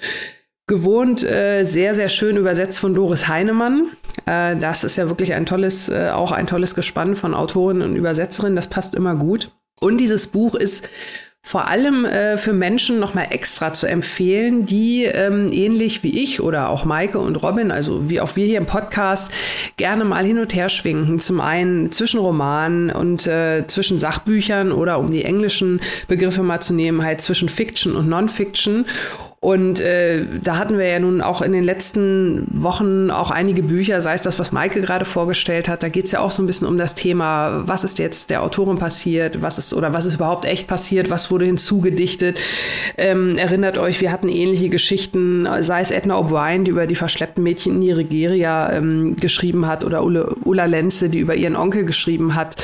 gewohnt 0.67 1.23
äh, 1.23 1.63
sehr, 1.63 1.93
sehr 1.93 2.09
schön 2.09 2.37
übersetzt 2.37 2.79
von 2.79 2.93
Doris 2.93 3.27
Heinemann. 3.27 3.87
Äh, 4.25 4.55
das 4.55 4.83
ist 4.83 4.97
ja 4.97 5.09
wirklich 5.09 5.33
ein 5.33 5.45
tolles, 5.45 5.89
äh, 5.89 6.09
auch 6.13 6.31
ein 6.31 6.47
tolles 6.47 6.75
Gespann 6.75 7.15
von 7.15 7.33
Autorinnen 7.33 7.89
und 7.89 7.95
Übersetzerinnen. 7.95 8.55
Das 8.55 8.67
passt 8.67 8.95
immer 8.95 9.15
gut. 9.15 9.51
Und 9.79 9.97
dieses 9.97 10.27
Buch 10.27 10.55
ist 10.55 10.87
vor 11.45 11.67
allem 11.67 12.06
äh, 12.06 12.38
für 12.38 12.53
Menschen 12.53 12.99
nochmal 12.99 13.27
extra 13.32 13.73
zu 13.73 13.86
empfehlen, 13.86 14.65
die 14.65 15.03
ähm, 15.03 15.49
ähnlich 15.51 16.01
wie 16.01 16.23
ich 16.23 16.39
oder 16.39 16.69
auch 16.69 16.86
Maike 16.86 17.19
und 17.19 17.36
Robin, 17.43 17.69
also 17.69 18.10
wie 18.10 18.21
auch 18.21 18.38
wir 18.38 18.45
hier 18.45 18.58
im 18.58 18.65
Podcast, 18.65 19.29
gerne 19.75 20.06
mal 20.06 20.25
hin 20.25 20.39
und 20.39 20.56
her 20.56 20.69
schwinken. 20.69 21.19
Zum 21.19 21.41
einen 21.41 21.91
zwischen 21.91 22.21
Romanen 22.21 22.89
und 22.89 23.27
äh, 23.27 23.67
zwischen 23.67 23.99
Sachbüchern 23.99 24.71
oder 24.71 24.99
um 24.99 25.12
die 25.12 25.25
englischen 25.25 25.82
Begriffe 26.08 26.43
mal 26.43 26.62
zu 26.62 26.73
nehmen, 26.73 27.03
halt 27.03 27.19
zwischen 27.19 27.49
Fiction 27.49 27.97
und 27.97 28.08
Non-Fiction. 28.08 28.86
Und 29.43 29.82
äh, 29.82 30.25
da 30.41 30.58
hatten 30.58 30.77
wir 30.77 30.88
ja 30.88 30.99
nun 30.99 31.19
auch 31.19 31.41
in 31.41 31.51
den 31.51 31.65
letzten 31.65 32.47
Wochen 32.49 33.12
auch 33.12 33.29
einige 33.29 33.62
Bücher, 33.62 33.99
sei 33.99 34.13
es 34.13 34.21
das, 34.21 34.39
was 34.39 34.53
Maike 34.53 34.79
gerade 34.79 35.03
vorgestellt 35.03 35.67
hat. 35.67 35.84
Da 35.84 35.89
geht 35.89 36.06
es 36.06 36.13
ja 36.13 36.21
auch 36.21 36.32
so 36.32 36.41
ein 36.41 36.45
bisschen 36.45 36.65
um 36.65 36.77
das 36.77 36.95
Thema, 36.95 37.67
was 37.67 37.84
ist 37.84 37.99
jetzt 37.99 38.29
der 38.29 38.41
Autorin 38.41 38.77
passiert, 38.77 39.41
was 39.41 39.58
ist 39.58 39.73
oder 39.73 39.91
was 39.91 40.06
ist 40.06 40.15
überhaupt 40.15 40.45
echt 40.45 40.69
passiert, 40.69 41.10
was 41.10 41.29
wurde 41.29 41.43
hinzugedichtet. 41.43 42.39
Ähm, 42.97 43.38
erinnert 43.38 43.77
euch, 43.77 43.99
wir 43.99 44.13
hatten 44.13 44.29
ähnliche 44.29 44.69
Geschichten, 44.69 45.45
sei 45.60 45.82
es 45.82 45.91
Edna 45.91 46.15
O'Brien, 46.15 46.63
die 46.63 46.71
über 46.71 46.88
die 46.88 46.95
verschleppten 46.95 47.43
Mädchen 47.43 47.82
in 47.84 47.97
Nigeria 47.97 48.71
ähm, 48.71 49.17
geschrieben 49.17 49.67
hat, 49.67 49.84
oder 49.84 50.06
Ulla 50.06 50.65
Lenze, 50.65 51.10
die 51.10 51.19
über 51.19 51.36
ihren 51.36 51.58
Onkel 51.58 51.84
geschrieben 51.84 52.36
hat. 52.36 52.56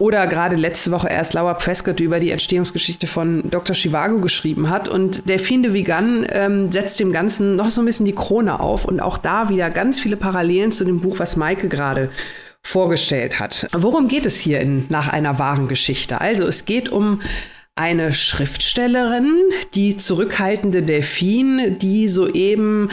Oder 0.00 0.26
gerade 0.26 0.56
letzte 0.56 0.90
Woche 0.90 1.08
erst 1.08 1.34
Laura 1.34 1.54
Prescott 1.54 2.00
über 2.00 2.18
die 2.18 2.32
Entstehungsgeschichte 2.32 3.06
von 3.06 3.48
Dr. 3.48 3.76
Chivago 3.76 4.20
geschrieben 4.20 4.68
hat. 4.68 4.88
Und 4.88 5.28
Delphine 5.28 5.68
de 5.68 5.72
Vigan 5.72 6.26
ähm, 6.30 6.72
setzt 6.72 6.98
dem 6.98 7.12
Ganzen 7.12 7.54
noch 7.54 7.68
so 7.68 7.80
ein 7.80 7.84
bisschen 7.84 8.04
die 8.04 8.14
Krone 8.14 8.58
auf. 8.58 8.84
Und 8.84 8.98
auch 8.98 9.18
da 9.18 9.48
wieder 9.48 9.70
ganz 9.70 10.00
viele 10.00 10.16
Parallelen 10.16 10.72
zu 10.72 10.84
dem 10.84 11.00
Buch, 11.00 11.20
was 11.20 11.36
Maike 11.36 11.68
gerade 11.68 12.10
vorgestellt 12.60 13.38
hat. 13.38 13.68
Worum 13.72 14.08
geht 14.08 14.26
es 14.26 14.36
hier 14.36 14.58
in, 14.58 14.86
nach 14.88 15.12
einer 15.12 15.38
wahren 15.38 15.68
Geschichte? 15.68 16.20
Also 16.20 16.44
es 16.44 16.64
geht 16.64 16.88
um 16.88 17.20
eine 17.76 18.12
Schriftstellerin, 18.12 19.34
die 19.74 19.96
zurückhaltende 19.96 20.82
Delphine, 20.82 21.72
die 21.72 22.06
soeben 22.06 22.88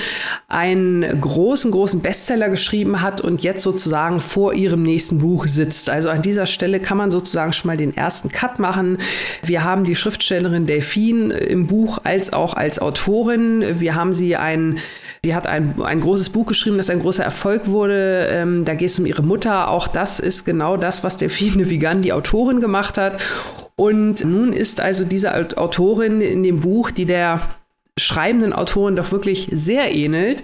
einen 0.47 1.21
großen, 1.21 1.69
großen 1.69 2.01
Bestseller 2.01 2.49
geschrieben 2.49 3.03
hat 3.03 3.21
und 3.21 3.43
jetzt 3.43 3.61
sozusagen 3.61 4.19
vor 4.19 4.55
ihrem 4.55 4.81
nächsten 4.81 5.19
Buch 5.19 5.45
sitzt. 5.45 5.91
Also 5.91 6.09
an 6.09 6.23
dieser 6.23 6.47
Stelle 6.47 6.79
kann 6.79 6.97
man 6.97 7.11
sozusagen 7.11 7.53
schon 7.53 7.67
mal 7.67 7.77
den 7.77 7.95
ersten 7.95 8.29
Cut 8.29 8.57
machen. 8.57 8.97
Wir 9.43 9.63
haben 9.63 9.83
die 9.83 9.93
Schriftstellerin 9.93 10.65
Delphine 10.65 11.35
im 11.35 11.67
Buch 11.67 11.99
als 12.03 12.33
auch 12.33 12.55
als 12.55 12.79
Autorin. 12.79 13.79
Wir 13.79 13.93
haben 13.93 14.15
sie 14.15 14.35
ein 14.35 14.79
Sie 15.23 15.35
hat 15.35 15.45
ein, 15.45 15.79
ein 15.83 15.99
großes 15.99 16.31
Buch 16.31 16.47
geschrieben, 16.47 16.77
das 16.77 16.89
ein 16.89 16.97
großer 16.97 17.23
Erfolg 17.23 17.67
wurde. 17.67 18.27
Ähm, 18.31 18.65
da 18.65 18.73
geht 18.73 18.89
es 18.89 18.97
um 18.97 19.05
ihre 19.05 19.21
Mutter. 19.21 19.69
Auch 19.69 19.87
das 19.87 20.19
ist 20.19 20.45
genau 20.45 20.77
das, 20.77 21.03
was 21.03 21.17
Delphine 21.17 21.69
Vigan, 21.69 22.01
die 22.01 22.11
Autorin, 22.11 22.59
gemacht 22.59 22.97
hat. 22.97 23.21
Und 23.81 24.23
nun 24.23 24.53
ist 24.53 24.79
also 24.79 25.05
diese 25.05 25.33
Autorin 25.57 26.21
in 26.21 26.43
dem 26.43 26.59
Buch, 26.59 26.91
die 26.91 27.07
der 27.07 27.41
schreibenden 27.97 28.53
Autorin 28.53 28.95
doch 28.95 29.11
wirklich 29.11 29.47
sehr 29.51 29.91
ähnelt, 29.91 30.43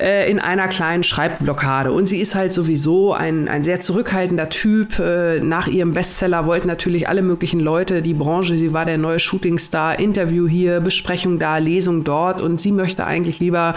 äh, 0.00 0.30
in 0.30 0.38
einer 0.38 0.68
kleinen 0.68 1.02
Schreibblockade. 1.02 1.90
Und 1.90 2.06
sie 2.06 2.20
ist 2.20 2.36
halt 2.36 2.52
sowieso 2.52 3.14
ein, 3.14 3.48
ein 3.48 3.64
sehr 3.64 3.80
zurückhaltender 3.80 4.48
Typ. 4.48 5.00
Äh, 5.00 5.40
nach 5.40 5.66
ihrem 5.66 5.92
Bestseller 5.92 6.46
wollten 6.46 6.68
natürlich 6.68 7.08
alle 7.08 7.22
möglichen 7.22 7.58
Leute, 7.58 8.00
die 8.00 8.14
Branche, 8.14 8.56
sie 8.56 8.72
war 8.72 8.84
der 8.84 8.96
neue 8.96 9.18
Shootingstar, 9.18 9.98
Interview 9.98 10.46
hier, 10.46 10.78
Besprechung 10.78 11.40
da, 11.40 11.58
Lesung 11.58 12.04
dort. 12.04 12.40
Und 12.40 12.60
sie 12.60 12.70
möchte 12.70 13.04
eigentlich 13.04 13.40
lieber 13.40 13.74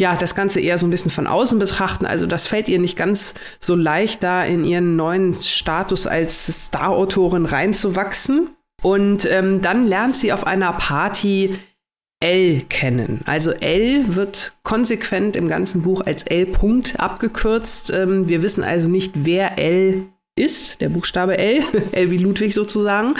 ja, 0.00 0.14
das 0.16 0.34
Ganze 0.34 0.60
eher 0.60 0.78
so 0.78 0.86
ein 0.86 0.90
bisschen 0.90 1.10
von 1.10 1.26
außen 1.26 1.58
betrachten. 1.58 2.04
Also 2.04 2.26
das 2.26 2.46
fällt 2.46 2.68
ihr 2.68 2.78
nicht 2.78 2.96
ganz 2.96 3.34
so 3.58 3.74
leicht, 3.74 4.22
da 4.22 4.44
in 4.44 4.64
ihren 4.64 4.96
neuen 4.96 5.32
Status 5.34 6.06
als 6.06 6.46
Star-Autorin 6.66 7.46
reinzuwachsen. 7.46 8.50
Und 8.82 9.26
ähm, 9.30 9.62
dann 9.62 9.86
lernt 9.86 10.16
sie 10.16 10.32
auf 10.32 10.46
einer 10.46 10.72
Party 10.74 11.58
L 12.20 12.62
kennen. 12.68 13.20
Also 13.24 13.52
L 13.52 14.16
wird 14.16 14.54
konsequent 14.62 15.36
im 15.36 15.48
ganzen 15.48 15.82
Buch 15.82 16.02
als 16.02 16.24
L 16.24 16.46
Punkt 16.46 17.00
abgekürzt. 17.00 17.90
Ähm, 17.90 18.28
wir 18.28 18.42
wissen 18.42 18.64
also 18.64 18.88
nicht, 18.88 19.24
wer 19.24 19.58
L 19.58 20.06
ist, 20.38 20.82
der 20.82 20.90
Buchstabe 20.90 21.38
L, 21.38 21.64
L 21.92 22.10
wie 22.10 22.18
Ludwig 22.18 22.52
sozusagen. 22.52 23.14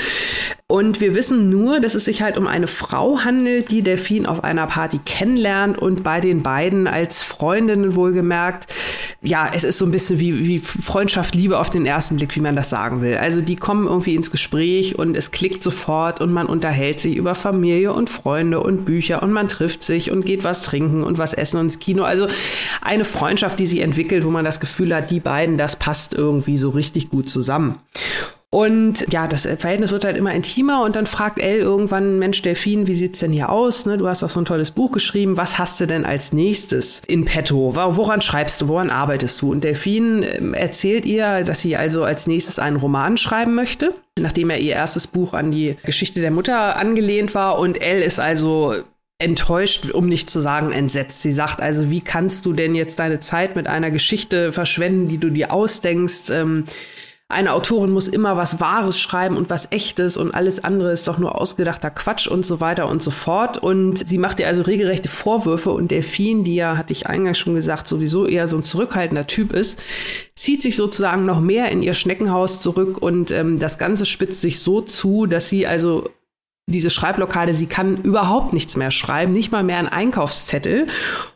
Und 0.68 1.00
wir 1.00 1.14
wissen 1.14 1.48
nur, 1.48 1.78
dass 1.78 1.94
es 1.94 2.06
sich 2.06 2.22
halt 2.22 2.36
um 2.36 2.48
eine 2.48 2.66
Frau 2.66 3.20
handelt, 3.20 3.70
die 3.70 3.82
Delphine 3.82 4.28
auf 4.28 4.42
einer 4.42 4.66
Party 4.66 4.98
kennenlernt 4.98 5.78
und 5.78 6.02
bei 6.02 6.20
den 6.20 6.42
beiden 6.42 6.88
als 6.88 7.22
Freundinnen 7.22 7.94
wohlgemerkt, 7.94 8.74
ja, 9.22 9.48
es 9.54 9.62
ist 9.62 9.78
so 9.78 9.84
ein 9.84 9.92
bisschen 9.92 10.18
wie, 10.18 10.44
wie 10.44 10.58
Freundschaft, 10.58 11.36
Liebe 11.36 11.60
auf 11.60 11.70
den 11.70 11.86
ersten 11.86 12.16
Blick, 12.16 12.34
wie 12.34 12.40
man 12.40 12.56
das 12.56 12.68
sagen 12.68 13.00
will. 13.00 13.16
Also 13.16 13.42
die 13.42 13.54
kommen 13.54 13.86
irgendwie 13.86 14.16
ins 14.16 14.32
Gespräch 14.32 14.98
und 14.98 15.16
es 15.16 15.30
klickt 15.30 15.62
sofort 15.62 16.20
und 16.20 16.32
man 16.32 16.46
unterhält 16.46 16.98
sich 16.98 17.14
über 17.14 17.36
Familie 17.36 17.92
und 17.92 18.10
Freunde 18.10 18.58
und 18.58 18.84
Bücher 18.84 19.22
und 19.22 19.30
man 19.30 19.46
trifft 19.46 19.84
sich 19.84 20.10
und 20.10 20.26
geht 20.26 20.42
was 20.42 20.64
trinken 20.64 21.04
und 21.04 21.16
was 21.16 21.32
essen 21.32 21.58
und 21.58 21.66
ins 21.66 21.78
Kino. 21.78 22.02
Also 22.02 22.26
eine 22.82 23.04
Freundschaft, 23.04 23.60
die 23.60 23.66
sich 23.66 23.82
entwickelt, 23.82 24.24
wo 24.24 24.30
man 24.30 24.44
das 24.44 24.58
Gefühl 24.58 24.92
hat, 24.92 25.12
die 25.12 25.20
beiden, 25.20 25.58
das 25.58 25.76
passt 25.76 26.12
irgendwie 26.12 26.56
so 26.56 26.70
richtig 26.70 27.08
gut 27.08 27.28
zusammen. 27.28 27.76
Und 28.56 29.12
ja, 29.12 29.28
das 29.28 29.42
Verhältnis 29.42 29.92
wird 29.92 30.06
halt 30.06 30.16
immer 30.16 30.32
intimer 30.32 30.82
und 30.82 30.96
dann 30.96 31.04
fragt 31.04 31.38
Elle 31.38 31.58
irgendwann, 31.58 32.18
Mensch, 32.18 32.40
Delfin, 32.40 32.86
wie 32.86 32.94
sieht's 32.94 33.18
denn 33.18 33.30
hier 33.30 33.50
aus? 33.50 33.84
Ne, 33.84 33.98
du 33.98 34.08
hast 34.08 34.22
doch 34.22 34.30
so 34.30 34.40
ein 34.40 34.46
tolles 34.46 34.70
Buch 34.70 34.92
geschrieben. 34.92 35.36
Was 35.36 35.58
hast 35.58 35.78
du 35.78 35.84
denn 35.84 36.06
als 36.06 36.32
nächstes 36.32 37.02
in 37.06 37.26
petto? 37.26 37.74
Woran 37.74 38.22
schreibst 38.22 38.62
du? 38.62 38.68
Woran 38.68 38.88
arbeitest 38.88 39.42
du? 39.42 39.52
Und 39.52 39.62
Delfin 39.62 40.22
ähm, 40.22 40.54
erzählt 40.54 41.04
ihr, 41.04 41.44
dass 41.44 41.60
sie 41.60 41.76
also 41.76 42.02
als 42.02 42.26
nächstes 42.26 42.58
einen 42.58 42.78
Roman 42.78 43.18
schreiben 43.18 43.54
möchte, 43.54 43.92
nachdem 44.18 44.48
er 44.48 44.58
ihr 44.58 44.72
erstes 44.72 45.06
Buch 45.06 45.34
an 45.34 45.50
die 45.50 45.76
Geschichte 45.84 46.22
der 46.22 46.30
Mutter 46.30 46.76
angelehnt 46.76 47.34
war. 47.34 47.58
Und 47.58 47.78
Elle 47.82 48.04
ist 48.04 48.18
also 48.18 48.74
enttäuscht, 49.18 49.90
um 49.90 50.08
nicht 50.08 50.30
zu 50.30 50.40
sagen 50.40 50.72
entsetzt. 50.72 51.20
Sie 51.20 51.32
sagt 51.32 51.60
also, 51.60 51.90
wie 51.90 52.00
kannst 52.00 52.46
du 52.46 52.54
denn 52.54 52.74
jetzt 52.74 53.00
deine 53.00 53.20
Zeit 53.20 53.54
mit 53.54 53.66
einer 53.66 53.90
Geschichte 53.90 54.50
verschwenden, 54.50 55.08
die 55.08 55.18
du 55.18 55.28
dir 55.28 55.52
ausdenkst? 55.52 56.30
Ähm, 56.30 56.64
eine 57.28 57.54
Autorin 57.54 57.90
muss 57.90 58.06
immer 58.06 58.36
was 58.36 58.60
Wahres 58.60 59.00
schreiben 59.00 59.36
und 59.36 59.50
was 59.50 59.72
Echtes 59.72 60.16
und 60.16 60.32
alles 60.32 60.62
andere 60.62 60.92
ist 60.92 61.08
doch 61.08 61.18
nur 61.18 61.40
ausgedachter 61.40 61.90
Quatsch 61.90 62.28
und 62.28 62.46
so 62.46 62.60
weiter 62.60 62.88
und 62.88 63.02
so 63.02 63.10
fort. 63.10 63.58
Und 63.58 63.98
sie 63.98 64.18
macht 64.18 64.38
ihr 64.38 64.46
also 64.46 64.62
regelrechte 64.62 65.08
Vorwürfe 65.08 65.70
und 65.72 65.90
Delphine, 65.90 66.44
die 66.44 66.54
ja, 66.54 66.76
hatte 66.76 66.92
ich 66.92 67.08
eingangs 67.08 67.38
schon 67.38 67.54
gesagt, 67.54 67.88
sowieso 67.88 68.26
eher 68.26 68.46
so 68.46 68.56
ein 68.56 68.62
zurückhaltender 68.62 69.26
Typ 69.26 69.52
ist, 69.52 69.82
zieht 70.36 70.62
sich 70.62 70.76
sozusagen 70.76 71.24
noch 71.24 71.40
mehr 71.40 71.68
in 71.72 71.82
ihr 71.82 71.94
Schneckenhaus 71.94 72.60
zurück 72.60 72.98
und 73.02 73.32
ähm, 73.32 73.58
das 73.58 73.78
Ganze 73.78 74.06
spitzt 74.06 74.40
sich 74.40 74.60
so 74.60 74.80
zu, 74.80 75.26
dass 75.26 75.48
sie 75.48 75.66
also 75.66 76.08
diese 76.68 76.90
Schreibblockade, 76.90 77.54
sie 77.54 77.66
kann 77.66 77.96
überhaupt 78.02 78.52
nichts 78.52 78.76
mehr 78.76 78.90
schreiben, 78.90 79.32
nicht 79.32 79.52
mal 79.52 79.62
mehr 79.62 79.78
einen 79.78 79.88
Einkaufszettel. 79.88 80.88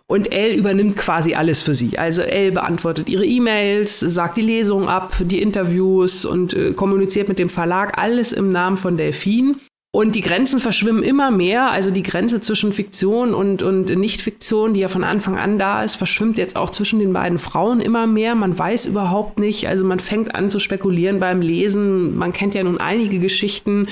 Und 0.09 0.33
Elle 0.33 0.57
übernimmt 0.57 0.97
quasi 0.97 1.35
alles 1.35 1.63
für 1.63 1.77
sie. 1.77 1.97
Also 1.97 2.23
Elle 2.23 2.51
beantwortet 2.51 3.09
ihre 3.09 3.25
E-Mails, 3.25 4.01
sagt 4.01 4.37
die 4.37 4.43
Lesung 4.43 4.89
ab, 4.89 5.15
die 5.21 5.41
Interviews 5.41 6.25
und 6.25 6.53
äh, 6.53 6.73
kommuniziert 6.73 7.29
mit 7.29 7.39
dem 7.39 7.49
Verlag, 7.49 7.97
alles 8.03 8.33
im 8.33 8.51
Namen 8.51 8.77
von 8.77 8.97
Delphine. 8.97 9.55
Und 9.93 10.15
die 10.15 10.21
Grenzen 10.21 10.59
verschwimmen 10.61 11.05
immer 11.05 11.31
mehr. 11.31 11.71
Also 11.71 11.93
die 11.93 12.05
Grenze 12.05 12.41
zwischen 12.41 12.73
Fiktion 12.73 13.35
und, 13.35 13.63
und 13.63 13.89
Nicht-Fiktion, 13.97 14.75
die 14.75 14.81
ja 14.81 14.89
von 14.89 15.03
Anfang 15.03 15.37
an 15.37 15.59
da 15.59 15.83
ist, 15.83 15.97
verschwimmt 15.97 16.39
jetzt 16.39 16.57
auch 16.57 16.71
zwischen 16.71 17.01
den 17.01 17.13
beiden 17.13 17.39
Frauen 17.41 17.81
immer 17.81 18.07
mehr. 18.07 18.37
Man 18.37 18.57
weiß 18.57 18.87
überhaupt 18.87 19.41
nicht. 19.41 19.67
Also 19.67 19.85
man 19.85 19.99
fängt 19.99 20.35
an 20.35 20.49
zu 20.49 20.61
spekulieren 20.61 21.19
beim 21.19 21.41
Lesen. 21.41 22.17
Man 22.17 22.33
kennt 22.33 22.55
ja 22.55 22.63
nun 22.63 22.79
einige 22.79 23.19
Geschichten, 23.19 23.89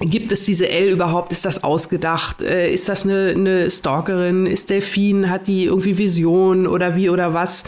Gibt 0.00 0.30
es 0.30 0.44
diese 0.44 0.68
L 0.68 0.90
überhaupt? 0.90 1.32
Ist 1.32 1.44
das 1.44 1.64
ausgedacht? 1.64 2.40
Äh, 2.40 2.72
ist 2.72 2.88
das 2.88 3.04
eine, 3.04 3.34
eine 3.34 3.68
Stalkerin? 3.68 4.46
Ist 4.46 4.70
Delphine? 4.70 5.28
Hat 5.28 5.48
die 5.48 5.64
irgendwie 5.64 5.98
Vision 5.98 6.68
oder 6.68 6.94
wie 6.94 7.10
oder 7.10 7.34
was? 7.34 7.64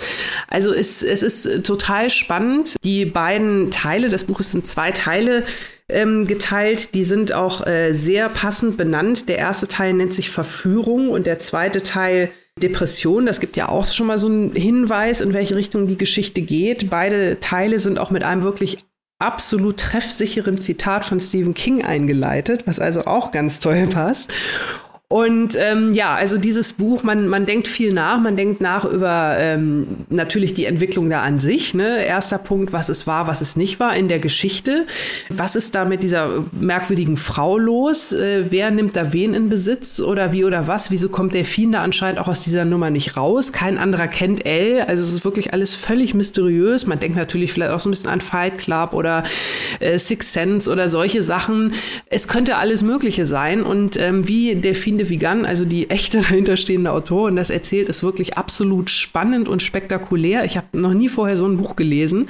Also 0.46 0.72
es, 0.72 1.02
es 1.02 1.24
ist 1.24 1.66
total 1.66 2.08
spannend. 2.08 2.76
Die 2.84 3.04
beiden 3.04 3.72
Teile, 3.72 4.10
das 4.10 4.24
Buch 4.24 4.38
ist 4.38 4.54
in 4.54 4.62
zwei 4.62 4.92
Teile 4.92 5.42
ähm, 5.88 6.24
geteilt. 6.28 6.94
Die 6.94 7.02
sind 7.02 7.32
auch 7.32 7.66
äh, 7.66 7.94
sehr 7.94 8.28
passend 8.28 8.76
benannt. 8.76 9.28
Der 9.28 9.38
erste 9.38 9.66
Teil 9.66 9.94
nennt 9.94 10.14
sich 10.14 10.30
Verführung 10.30 11.08
und 11.08 11.26
der 11.26 11.40
zweite 11.40 11.82
Teil 11.82 12.30
Depression. 12.62 13.26
Das 13.26 13.40
gibt 13.40 13.56
ja 13.56 13.68
auch 13.68 13.86
schon 13.86 14.06
mal 14.06 14.18
so 14.18 14.28
einen 14.28 14.52
Hinweis, 14.52 15.20
in 15.20 15.32
welche 15.32 15.56
Richtung 15.56 15.88
die 15.88 15.98
Geschichte 15.98 16.42
geht. 16.42 16.90
Beide 16.90 17.40
Teile 17.40 17.80
sind 17.80 17.98
auch 17.98 18.12
mit 18.12 18.22
einem 18.22 18.44
wirklich 18.44 18.78
absolut 19.20 19.76
treffsicheren 19.76 20.60
Zitat 20.60 21.04
von 21.04 21.20
Stephen 21.20 21.54
King 21.54 21.84
eingeleitet, 21.84 22.66
was 22.66 22.80
also 22.80 23.04
auch 23.04 23.30
ganz 23.30 23.60
toll 23.60 23.86
passt. 23.86 24.32
Und 25.12 25.56
ähm, 25.58 25.92
ja, 25.92 26.14
also 26.14 26.38
dieses 26.38 26.72
Buch, 26.72 27.02
man, 27.02 27.26
man 27.26 27.44
denkt 27.44 27.66
viel 27.66 27.92
nach, 27.92 28.20
man 28.20 28.36
denkt 28.36 28.60
nach 28.60 28.84
über 28.84 29.34
ähm, 29.38 29.88
natürlich 30.08 30.54
die 30.54 30.66
Entwicklung 30.66 31.10
da 31.10 31.22
an 31.22 31.40
sich. 31.40 31.74
Ne? 31.74 32.04
Erster 32.04 32.38
Punkt, 32.38 32.72
was 32.72 32.88
es 32.88 33.08
war, 33.08 33.26
was 33.26 33.40
es 33.40 33.56
nicht 33.56 33.80
war 33.80 33.96
in 33.96 34.06
der 34.06 34.20
Geschichte. 34.20 34.86
Was 35.28 35.56
ist 35.56 35.74
da 35.74 35.84
mit 35.84 36.04
dieser 36.04 36.44
merkwürdigen 36.52 37.16
Frau 37.16 37.58
los? 37.58 38.12
Äh, 38.12 38.44
wer 38.50 38.70
nimmt 38.70 38.94
da 38.94 39.12
wen 39.12 39.34
in 39.34 39.48
Besitz 39.48 40.00
oder 40.00 40.30
wie 40.30 40.44
oder 40.44 40.68
was? 40.68 40.92
Wieso 40.92 41.08
kommt 41.08 41.34
der 41.34 41.44
Fiend 41.44 41.74
da 41.74 41.82
anscheinend 41.82 42.20
auch 42.20 42.28
aus 42.28 42.44
dieser 42.44 42.64
Nummer 42.64 42.90
nicht 42.90 43.16
raus? 43.16 43.52
Kein 43.52 43.78
anderer 43.78 44.06
kennt 44.06 44.46
Elle. 44.46 44.88
Also 44.88 45.02
es 45.02 45.12
ist 45.12 45.24
wirklich 45.24 45.52
alles 45.52 45.74
völlig 45.74 46.14
mysteriös. 46.14 46.86
Man 46.86 47.00
denkt 47.00 47.16
natürlich 47.16 47.52
vielleicht 47.52 47.72
auch 47.72 47.80
so 47.80 47.88
ein 47.88 47.90
bisschen 47.90 48.10
an 48.10 48.20
Fight 48.20 48.58
Club 48.58 48.94
oder 48.94 49.24
äh, 49.80 49.98
Six 49.98 50.32
Sense 50.32 50.70
oder 50.70 50.88
solche 50.88 51.24
Sachen. 51.24 51.72
Es 52.06 52.28
könnte 52.28 52.58
alles 52.58 52.84
Mögliche 52.84 53.26
sein. 53.26 53.64
Und 53.64 53.98
ähm, 53.98 54.28
wie 54.28 54.54
der 54.54 54.76
Fiend 55.00 55.08
de 55.08 55.08
Vigan, 55.08 55.46
also 55.46 55.64
die 55.64 55.90
echte 55.90 56.20
dahinterstehende 56.22 56.92
Autorin, 56.92 57.36
das 57.36 57.50
erzählt, 57.50 57.88
ist 57.88 58.02
wirklich 58.02 58.36
absolut 58.36 58.90
spannend 58.90 59.48
und 59.48 59.62
spektakulär. 59.62 60.44
Ich 60.44 60.56
habe 60.56 60.78
noch 60.78 60.94
nie 60.94 61.08
vorher 61.08 61.36
so 61.36 61.46
ein 61.46 61.56
Buch 61.56 61.76
gelesen. 61.76 62.28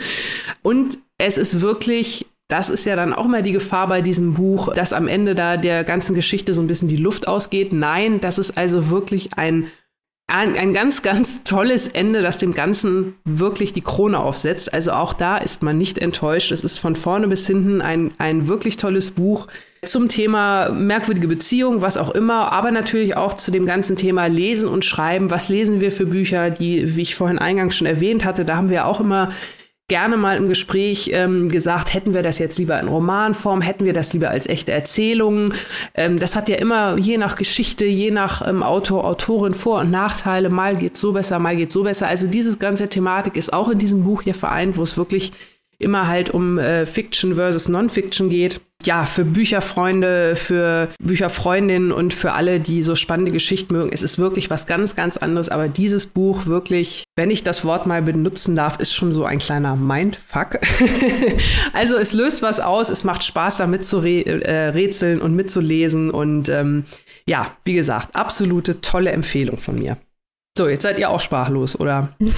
Und 0.62 0.98
es 1.18 1.38
ist 1.38 1.60
wirklich 1.60 2.26
das 2.48 2.68
ist 2.68 2.84
ja 2.84 2.96
dann 2.96 3.12
auch 3.12 3.26
mal 3.26 3.44
die 3.44 3.52
Gefahr 3.52 3.86
bei 3.86 4.00
diesem 4.00 4.34
Buch, 4.34 4.74
dass 4.74 4.92
am 4.92 5.06
Ende 5.06 5.36
da 5.36 5.56
der 5.56 5.84
ganzen 5.84 6.16
Geschichte 6.16 6.52
so 6.52 6.60
ein 6.60 6.66
bisschen 6.66 6.88
die 6.88 6.96
Luft 6.96 7.28
ausgeht. 7.28 7.72
Nein, 7.72 8.18
das 8.18 8.38
ist 8.38 8.58
also 8.58 8.90
wirklich 8.90 9.34
ein, 9.34 9.68
ein, 10.30 10.56
ein, 10.56 10.72
ganz, 10.72 11.02
ganz 11.02 11.44
tolles 11.44 11.88
Ende, 11.88 12.22
das 12.22 12.38
dem 12.38 12.54
Ganzen 12.54 13.14
wirklich 13.24 13.72
die 13.72 13.80
Krone 13.80 14.18
aufsetzt. 14.18 14.72
Also 14.72 14.92
auch 14.92 15.12
da 15.12 15.36
ist 15.38 15.62
man 15.62 15.78
nicht 15.78 15.98
enttäuscht. 15.98 16.52
Es 16.52 16.64
ist 16.64 16.78
von 16.78 16.96
vorne 16.96 17.28
bis 17.28 17.46
hinten 17.46 17.82
ein, 17.82 18.12
ein 18.18 18.46
wirklich 18.46 18.76
tolles 18.76 19.10
Buch 19.10 19.48
zum 19.84 20.08
Thema 20.08 20.70
merkwürdige 20.70 21.28
Beziehung, 21.28 21.80
was 21.80 21.96
auch 21.96 22.10
immer, 22.10 22.52
aber 22.52 22.70
natürlich 22.70 23.16
auch 23.16 23.34
zu 23.34 23.50
dem 23.50 23.64
ganzen 23.64 23.96
Thema 23.96 24.26
Lesen 24.26 24.68
und 24.68 24.84
Schreiben. 24.84 25.30
Was 25.30 25.48
lesen 25.48 25.80
wir 25.80 25.90
für 25.90 26.06
Bücher, 26.06 26.50
die, 26.50 26.96
wie 26.96 27.02
ich 27.02 27.14
vorhin 27.14 27.38
eingangs 27.38 27.76
schon 27.76 27.86
erwähnt 27.86 28.24
hatte, 28.24 28.44
da 28.44 28.56
haben 28.56 28.68
wir 28.68 28.86
auch 28.86 29.00
immer 29.00 29.30
gerne 29.90 30.16
mal 30.16 30.36
im 30.36 30.48
Gespräch 30.48 31.10
ähm, 31.12 31.48
gesagt, 31.48 31.92
hätten 31.92 32.14
wir 32.14 32.22
das 32.22 32.38
jetzt 32.38 32.58
lieber 32.58 32.78
in 32.80 32.86
Romanform, 32.86 33.60
hätten 33.60 33.84
wir 33.84 33.92
das 33.92 34.12
lieber 34.12 34.30
als 34.30 34.46
echte 34.46 34.70
Erzählungen. 34.70 35.52
Ähm, 35.94 36.18
das 36.18 36.36
hat 36.36 36.48
ja 36.48 36.56
immer 36.56 36.96
je 36.96 37.18
nach 37.18 37.34
Geschichte, 37.34 37.84
je 37.84 38.12
nach 38.12 38.46
ähm, 38.48 38.62
Autor, 38.62 39.04
Autorin 39.04 39.52
Vor- 39.52 39.80
und 39.80 39.90
Nachteile. 39.90 40.48
Mal 40.48 40.76
geht 40.76 40.96
so 40.96 41.12
besser, 41.12 41.40
mal 41.40 41.56
geht 41.56 41.72
so 41.72 41.82
besser. 41.82 42.06
Also 42.06 42.28
diese 42.28 42.56
ganze 42.56 42.88
Thematik 42.88 43.36
ist 43.36 43.52
auch 43.52 43.68
in 43.68 43.78
diesem 43.78 44.04
Buch 44.04 44.22
ja 44.22 44.32
vereint, 44.32 44.76
wo 44.76 44.82
es 44.82 44.96
wirklich 44.96 45.32
immer 45.80 46.06
halt 46.06 46.30
um 46.30 46.58
äh, 46.58 46.86
Fiction 46.86 47.34
versus 47.34 47.68
Non-Fiction 47.68 48.28
geht. 48.28 48.60
Ja, 48.84 49.04
für 49.04 49.26
Bücherfreunde, 49.26 50.36
für 50.36 50.88
Bücherfreundinnen 51.02 51.92
und 51.92 52.14
für 52.14 52.32
alle, 52.32 52.60
die 52.60 52.82
so 52.82 52.94
spannende 52.94 53.30
Geschichten 53.30 53.74
mögen, 53.74 53.90
es 53.92 54.02
ist 54.02 54.18
wirklich 54.18 54.48
was 54.48 54.66
ganz, 54.66 54.96
ganz 54.96 55.18
anderes. 55.18 55.50
Aber 55.50 55.68
dieses 55.68 56.06
Buch 56.06 56.46
wirklich, 56.46 57.04
wenn 57.14 57.30
ich 57.30 57.44
das 57.44 57.64
Wort 57.64 57.86
mal 57.86 58.00
benutzen 58.00 58.56
darf, 58.56 58.80
ist 58.80 58.94
schon 58.94 59.12
so 59.12 59.24
ein 59.24 59.38
kleiner 59.38 59.76
Mindfuck. 59.76 60.60
also 61.74 61.96
es 61.96 62.14
löst 62.14 62.40
was 62.40 62.58
aus, 62.58 62.88
es 62.88 63.04
macht 63.04 63.22
Spaß, 63.22 63.58
damit 63.58 63.84
zu 63.84 63.98
re 63.98 64.24
äh, 64.24 64.68
rätseln 64.68 65.20
und 65.20 65.34
mitzulesen. 65.34 66.10
Und 66.10 66.48
ähm, 66.48 66.84
ja, 67.26 67.54
wie 67.64 67.74
gesagt, 67.74 68.16
absolute 68.16 68.80
tolle 68.80 69.10
Empfehlung 69.10 69.58
von 69.58 69.78
mir. 69.78 69.98
So, 70.56 70.68
jetzt 70.68 70.82
seid 70.82 70.98
ihr 70.98 71.10
auch 71.10 71.20
sprachlos, 71.20 71.78
oder? 71.78 72.14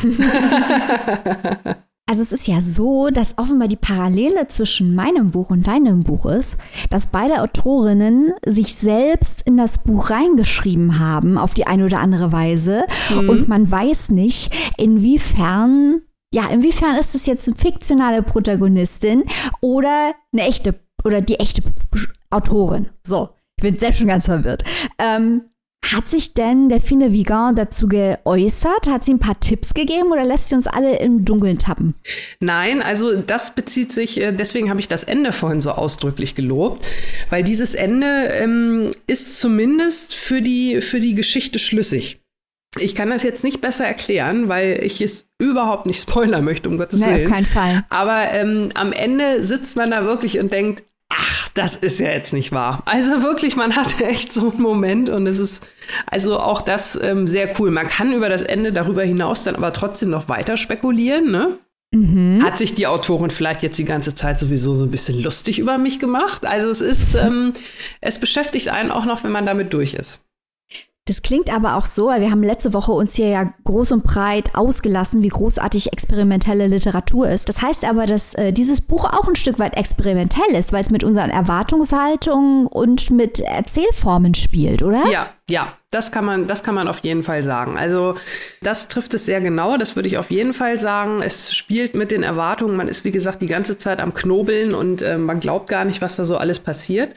Also 2.12 2.20
es 2.20 2.32
ist 2.32 2.46
ja 2.46 2.60
so, 2.60 3.08
dass 3.08 3.38
offenbar 3.38 3.68
die 3.68 3.76
Parallele 3.76 4.46
zwischen 4.48 4.94
meinem 4.94 5.30
Buch 5.30 5.48
und 5.48 5.66
deinem 5.66 6.00
Buch 6.00 6.26
ist, 6.26 6.58
dass 6.90 7.06
beide 7.06 7.40
Autorinnen 7.40 8.34
sich 8.44 8.74
selbst 8.74 9.40
in 9.46 9.56
das 9.56 9.82
Buch 9.82 10.10
reingeschrieben 10.10 10.98
haben, 10.98 11.38
auf 11.38 11.54
die 11.54 11.66
eine 11.66 11.86
oder 11.86 12.00
andere 12.00 12.30
Weise. 12.30 12.84
Mhm. 13.18 13.30
Und 13.30 13.48
man 13.48 13.70
weiß 13.70 14.10
nicht, 14.10 14.54
inwiefern, 14.76 16.02
ja, 16.34 16.48
inwiefern 16.50 16.96
ist 16.96 17.14
es 17.14 17.24
jetzt 17.24 17.48
eine 17.48 17.56
fiktionale 17.56 18.22
Protagonistin 18.22 19.24
oder 19.62 20.12
eine 20.34 20.42
echte, 20.46 20.74
oder 21.04 21.22
die 21.22 21.40
echte 21.40 21.62
Autorin. 22.28 22.90
So, 23.06 23.30
ich 23.56 23.62
bin 23.62 23.78
selbst 23.78 24.00
schon 24.00 24.08
ganz 24.08 24.26
verwirrt. 24.26 24.64
Ähm, 24.98 25.44
hat 25.84 26.08
sich 26.08 26.32
denn 26.32 26.68
Delphine 26.68 27.12
Vigan 27.12 27.54
dazu 27.54 27.88
geäußert? 27.88 28.88
Hat 28.88 29.04
sie 29.04 29.14
ein 29.14 29.18
paar 29.18 29.38
Tipps 29.40 29.74
gegeben 29.74 30.12
oder 30.12 30.24
lässt 30.24 30.48
sie 30.48 30.54
uns 30.54 30.66
alle 30.66 30.98
im 30.98 31.24
Dunkeln 31.24 31.58
tappen? 31.58 31.94
Nein, 32.40 32.82
also 32.82 33.20
das 33.20 33.54
bezieht 33.54 33.92
sich, 33.92 34.20
äh, 34.20 34.32
deswegen 34.32 34.70
habe 34.70 34.80
ich 34.80 34.88
das 34.88 35.04
Ende 35.04 35.32
vorhin 35.32 35.60
so 35.60 35.72
ausdrücklich 35.72 36.34
gelobt, 36.34 36.86
weil 37.30 37.42
dieses 37.42 37.74
Ende 37.74 38.28
ähm, 38.32 38.90
ist 39.06 39.40
zumindest 39.40 40.14
für 40.14 40.40
die, 40.40 40.80
für 40.80 41.00
die 41.00 41.14
Geschichte 41.14 41.58
schlüssig. 41.58 42.20
Ich 42.78 42.94
kann 42.94 43.10
das 43.10 43.22
jetzt 43.22 43.44
nicht 43.44 43.60
besser 43.60 43.84
erklären, 43.84 44.48
weil 44.48 44.80
ich 44.82 45.02
es 45.02 45.26
überhaupt 45.38 45.84
nicht 45.84 46.00
spoilern 46.00 46.44
möchte, 46.44 46.70
um 46.70 46.78
Gottes 46.78 47.04
Willen. 47.04 47.16
Nee, 47.16 47.24
auf 47.24 47.30
keinen 47.30 47.44
Fall. 47.44 47.84
Aber 47.90 48.30
ähm, 48.32 48.70
am 48.74 48.92
Ende 48.92 49.44
sitzt 49.44 49.76
man 49.76 49.90
da 49.90 50.04
wirklich 50.04 50.38
und 50.38 50.52
denkt, 50.52 50.82
ach, 51.14 51.50
das 51.54 51.76
ist 51.76 52.00
ja 52.00 52.08
jetzt 52.08 52.32
nicht 52.32 52.52
wahr. 52.52 52.82
Also 52.86 53.22
wirklich, 53.22 53.56
man 53.56 53.76
hatte 53.76 54.04
echt 54.06 54.32
so 54.32 54.50
einen 54.50 54.62
Moment 54.62 55.10
und 55.10 55.26
es 55.26 55.38
ist 55.38 55.66
also 56.06 56.38
auch 56.38 56.62
das 56.62 56.98
ähm, 57.00 57.26
sehr 57.26 57.58
cool. 57.58 57.70
Man 57.70 57.88
kann 57.88 58.12
über 58.12 58.28
das 58.28 58.42
Ende 58.42 58.72
darüber 58.72 59.02
hinaus 59.02 59.44
dann 59.44 59.56
aber 59.56 59.72
trotzdem 59.72 60.10
noch 60.10 60.28
weiter 60.28 60.56
spekulieren, 60.56 61.30
ne? 61.30 61.58
Mhm. 61.94 62.42
Hat 62.42 62.56
sich 62.56 62.74
die 62.74 62.86
Autorin 62.86 63.30
vielleicht 63.30 63.62
jetzt 63.62 63.78
die 63.78 63.84
ganze 63.84 64.14
Zeit 64.14 64.40
sowieso 64.40 64.72
so 64.72 64.86
ein 64.86 64.90
bisschen 64.90 65.22
lustig 65.22 65.58
über 65.58 65.76
mich 65.76 65.98
gemacht? 65.98 66.46
Also 66.46 66.70
es 66.70 66.80
ist, 66.80 67.14
ähm, 67.14 67.52
es 68.00 68.18
beschäftigt 68.18 68.68
einen 68.68 68.90
auch 68.90 69.04
noch, 69.04 69.24
wenn 69.24 69.32
man 69.32 69.44
damit 69.44 69.74
durch 69.74 69.92
ist. 69.92 70.22
Das 71.06 71.20
klingt 71.20 71.52
aber 71.52 71.74
auch 71.76 71.84
so, 71.84 72.10
wir 72.10 72.30
haben 72.30 72.44
letzte 72.44 72.72
Woche 72.72 72.92
uns 72.92 73.16
hier 73.16 73.26
ja 73.26 73.52
groß 73.64 73.90
und 73.90 74.04
breit 74.04 74.54
ausgelassen, 74.54 75.24
wie 75.24 75.30
großartig 75.30 75.92
experimentelle 75.92 76.68
Literatur 76.68 77.28
ist. 77.28 77.48
Das 77.48 77.60
heißt 77.60 77.84
aber, 77.84 78.06
dass 78.06 78.34
äh, 78.34 78.52
dieses 78.52 78.80
Buch 78.80 79.04
auch 79.06 79.26
ein 79.26 79.34
Stück 79.34 79.58
weit 79.58 79.76
experimentell 79.76 80.54
ist, 80.54 80.72
weil 80.72 80.82
es 80.82 80.90
mit 80.90 81.02
unseren 81.02 81.30
Erwartungshaltungen 81.30 82.68
und 82.68 83.10
mit 83.10 83.40
Erzählformen 83.40 84.34
spielt, 84.34 84.84
oder? 84.84 85.04
Ja, 85.10 85.30
ja, 85.50 85.72
das 85.90 86.12
kann 86.12 86.24
man, 86.24 86.46
das 86.46 86.62
kann 86.62 86.76
man 86.76 86.86
auf 86.86 87.00
jeden 87.00 87.24
Fall 87.24 87.42
sagen. 87.42 87.76
Also 87.76 88.14
das 88.60 88.86
trifft 88.86 89.12
es 89.14 89.26
sehr 89.26 89.40
genau. 89.40 89.78
Das 89.78 89.96
würde 89.96 90.06
ich 90.06 90.18
auf 90.18 90.30
jeden 90.30 90.54
Fall 90.54 90.78
sagen. 90.78 91.20
Es 91.20 91.52
spielt 91.52 91.96
mit 91.96 92.12
den 92.12 92.22
Erwartungen. 92.22 92.76
Man 92.76 92.86
ist 92.86 93.04
wie 93.04 93.10
gesagt 93.10 93.42
die 93.42 93.48
ganze 93.48 93.76
Zeit 93.76 93.98
am 93.98 94.14
Knobeln 94.14 94.72
und 94.72 95.02
äh, 95.02 95.18
man 95.18 95.40
glaubt 95.40 95.68
gar 95.68 95.84
nicht, 95.84 96.00
was 96.00 96.14
da 96.14 96.24
so 96.24 96.36
alles 96.36 96.60
passiert. 96.60 97.16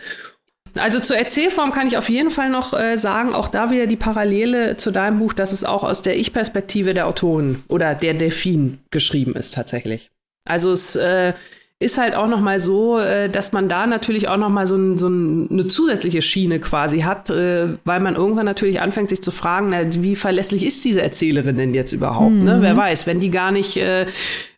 Also 0.78 1.00
zur 1.00 1.18
Erzählform 1.18 1.72
kann 1.72 1.88
ich 1.88 1.98
auf 1.98 2.10
jeden 2.10 2.30
Fall 2.30 2.50
noch 2.50 2.74
äh, 2.74 2.98
sagen, 2.98 3.34
auch 3.34 3.48
da 3.48 3.72
wieder 3.72 3.88
die 3.88 3.96
Parallele 3.96 4.78
zu 4.78 4.92
deinem 4.92 5.20
Buch, 5.20 5.34
dass 5.34 5.52
es 5.52 5.64
auch 5.64 5.84
aus 5.84 6.02
der 6.02 6.18
Ich-Perspektive 6.18 6.94
der 6.94 7.08
Autorin 7.08 7.64
oder 7.68 7.96
der 7.96 8.14
Delfin 8.14 8.80
geschrieben 8.92 9.36
ist 9.36 9.54
tatsächlich. 9.54 10.12
Also 10.48 10.72
es 10.72 10.96
äh, 10.96 11.34
ist 11.80 11.98
halt 11.98 12.16
auch 12.16 12.28
noch 12.28 12.40
mal 12.40 12.60
so, 12.60 13.00
äh, 13.00 13.30
dass 13.30 13.52
man 13.52 13.68
da 13.68 13.86
natürlich 13.86 14.28
auch 14.28 14.38
noch 14.38 14.50
mal 14.50 14.66
so, 14.66 14.78
ein, 14.78 14.98
so 14.98 15.08
eine 15.08 15.68
zusätzliche 15.68 16.22
Schiene 16.22 16.60
quasi 16.60 17.02
hat, 17.02 17.30
äh, 17.30 17.68
weil 17.84 18.00
man 18.00 18.16
irgendwann 18.16 18.46
natürlich 18.46 18.80
anfängt 18.80 19.10
sich 19.10 19.22
zu 19.22 19.32
fragen, 19.32 19.70
na, 19.70 19.82
wie 20.02 20.16
verlässlich 20.16 20.66
ist 20.66 20.86
diese 20.86 21.02
Erzählerin 21.02 21.58
denn 21.58 21.74
jetzt 21.74 21.92
überhaupt? 21.92 22.32
Ne? 22.32 22.40
Mhm. 22.40 22.46
Ne? 22.46 22.58
Wer 22.62 22.78
weiß, 22.78 23.08
wenn 23.08 23.20
die 23.20 23.32
gar 23.32 23.52
nicht 23.52 23.76
äh, 23.78 24.06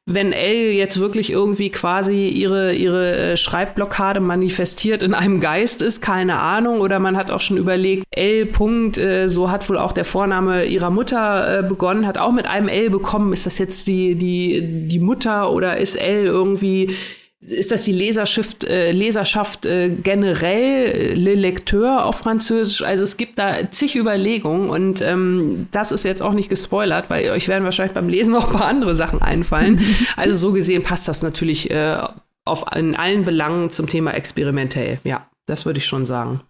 wenn 0.09 0.31
Elle 0.31 0.71
jetzt 0.71 1.01
wirklich 1.01 1.33
irgendwie 1.33 1.69
quasi 1.69 2.29
ihre, 2.29 2.73
ihre 2.73 3.33
äh, 3.33 3.37
Schreibblockade 3.37 4.21
manifestiert 4.21 5.03
in 5.03 5.13
einem 5.13 5.41
Geist 5.41 5.81
ist, 5.81 6.01
keine 6.01 6.39
Ahnung. 6.39 6.79
Oder 6.79 6.99
man 6.99 7.17
hat 7.17 7.29
auch 7.29 7.41
schon 7.41 7.57
überlegt, 7.57 8.05
L. 8.11 8.45
Punkt, 8.45 8.97
äh, 8.97 9.27
so 9.27 9.51
hat 9.51 9.69
wohl 9.69 9.77
auch 9.77 9.91
der 9.91 10.05
Vorname 10.05 10.63
ihrer 10.63 10.91
Mutter 10.91 11.59
äh, 11.59 11.63
begonnen, 11.63 12.07
hat 12.07 12.17
auch 12.17 12.31
mit 12.31 12.45
einem 12.47 12.69
L 12.69 12.89
bekommen. 12.89 13.33
Ist 13.33 13.45
das 13.45 13.57
jetzt 13.57 13.89
die, 13.89 14.15
die, 14.15 14.87
die 14.87 14.99
Mutter 14.99 15.51
oder 15.51 15.75
ist 15.75 15.95
L 15.95 16.25
irgendwie 16.25 16.95
ist 17.39 17.71
das 17.71 17.83
die 17.83 17.91
Leserschaft, 17.91 18.63
äh, 18.63 18.91
Leserschaft 18.91 19.65
äh, 19.65 19.89
generell, 19.89 20.91
äh, 20.91 21.13
Le 21.13 21.35
Lecteur 21.35 22.05
auf 22.05 22.17
Französisch. 22.19 22.81
Also 22.81 23.03
es 23.03 23.15
gibt 23.17 23.37
da 23.37 23.69
zig 23.69 23.95
Überlegungen 23.95 24.69
und 24.69 25.01
ähm, 25.01 25.67
das 25.71 25.91
ist 25.91 26.03
jetzt 26.03 26.21
auch 26.21 26.33
nicht 26.33 26.49
gespoilert, 26.49 27.09
weil 27.09 27.29
euch 27.29 27.47
werden 27.47 27.63
wahrscheinlich 27.63 27.93
beim 27.93 28.09
Lesen 28.09 28.33
noch 28.33 28.47
ein 28.47 28.57
paar 28.57 28.67
andere 28.67 28.95
Sachen 28.95 29.21
einfallen. 29.21 29.81
also 30.15 30.35
so 30.35 30.51
gesehen 30.53 30.83
passt 30.83 31.07
das 31.07 31.21
natürlich 31.21 31.69
äh, 31.69 31.97
auf, 32.43 32.65
in 32.75 32.95
allen 32.95 33.23
Belangen 33.23 33.69
zum 33.69 33.87
Thema 33.87 34.11
experimentell. 34.15 34.99
Ja, 35.03 35.29
das 35.45 35.65
würde 35.65 35.77
ich 35.77 35.85
schon 35.85 36.07
sagen. 36.07 36.41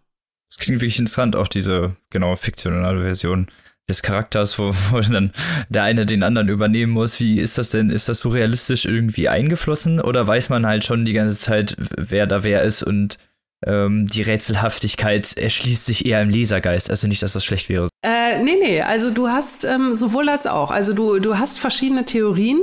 Das 0.47 0.57
klingt 0.57 0.79
wirklich 0.79 0.99
interessant, 0.99 1.35
auch 1.35 1.49
diese 1.49 1.97
genau 2.09 2.33
fiktionale 2.38 3.01
Version 3.01 3.47
des 3.89 4.01
Charakters, 4.03 4.59
wo, 4.59 4.71
wo 4.91 4.99
dann 4.99 5.31
der 5.69 5.83
eine 5.83 6.05
den 6.05 6.23
anderen 6.23 6.49
übernehmen 6.49 6.91
muss. 6.91 7.19
Wie 7.19 7.39
ist 7.39 7.57
das 7.57 7.69
denn? 7.69 7.89
Ist 7.89 8.09
das 8.09 8.19
so 8.19 8.29
realistisch 8.29 8.85
irgendwie 8.85 9.29
eingeflossen 9.29 10.01
oder 10.01 10.25
weiß 10.25 10.49
man 10.49 10.65
halt 10.65 10.85
schon 10.85 11.05
die 11.05 11.13
ganze 11.13 11.39
Zeit, 11.39 11.75
wer 11.97 12.27
da 12.27 12.43
wer 12.43 12.63
ist 12.63 12.83
und 12.83 13.17
ähm, 13.65 14.07
die 14.07 14.21
Rätselhaftigkeit 14.21 15.35
erschließt 15.38 15.85
sich 15.85 16.05
eher 16.05 16.21
im 16.21 16.29
Lesergeist? 16.29 16.89
Also 16.89 17.07
nicht, 17.07 17.23
dass 17.23 17.33
das 17.33 17.45
schlecht 17.45 17.69
wäre. 17.69 17.88
Äh, 18.03 18.43
nee, 18.43 18.57
nee, 18.61 18.81
also 18.81 19.09
du 19.09 19.29
hast 19.29 19.63
ähm, 19.63 19.95
sowohl 19.95 20.29
als 20.29 20.47
auch. 20.47 20.71
Also 20.71 20.93
du, 20.93 21.19
du 21.19 21.38
hast 21.38 21.59
verschiedene 21.59 22.05
Theorien. 22.05 22.61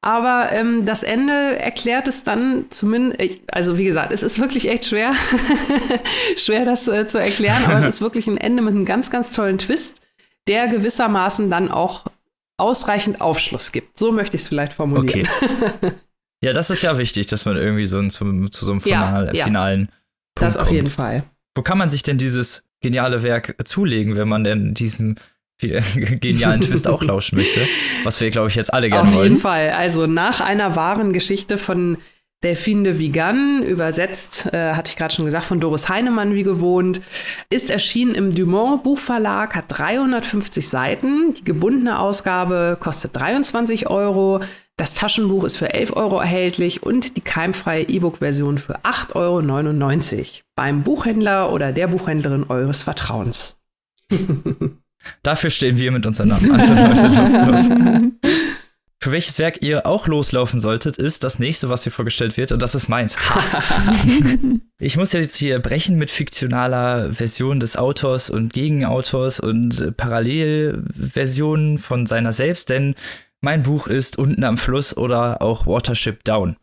Aber 0.00 0.52
ähm, 0.52 0.86
das 0.86 1.02
Ende 1.02 1.58
erklärt 1.58 2.06
es 2.06 2.22
dann 2.22 2.66
zumindest, 2.70 3.40
also 3.50 3.78
wie 3.78 3.84
gesagt, 3.84 4.12
es 4.12 4.22
ist 4.22 4.38
wirklich 4.38 4.68
echt 4.68 4.86
schwer, 4.86 5.12
schwer 6.36 6.64
das 6.64 6.86
äh, 6.86 7.08
zu 7.08 7.18
erklären, 7.18 7.64
aber 7.64 7.78
es 7.78 7.84
ist 7.96 8.00
wirklich 8.00 8.28
ein 8.28 8.38
Ende 8.38 8.62
mit 8.62 8.76
einem 8.76 8.84
ganz, 8.84 9.10
ganz 9.10 9.32
tollen 9.32 9.58
Twist 9.58 10.00
der 10.48 10.68
gewissermaßen 10.68 11.50
dann 11.50 11.70
auch 11.70 12.06
ausreichend 12.56 13.20
Aufschluss 13.20 13.72
gibt. 13.72 13.98
So 13.98 14.10
möchte 14.12 14.36
ich 14.36 14.42
es 14.42 14.48
vielleicht 14.48 14.72
formulieren. 14.72 15.28
Okay. 15.40 15.92
ja, 16.42 16.52
das 16.52 16.70
ist 16.70 16.82
ja 16.82 16.98
wichtig, 16.98 17.28
dass 17.28 17.44
man 17.44 17.56
irgendwie 17.56 17.86
so 17.86 17.98
ein, 17.98 18.10
zu, 18.10 18.46
zu 18.46 18.64
so 18.64 18.72
einem 18.72 18.80
Final, 18.80 19.26
ja, 19.28 19.32
ja. 19.34 19.44
finalen 19.44 19.86
Punkt 19.86 19.92
Das 20.40 20.56
auf 20.56 20.64
kommt. 20.64 20.76
jeden 20.76 20.90
Fall. 20.90 21.24
Wo 21.54 21.62
kann 21.62 21.78
man 21.78 21.90
sich 21.90 22.02
denn 22.02 22.18
dieses 22.18 22.64
geniale 22.80 23.22
Werk 23.22 23.56
zulegen, 23.64 24.16
wenn 24.16 24.28
man 24.28 24.44
denn 24.44 24.74
diesen 24.74 25.20
genialen 25.60 26.60
Twist 26.60 26.88
auch 26.88 27.02
lauschen 27.02 27.36
möchte? 27.38 27.60
Was 28.04 28.20
wir, 28.20 28.30
glaube 28.30 28.48
ich, 28.48 28.54
jetzt 28.54 28.72
alle 28.72 28.90
gerne 28.90 29.08
wollen. 29.08 29.18
Auf 29.18 29.24
jeden 29.24 29.36
Fall. 29.36 29.70
Also 29.70 30.06
nach 30.06 30.40
einer 30.40 30.74
wahren 30.76 31.12
Geschichte 31.12 31.58
von 31.58 31.98
Delphine 32.44 32.84
de 32.84 32.98
Vigan, 33.00 33.64
übersetzt, 33.64 34.48
äh, 34.52 34.74
hatte 34.74 34.90
ich 34.90 34.96
gerade 34.96 35.12
schon 35.12 35.24
gesagt, 35.24 35.44
von 35.44 35.58
Doris 35.58 35.88
Heinemann 35.88 36.36
wie 36.36 36.44
gewohnt, 36.44 37.00
ist 37.50 37.68
erschienen 37.68 38.14
im 38.14 38.32
Dumont 38.32 38.84
Buchverlag, 38.84 39.56
hat 39.56 39.64
350 39.68 40.68
Seiten. 40.68 41.34
Die 41.34 41.42
gebundene 41.42 41.98
Ausgabe 41.98 42.76
kostet 42.78 43.16
23 43.16 43.90
Euro. 43.90 44.40
Das 44.76 44.94
Taschenbuch 44.94 45.42
ist 45.42 45.56
für 45.56 45.74
11 45.74 45.96
Euro 45.96 46.20
erhältlich 46.20 46.84
und 46.84 47.16
die 47.16 47.22
keimfreie 47.22 47.82
E-Book-Version 47.88 48.58
für 48.58 48.78
8,99 48.84 50.16
Euro 50.16 50.28
beim 50.54 50.84
Buchhändler 50.84 51.52
oder 51.52 51.72
der 51.72 51.88
Buchhändlerin 51.88 52.44
eures 52.48 52.84
Vertrauens. 52.84 53.56
Dafür 55.22 55.50
stehen 55.50 55.76
wir 55.76 55.90
mit 55.90 56.06
unserem 56.06 56.28
Namen. 56.28 56.52
Also 56.52 56.74
Leute, 56.74 58.12
Für 59.08 59.12
welches 59.12 59.38
Werk 59.38 59.62
ihr 59.62 59.86
auch 59.86 60.06
loslaufen 60.06 60.60
solltet, 60.60 60.98
ist 60.98 61.24
das 61.24 61.38
nächste, 61.38 61.70
was 61.70 61.82
hier 61.82 61.92
vorgestellt 61.92 62.36
wird, 62.36 62.52
und 62.52 62.60
das 62.60 62.74
ist 62.74 62.88
meins. 62.90 63.16
ich 64.78 64.98
muss 64.98 65.14
jetzt 65.14 65.34
hier 65.34 65.60
brechen 65.60 65.96
mit 65.96 66.10
fiktionaler 66.10 67.14
Version 67.14 67.58
des 67.58 67.78
Autors 67.78 68.28
und 68.28 68.52
Gegenautors 68.52 69.40
und 69.40 69.96
Parallelversionen 69.96 71.78
von 71.78 72.04
seiner 72.04 72.32
selbst, 72.32 72.68
denn 72.68 72.96
mein 73.40 73.62
Buch 73.62 73.86
ist 73.86 74.18
Unten 74.18 74.44
am 74.44 74.58
Fluss 74.58 74.94
oder 74.94 75.40
auch 75.40 75.66
Watership 75.66 76.22
Down. 76.24 76.56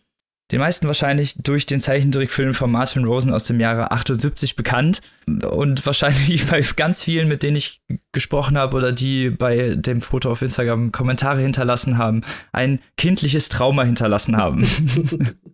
Den 0.51 0.59
meisten 0.59 0.85
wahrscheinlich 0.85 1.35
durch 1.41 1.65
den 1.65 1.79
Zeichentrickfilm 1.79 2.53
von 2.53 2.71
Martin 2.71 3.03
Rosen 3.03 3.33
aus 3.33 3.45
dem 3.45 3.59
Jahre 3.59 3.91
78 3.91 4.55
bekannt 4.55 5.01
und 5.25 5.85
wahrscheinlich 5.85 6.45
bei 6.49 6.61
ganz 6.75 7.03
vielen, 7.03 7.27
mit 7.27 7.41
denen 7.41 7.55
ich 7.55 7.81
gesprochen 8.11 8.57
habe 8.57 8.77
oder 8.77 8.91
die 8.91 9.31
bei 9.31 9.75
dem 9.75 10.01
Foto 10.01 10.29
auf 10.29 10.41
Instagram 10.41 10.91
Kommentare 10.91 11.41
hinterlassen 11.41 11.97
haben, 11.97 12.21
ein 12.51 12.79
kindliches 12.97 13.49
Trauma 13.49 13.83
hinterlassen 13.83 14.37
haben. 14.37 14.67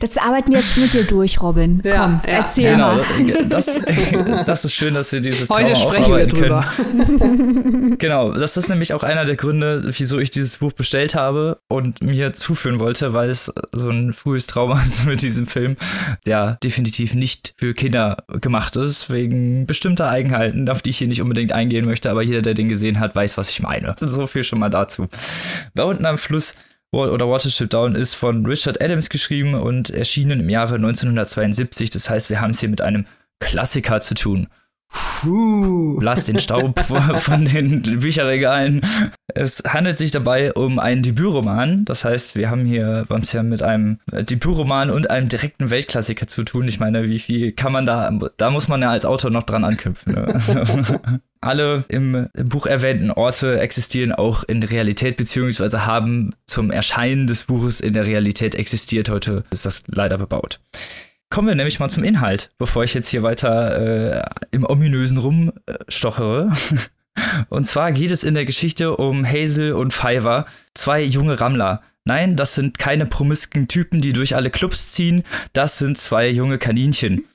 Das 0.00 0.18
arbeiten 0.18 0.50
wir 0.50 0.58
jetzt 0.58 0.76
mit 0.76 0.94
dir 0.94 1.04
durch, 1.04 1.40
Robin. 1.40 1.80
Ja, 1.84 2.02
Komm, 2.02 2.20
ja. 2.24 2.38
erzähl 2.38 2.72
genau, 2.72 2.96
mal. 2.96 3.04
Das, 3.48 3.78
das 4.46 4.64
ist 4.64 4.74
schön, 4.74 4.94
dass 4.94 5.12
wir 5.12 5.20
dieses 5.20 5.50
Heute 5.50 5.72
Trauma 5.72 5.92
sprechen 5.92 6.16
wir 6.16 6.26
drüber. 6.26 6.64
können. 6.76 7.98
genau, 7.98 8.32
das 8.32 8.56
ist 8.56 8.68
nämlich 8.68 8.92
auch 8.94 9.02
einer 9.02 9.24
der 9.24 9.36
Gründe, 9.36 9.90
wieso 9.96 10.18
ich 10.18 10.30
dieses 10.30 10.58
Buch 10.58 10.72
bestellt 10.72 11.14
habe 11.14 11.58
und 11.68 12.02
mir 12.02 12.32
zuführen 12.32 12.78
wollte, 12.78 13.12
weil 13.12 13.30
es 13.30 13.52
so 13.72 13.90
ein 13.90 14.12
frühes 14.12 14.46
Trauma 14.46 14.82
ist 14.84 15.06
mit 15.06 15.22
diesem 15.22 15.46
Film, 15.46 15.76
der 16.26 16.58
definitiv 16.62 17.14
nicht 17.14 17.54
für 17.58 17.74
Kinder 17.74 18.24
gemacht 18.40 18.76
ist, 18.76 19.10
wegen 19.10 19.66
bestimmter 19.66 20.08
Eigenheiten, 20.08 20.68
auf 20.68 20.82
die 20.82 20.90
ich 20.90 20.98
hier 20.98 21.08
nicht 21.08 21.22
unbedingt 21.22 21.52
eingehen 21.52 21.86
möchte, 21.86 22.10
aber 22.10 22.22
jeder, 22.22 22.42
der 22.42 22.54
den 22.54 22.68
gesehen 22.68 23.00
hat, 23.00 23.14
weiß, 23.14 23.36
was 23.36 23.50
ich 23.50 23.60
meine. 23.60 23.94
So 24.00 24.26
viel 24.26 24.44
schon 24.44 24.58
mal 24.58 24.70
dazu. 24.70 25.08
Da 25.74 25.84
unten 25.84 26.06
am 26.06 26.18
Fluss 26.18 26.54
oder 26.96 27.28
Watership 27.28 27.70
Down 27.70 27.94
ist 27.94 28.14
von 28.14 28.46
Richard 28.46 28.82
Adams 28.82 29.08
geschrieben 29.08 29.54
und 29.54 29.90
erschienen 29.90 30.40
im 30.40 30.48
Jahre 30.48 30.76
1972. 30.76 31.90
Das 31.90 32.10
heißt, 32.10 32.30
wir 32.30 32.40
haben 32.40 32.50
es 32.50 32.60
hier 32.60 32.68
mit 32.68 32.80
einem 32.80 33.06
Klassiker 33.38 34.00
zu 34.00 34.14
tun. 34.14 34.48
Puh. 35.20 35.98
Lass 36.00 36.26
den 36.26 36.38
Staub 36.38 36.78
von 37.18 37.44
den 37.44 37.82
Bücherregalen. 38.00 38.80
Es 39.34 39.62
handelt 39.66 39.98
sich 39.98 40.10
dabei 40.10 40.52
um 40.52 40.78
einen 40.78 41.02
Debütroman. 41.02 41.84
Das 41.84 42.04
heißt, 42.04 42.36
wir 42.36 42.50
haben 42.50 42.64
hier, 42.64 43.04
wir 43.08 43.20
ja 43.22 43.42
mit 43.42 43.62
einem 43.62 43.98
Debütroman 44.10 44.90
und 44.90 45.10
einem 45.10 45.28
direkten 45.28 45.70
Weltklassiker 45.70 46.26
zu 46.26 46.44
tun. 46.44 46.68
Ich 46.68 46.80
meine, 46.80 47.04
wie 47.08 47.18
viel 47.18 47.52
kann 47.52 47.72
man 47.72 47.84
da, 47.84 48.10
da 48.36 48.50
muss 48.50 48.68
man 48.68 48.82
ja 48.82 48.90
als 48.90 49.04
Autor 49.04 49.30
noch 49.30 49.42
dran 49.42 49.64
anknüpfen. 49.64 50.14
Ne? 50.14 51.20
Alle 51.40 51.84
im 51.88 52.28
Buch 52.34 52.66
erwähnten 52.66 53.10
Orte 53.10 53.60
existieren 53.60 54.12
auch 54.12 54.42
in 54.44 54.60
der 54.60 54.70
Realität, 54.70 55.16
beziehungsweise 55.16 55.86
haben 55.86 56.34
zum 56.46 56.70
Erscheinen 56.70 57.26
des 57.26 57.44
Buches 57.44 57.80
in 57.80 57.92
der 57.92 58.06
Realität 58.06 58.54
existiert. 58.54 59.10
Heute 59.10 59.44
ist 59.50 59.66
das 59.66 59.84
leider 59.86 60.18
bebaut. 60.18 60.60
Kommen 61.28 61.48
wir 61.48 61.54
nämlich 61.54 61.80
mal 61.80 61.90
zum 61.90 62.04
Inhalt, 62.04 62.50
bevor 62.58 62.84
ich 62.84 62.94
jetzt 62.94 63.08
hier 63.08 63.22
weiter 63.22 64.20
äh, 64.20 64.22
im 64.52 64.64
ominösen 64.64 65.18
rumstochere. 65.18 66.52
und 67.48 67.66
zwar 67.66 67.92
geht 67.92 68.10
es 68.10 68.24
in 68.24 68.34
der 68.34 68.44
Geschichte 68.44 68.96
um 68.96 69.26
Hazel 69.26 69.72
und 69.72 69.92
Fiverr, 69.92 70.46
zwei 70.74 71.02
junge 71.02 71.40
Rammler. 71.40 71.82
Nein, 72.04 72.36
das 72.36 72.54
sind 72.54 72.78
keine 72.78 73.04
promisken 73.04 73.66
Typen, 73.66 74.00
die 74.00 74.12
durch 74.12 74.36
alle 74.36 74.50
Clubs 74.50 74.92
ziehen. 74.92 75.24
Das 75.52 75.78
sind 75.78 75.98
zwei 75.98 76.28
junge 76.28 76.58
Kaninchen. 76.58 77.24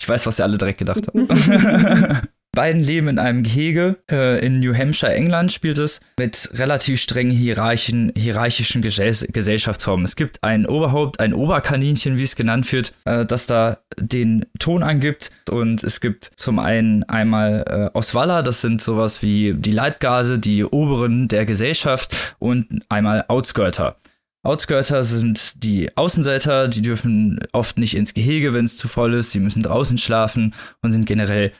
Ich 0.00 0.08
weiß, 0.08 0.26
was 0.26 0.38
ihr 0.38 0.44
alle 0.44 0.58
direkt 0.58 0.78
gedacht 0.78 1.08
habt. 1.08 1.16
beiden 2.58 2.82
leben 2.82 3.06
in 3.06 3.20
einem 3.20 3.44
Gehege. 3.44 3.98
Äh, 4.10 4.44
in 4.44 4.58
New 4.58 4.74
Hampshire, 4.74 5.14
England 5.14 5.52
spielt 5.52 5.78
es 5.78 6.00
mit 6.18 6.50
relativ 6.54 7.00
strengen 7.00 7.30
hierarchischen, 7.30 8.12
hierarchischen 8.16 8.82
Gesellschaftsformen. 8.82 10.04
Es 10.04 10.16
gibt 10.16 10.42
ein 10.42 10.66
Oberhaupt, 10.66 11.20
ein 11.20 11.34
Oberkaninchen, 11.34 12.18
wie 12.18 12.24
es 12.24 12.34
genannt 12.34 12.72
wird, 12.72 12.94
äh, 13.04 13.24
das 13.24 13.46
da 13.46 13.78
den 13.96 14.44
Ton 14.58 14.82
angibt. 14.82 15.30
Und 15.48 15.84
es 15.84 16.00
gibt 16.00 16.32
zum 16.34 16.58
einen 16.58 17.04
einmal 17.04 17.64
äh, 17.68 17.96
Oswalla, 17.96 18.42
das 18.42 18.60
sind 18.60 18.82
sowas 18.82 19.22
wie 19.22 19.54
die 19.54 19.70
Leibgarde, 19.70 20.40
die 20.40 20.64
Oberen 20.64 21.28
der 21.28 21.46
Gesellschaft 21.46 22.34
und 22.40 22.66
einmal 22.88 23.24
Outskirter. 23.28 23.98
Outskirter 24.42 25.04
sind 25.04 25.62
die 25.62 25.96
Außenseiter, 25.96 26.66
die 26.66 26.82
dürfen 26.82 27.38
oft 27.52 27.78
nicht 27.78 27.96
ins 27.96 28.14
Gehege, 28.14 28.52
wenn 28.52 28.64
es 28.64 28.76
zu 28.76 28.88
voll 28.88 29.14
ist, 29.14 29.30
sie 29.30 29.38
müssen 29.38 29.62
draußen 29.62 29.98
schlafen 29.98 30.54
und 30.82 30.90
sind 30.90 31.06
generell 31.06 31.52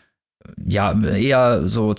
ja, 0.57 0.99
eher 1.03 1.69
so 1.69 1.95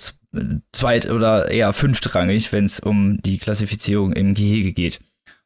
zweit- 0.72 1.10
oder 1.10 1.50
eher 1.50 1.74
fünftrangig, 1.74 2.52
wenn 2.52 2.66
es 2.66 2.80
um 2.80 3.22
die 3.22 3.38
Klassifizierung 3.38 4.14
im 4.14 4.34
Gehege 4.34 4.74
geht. 4.74 5.00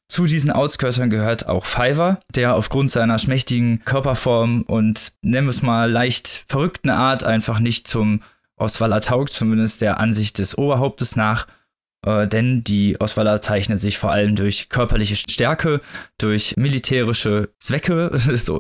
Zu 0.10 0.26
diesen 0.26 0.52
Outskirtern 0.52 1.10
gehört 1.10 1.48
auch 1.48 1.66
Fiverr, 1.66 2.20
der 2.36 2.56
aufgrund 2.56 2.92
seiner 2.92 3.18
schmächtigen 3.18 3.84
Körperform 3.86 4.62
und 4.64 5.14
nennen 5.22 5.48
wir 5.48 5.52
es 5.52 5.62
mal 5.62 5.90
leicht 5.90 6.46
verrückten 6.48 6.90
Art 6.90 7.24
einfach 7.24 7.60
nicht 7.60 7.88
zum 7.88 8.22
Oswaller 8.56 9.02
taugt, 9.02 9.34
zumindest 9.34 9.82
der 9.82 10.00
Ansicht 10.00 10.38
des 10.38 10.58
Oberhauptes 10.58 11.16
nach. 11.16 11.48
Äh, 12.06 12.28
denn 12.28 12.64
die 12.64 13.00
Oswaller 13.00 13.42
zeichnen 13.42 13.78
sich 13.78 13.98
vor 13.98 14.12
allem 14.12 14.36
durch 14.36 14.70
körperliche 14.70 15.16
Stärke, 15.16 15.80
durch 16.18 16.56
militärische 16.58 17.50
Zwecke, 17.60 18.12
so 18.18 18.60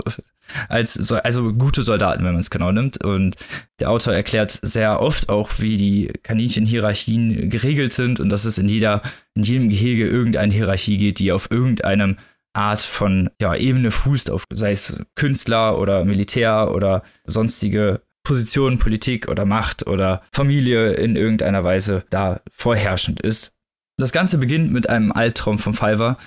als 0.69 1.11
also 1.11 1.53
gute 1.53 1.83
Soldaten, 1.83 2.23
wenn 2.23 2.33
man 2.33 2.41
es 2.41 2.49
genau 2.49 2.71
nimmt. 2.71 3.03
Und 3.03 3.35
der 3.79 3.89
Autor 3.89 4.13
erklärt 4.13 4.59
sehr 4.61 5.01
oft 5.01 5.29
auch, 5.29 5.51
wie 5.59 5.77
die 5.77 6.11
Kaninchenhierarchien 6.23 7.49
geregelt 7.49 7.93
sind 7.93 8.19
und 8.19 8.29
dass 8.29 8.45
es 8.45 8.57
in 8.57 8.67
jeder, 8.67 9.01
in 9.35 9.43
jedem 9.43 9.69
Gehege 9.69 10.07
irgendeine 10.07 10.53
Hierarchie 10.53 10.97
geht, 10.97 11.19
die 11.19 11.31
auf 11.31 11.49
irgendeinem 11.51 12.17
Art 12.53 12.81
von 12.81 13.29
ja, 13.41 13.55
Ebene 13.55 13.89
fußt, 13.89 14.29
auf 14.29 14.43
sei 14.51 14.71
es 14.71 15.01
Künstler 15.15 15.79
oder 15.79 16.05
Militär 16.05 16.71
oder 16.73 17.01
sonstige 17.25 18.01
Positionen, 18.24 18.80
Politik 18.80 19.28
oder 19.28 19.45
Macht 19.45 19.88
oder 19.88 20.24
Familie 20.32 20.93
in 20.93 21.15
irgendeiner 21.15 21.63
Weise 21.63 22.05
da 22.09 22.41
vorherrschend 22.51 23.21
ist. 23.21 23.53
Das 23.97 24.11
Ganze 24.11 24.38
beginnt 24.38 24.71
mit 24.71 24.89
einem 24.89 25.11
Albtraum 25.11 25.59
von 25.59 25.74
Fiverr, 25.74 26.17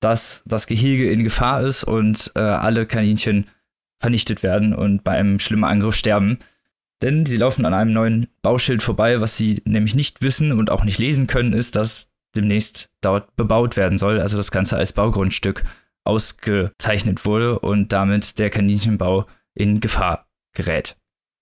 dass 0.00 0.42
das 0.44 0.66
Gehege 0.66 1.10
in 1.10 1.24
Gefahr 1.24 1.62
ist 1.62 1.84
und 1.84 2.32
äh, 2.34 2.40
alle 2.40 2.86
Kaninchen 2.86 3.46
vernichtet 3.98 4.42
werden 4.42 4.74
und 4.74 5.02
bei 5.04 5.12
einem 5.12 5.38
schlimmen 5.38 5.64
Angriff 5.64 5.96
sterben. 5.96 6.38
Denn 7.02 7.24
sie 7.24 7.36
laufen 7.36 7.64
an 7.64 7.74
einem 7.74 7.92
neuen 7.92 8.28
Bauschild 8.42 8.82
vorbei, 8.82 9.20
was 9.20 9.36
sie 9.36 9.62
nämlich 9.64 9.94
nicht 9.94 10.22
wissen 10.22 10.52
und 10.52 10.70
auch 10.70 10.84
nicht 10.84 10.98
lesen 10.98 11.26
können, 11.26 11.52
ist, 11.52 11.76
dass 11.76 12.10
demnächst 12.36 12.90
dort 13.00 13.34
bebaut 13.36 13.76
werden 13.76 13.98
soll. 13.98 14.20
Also 14.20 14.36
das 14.36 14.50
Ganze 14.50 14.76
als 14.76 14.92
Baugrundstück 14.92 15.64
ausgezeichnet 16.04 17.24
wurde 17.24 17.58
und 17.58 17.92
damit 17.92 18.38
der 18.38 18.50
Kaninchenbau 18.50 19.26
in 19.54 19.80
Gefahr 19.80 20.26
gerät. 20.52 20.96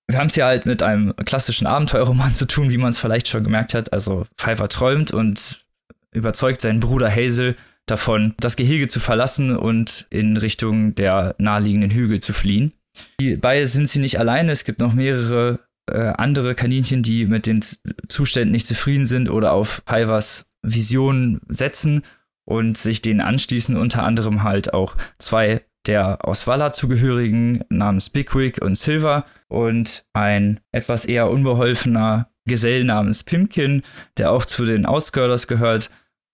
Wir 0.09 0.18
haben 0.18 0.26
es 0.26 0.34
hier 0.34 0.46
halt 0.46 0.66
mit 0.66 0.82
einem 0.82 1.14
klassischen 1.24 1.66
Abenteuerroman 1.66 2.34
zu 2.34 2.46
tun, 2.46 2.70
wie 2.70 2.78
man 2.78 2.90
es 2.90 2.98
vielleicht 2.98 3.28
schon 3.28 3.44
gemerkt 3.44 3.74
hat. 3.74 3.92
Also 3.92 4.26
Pfeiffer 4.36 4.68
träumt 4.68 5.12
und 5.12 5.64
überzeugt 6.12 6.61
seinen 6.61 6.80
Bruder 6.80 7.11
Hazel, 7.11 7.57
davon, 7.86 8.34
das 8.38 8.57
Gehege 8.57 8.88
zu 8.88 9.00
verlassen 9.00 9.57
und 9.57 10.07
in 10.11 10.36
Richtung 10.36 10.94
der 10.94 11.34
naheliegenden 11.38 11.90
Hügel 11.90 12.20
zu 12.20 12.32
fliehen. 12.32 12.72
Hierbei 13.20 13.64
sind 13.64 13.88
sie 13.88 14.00
nicht 14.00 14.18
alleine, 14.18 14.53
es 14.53 14.64
gibt 14.64 14.80
noch 14.80 14.92
mehrere 14.92 15.61
äh, 15.90 15.98
andere 15.98 16.55
Kaninchen, 16.55 17.03
die 17.03 17.26
mit 17.26 17.46
den 17.46 17.64
Zuständen 18.09 18.53
nicht 18.53 18.66
zufrieden 18.66 19.07
sind 19.07 19.30
oder 19.30 19.53
auf 19.53 19.84
Paivas 19.84 20.46
Vision 20.62 21.40
setzen 21.48 22.03
und 22.44 22.78
sich 22.78 23.03
denen 23.03 23.20
anschließen, 23.20 23.76
unter 23.76 24.05
anderem 24.05 24.42
halt 24.42 24.74
auch 24.74 24.96
zwei 25.18 25.62
der 25.86 26.24
aus 26.26 26.46
Walla 26.46 26.72
zugehörigen 26.72 27.64
namens 27.68 28.10
Bigwig 28.10 28.62
und 28.62 28.76
Silver 28.76 29.24
und 29.48 30.04
ein 30.12 30.60
etwas 30.70 31.04
eher 31.04 31.30
unbeholfener 31.30 32.28
Gesell 32.44 32.84
namens 32.84 33.22
Pimpkin, 33.24 33.82
der 34.16 34.32
auch 34.32 34.44
zu 34.44 34.64
den 34.64 34.86
Outskirters 34.86 35.46
gehört 35.46 35.90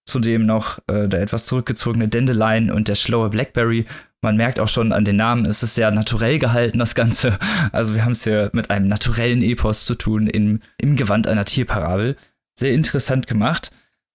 Zudem 0.08 0.46
noch 0.46 0.78
äh, 0.86 1.06
der 1.06 1.20
etwas 1.20 1.44
zurückgezogene 1.44 2.08
Dandelion 2.08 2.70
und 2.70 2.88
der 2.88 2.94
schlaue 2.94 3.28
Blackberry. 3.28 3.84
Man 4.22 4.38
merkt 4.38 4.58
auch 4.58 4.66
schon 4.66 4.90
an 4.90 5.04
den 5.04 5.16
Namen, 5.16 5.44
es 5.44 5.62
ist 5.62 5.74
sehr 5.74 5.90
naturell 5.90 6.38
gehalten, 6.38 6.78
das 6.78 6.94
Ganze. 6.94 7.38
Also 7.72 7.94
wir 7.94 8.06
haben 8.06 8.12
es 8.12 8.24
hier 8.24 8.48
mit 8.54 8.70
einem 8.70 8.88
naturellen 8.88 9.42
Epos 9.42 9.84
zu 9.84 9.94
tun 9.94 10.26
im, 10.26 10.60
im 10.78 10.96
Gewand 10.96 11.26
einer 11.26 11.44
Tierparabel. 11.44 12.16
Sehr 12.58 12.72
interessant 12.72 13.26
gemacht. 13.26 13.70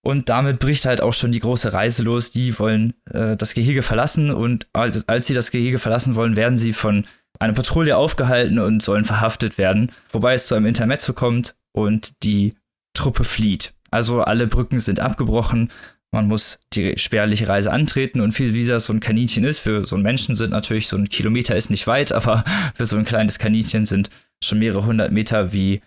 Und 0.05 0.27
damit 0.27 0.59
bricht 0.59 0.85
halt 0.85 1.01
auch 1.01 1.13
schon 1.13 1.31
die 1.31 1.39
große 1.39 1.71
Reise 1.71 2.03
los. 2.03 2.31
Die 2.31 2.59
wollen 2.59 2.93
äh, 3.09 3.37
das 3.37 3.53
Gehege 3.53 3.83
verlassen 3.83 4.31
und 4.31 4.67
als, 4.73 5.07
als 5.07 5.27
sie 5.27 5.33
das 5.33 5.49
Gehege 5.49 5.79
verlassen 5.79 6.15
wollen, 6.15 6.35
werden 6.35 6.57
sie 6.57 6.73
von 6.73 7.05
einer 7.39 7.53
Patrouille 7.53 7.95
aufgehalten 7.95 8.59
und 8.59 8.83
sollen 8.83 9.05
verhaftet 9.05 9.57
werden. 9.57 9.91
Wobei 10.09 10.33
es 10.33 10.47
zu 10.47 10.55
einem 10.55 10.65
Intermezzo 10.65 11.13
kommt 11.13 11.55
und 11.71 12.21
die 12.23 12.55
Truppe 12.93 13.23
flieht. 13.23 13.73
Also 13.91 14.21
alle 14.21 14.47
Brücken 14.47 14.79
sind 14.79 14.99
abgebrochen. 14.99 15.71
Man 16.11 16.27
muss 16.27 16.59
die 16.73 16.97
spärliche 16.97 17.47
Reise 17.47 17.71
antreten 17.71 18.19
und 18.19 18.33
viel 18.33 18.53
wie 18.53 18.65
das 18.65 18.85
so 18.85 18.93
ein 18.93 18.99
Kaninchen 18.99 19.45
ist, 19.45 19.59
für 19.59 19.85
so 19.85 19.95
einen 19.95 20.03
Menschen 20.03 20.35
sind 20.35 20.51
natürlich 20.51 20.87
so 20.87 20.97
ein 20.97 21.09
Kilometer 21.09 21.55
ist 21.55 21.71
nicht 21.71 21.87
weit, 21.87 22.11
aber 22.13 22.43
für 22.75 22.85
so 22.85 22.97
ein 22.97 23.05
kleines 23.05 23.39
Kaninchen 23.39 23.85
sind 23.85 24.09
schon 24.43 24.59
mehrere 24.59 24.85
hundert 24.85 25.11
Meter 25.13 25.53
wie 25.53 25.81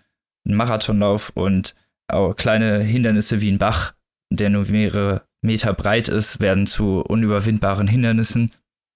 ein 0.45 0.55
Marathonlauf 0.55 1.31
und 1.35 1.75
auch 2.07 2.33
kleine 2.35 2.79
Hindernisse 2.79 3.41
wie 3.41 3.51
ein 3.51 3.57
Bach, 3.57 3.93
der 4.29 4.49
nur 4.49 4.65
mehrere 4.65 5.23
Meter 5.41 5.73
breit 5.73 6.07
ist, 6.07 6.41
werden 6.41 6.67
zu 6.67 7.01
unüberwindbaren 7.01 7.87
Hindernissen. 7.87 8.51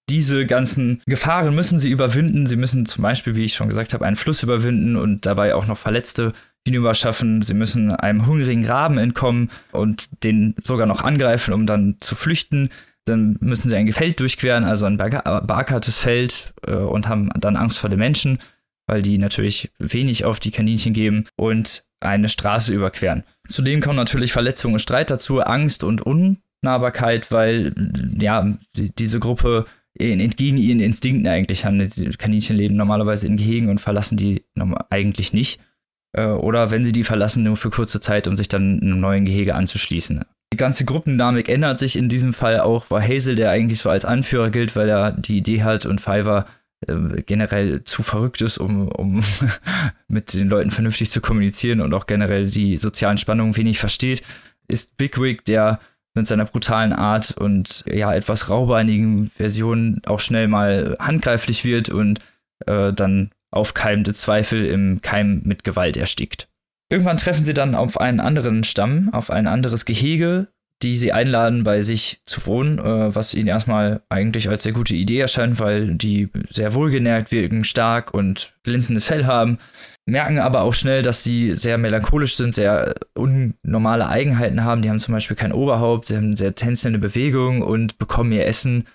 Diese 0.10 0.46
ganzen 0.46 1.02
Gefahren 1.06 1.56
müssen 1.56 1.80
sie 1.80 1.90
überwinden. 1.90 2.46
Sie 2.46 2.58
müssen 2.58 2.86
zum 2.86 3.04
Beispiel, 3.04 3.36
wie 3.36 3.46
ich 3.46 3.54
schon 3.54 3.70
gesagt 3.70 3.94
habe, 3.94 4.06
einen 4.06 4.16
Fluss 4.16 4.44
überwinden 4.44 4.96
und 4.96 5.26
dabei 5.26 5.56
auch 5.56 5.68
noch 5.68 5.78
Verletzte 5.78 6.34
hinüber 6.66 6.94
schaffen. 6.94 7.42
Sie 7.44 7.54
müssen 7.54 7.92
einem 7.92 8.26
hungrigen 8.26 8.66
Raben 8.66 8.98
entkommen 8.98 9.50
und 9.72 10.10
den 10.24 10.56
sogar 10.58 10.86
noch 10.86 11.02
angreifen, 11.02 11.54
um 11.54 11.66
dann 11.66 11.98
zu 12.00 12.16
flüchten. 12.16 12.70
dann 13.06 13.38
müssen 13.40 13.70
sie 13.70 13.76
ein 13.76 13.92
Feld 13.94 14.20
durchqueren, 14.20 14.64
also 14.64 14.86
ein 14.86 14.98
beackertes 14.98 15.98
Feld 15.98 16.54
äh, 16.68 16.74
und 16.74 17.08
haben 17.08 17.30
dann 17.40 17.56
Angst 17.56 17.80
vor 17.80 17.90
den 17.90 17.98
Menschen, 17.98 18.38
weil 18.86 19.02
die 19.02 19.18
natürlich 19.18 19.72
wenig 19.80 20.24
auf 20.24 20.40
die 20.40 20.52
Kaninchen 20.52 20.94
geben 20.94 21.26
und 21.36 21.84
eine 22.00 22.30
Straße 22.30 22.74
überqueren. 22.74 23.24
Zudem 23.52 23.82
kommen 23.82 23.98
natürlich 23.98 24.32
Verletzungen 24.32 24.76
und 24.76 24.80
Streit 24.80 25.10
dazu, 25.10 25.42
Angst 25.42 25.84
und 25.84 26.02
Unnahbarkeit, 26.02 27.32
weil 27.32 27.74
ja 28.20 28.58
diese 28.76 29.20
Gruppe 29.20 29.66
entgegen 30.00 30.58
ihren 30.58 30.80
Instinkten 30.80 31.28
eigentlich 31.28 31.66
handelt. 31.66 32.18
Kaninchen 32.18 32.56
leben 32.56 32.76
normalerweise 32.76 33.28
in 33.28 33.36
Gehegen 33.36 33.70
und 33.70 33.82
verlassen 33.82 34.18
die 34.18 34.46
eigentlich 34.90 35.34
nicht. 35.34 35.60
Äh, 36.14 36.26
oder 36.28 36.72
wenn 36.72 36.84
sie 36.84 36.92
die 36.92 37.04
verlassen, 37.04 37.44
nur 37.44 37.58
für 37.58 37.70
kurze 37.70 38.00
Zeit, 38.00 38.28
um 38.28 38.36
sich 38.36 38.50
dann 38.50 38.80
einem 38.82 39.00
neuen 39.00 39.26
Gehege 39.26 39.56
anzuschließen. 39.56 40.24
Die 40.54 40.58
ganze 40.58 40.84
Gruppendynamik 40.84 41.48
ändert 41.48 41.80
sich 41.80 41.96
in 41.96 42.10
diesem 42.10 42.34
Fall 42.34 42.60
auch, 42.60 42.86
weil 42.90 43.08
Hazel, 43.08 43.36
der 43.36 43.52
eigentlich 43.52 43.80
so 43.80 43.90
als 43.90 44.04
Anführer 44.04 44.50
gilt, 44.50 44.76
weil 44.76 44.90
er 44.90 45.14
die 45.14 45.38
Idee 45.38 45.64
hat 45.64 45.86
und 45.86 46.02
Fiverr 46.02 46.46
äh, 46.88 47.22
generell 47.24 47.84
zu 47.84 48.04
verrückt 48.04 48.42
ist, 48.42 48.58
um, 48.58 48.88
um 48.88 49.24
mit 50.08 50.34
den 50.34 50.50
Leuten 50.50 50.72
vernünftig 50.72 51.10
zu 51.12 51.22
kommunizieren 51.22 51.82
und 51.82 51.94
auch 51.94 52.06
generell 52.06 52.50
die 52.50 52.78
sozialen 52.78 53.18
Spannungen 53.18 53.56
wenig 53.56 53.80
versteht, 53.80 54.24
ist 54.68 54.98
Bigwig, 54.98 55.46
der 55.46 55.80
mit 56.14 56.28
seiner 56.28 56.46
brutalen 56.46 56.94
Art 56.94 57.38
und 57.38 57.86
ja 57.92 58.14
etwas 58.14 58.50
raubeinigen 58.50 59.30
Version 59.30 60.02
auch 60.06 60.20
schnell 60.20 60.48
mal 60.48 60.98
handgreiflich 61.00 61.64
wird 61.64 61.90
und 61.90 62.20
äh, 62.66 62.92
dann 62.92 63.32
aufkeimende 63.52 64.14
Zweifel 64.14 64.66
im 64.66 65.02
Keim 65.02 65.42
mit 65.44 65.64
Gewalt 65.64 65.98
erstickt. 65.98 66.48
Irgendwann 66.90 67.18
treffen 67.18 67.44
sie 67.44 67.54
dann 67.54 67.76
auf 67.76 68.00
einen 68.00 68.20
anderen 68.20 68.64
Stamm, 68.64 69.10
auf 69.14 69.30
ein 69.30 69.48
anderes 69.48 69.86
Gehege, 69.86 70.48
die 70.84 70.96
sie 70.96 71.12
einladen, 71.12 71.64
bei 71.64 71.82
sich 71.82 72.22
zu 72.26 72.46
wohnen, 72.46 72.80
äh, 72.80 73.16
was 73.16 73.34
ihnen 73.34 73.48
erstmal 73.48 74.02
eigentlich 74.10 74.50
als 74.50 74.64
sehr 74.64 74.74
gute 74.74 74.96
Idee 74.96 75.20
erscheint, 75.20 75.60
weil 75.60 75.96
die 75.96 76.30
sehr 76.50 76.74
wohlgenährt 76.74 77.32
wirken, 77.32 77.64
stark 77.64 78.14
und 78.14 78.54
glänzendes 78.64 79.06
Fell 79.06 79.26
haben, 79.26 79.58
merken 80.06 80.40
aber 80.40 80.62
auch 80.62 80.74
schnell, 80.74 81.02
dass 81.02 81.24
sie 81.24 81.54
sehr 81.56 81.78
melancholisch 81.78 82.36
sind, 82.36 82.56
sehr 82.56 82.96
unnormale 83.14 84.08
Eigenheiten 84.08 84.64
haben. 84.64 84.82
Die 84.82 84.90
haben 84.90 85.00
zum 85.00 85.14
Beispiel 85.14 85.38
kein 85.38 85.54
Oberhaupt, 85.54 86.08
sie 86.08 86.18
haben 86.18 86.36
sehr 86.36 86.56
tänzelnde 86.56 87.00
Bewegungen 87.00 87.62
und 87.62 87.98
bekommen 87.98 88.32
ihr 88.32 88.46
Essen 88.46 88.86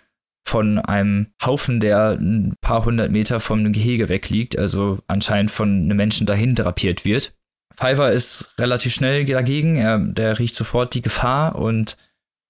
von 0.47 0.79
einem 0.79 1.27
Haufen, 1.45 1.81
der 1.81 2.11
ein 2.13 2.55
paar 2.61 2.85
hundert 2.85 3.11
Meter 3.11 3.41
vom 3.41 3.73
Gehege 3.73 4.09
wegliegt, 4.09 4.57
also 4.57 4.99
anscheinend 5.09 5.51
von 5.51 5.69
einem 5.69 5.97
Menschen 5.97 6.27
dahin 6.27 6.55
drapiert 6.55 7.05
wird. 7.05 7.36
Fiverr 7.79 8.13
ist 8.13 8.51
relativ 8.59 8.95
schnell 8.95 9.25
dagegen, 9.25 9.77
er, 9.77 9.99
der 9.99 10.39
riecht 10.39 10.55
sofort 10.55 10.95
die 10.95 11.03
Gefahr 11.03 11.57
und 11.57 11.97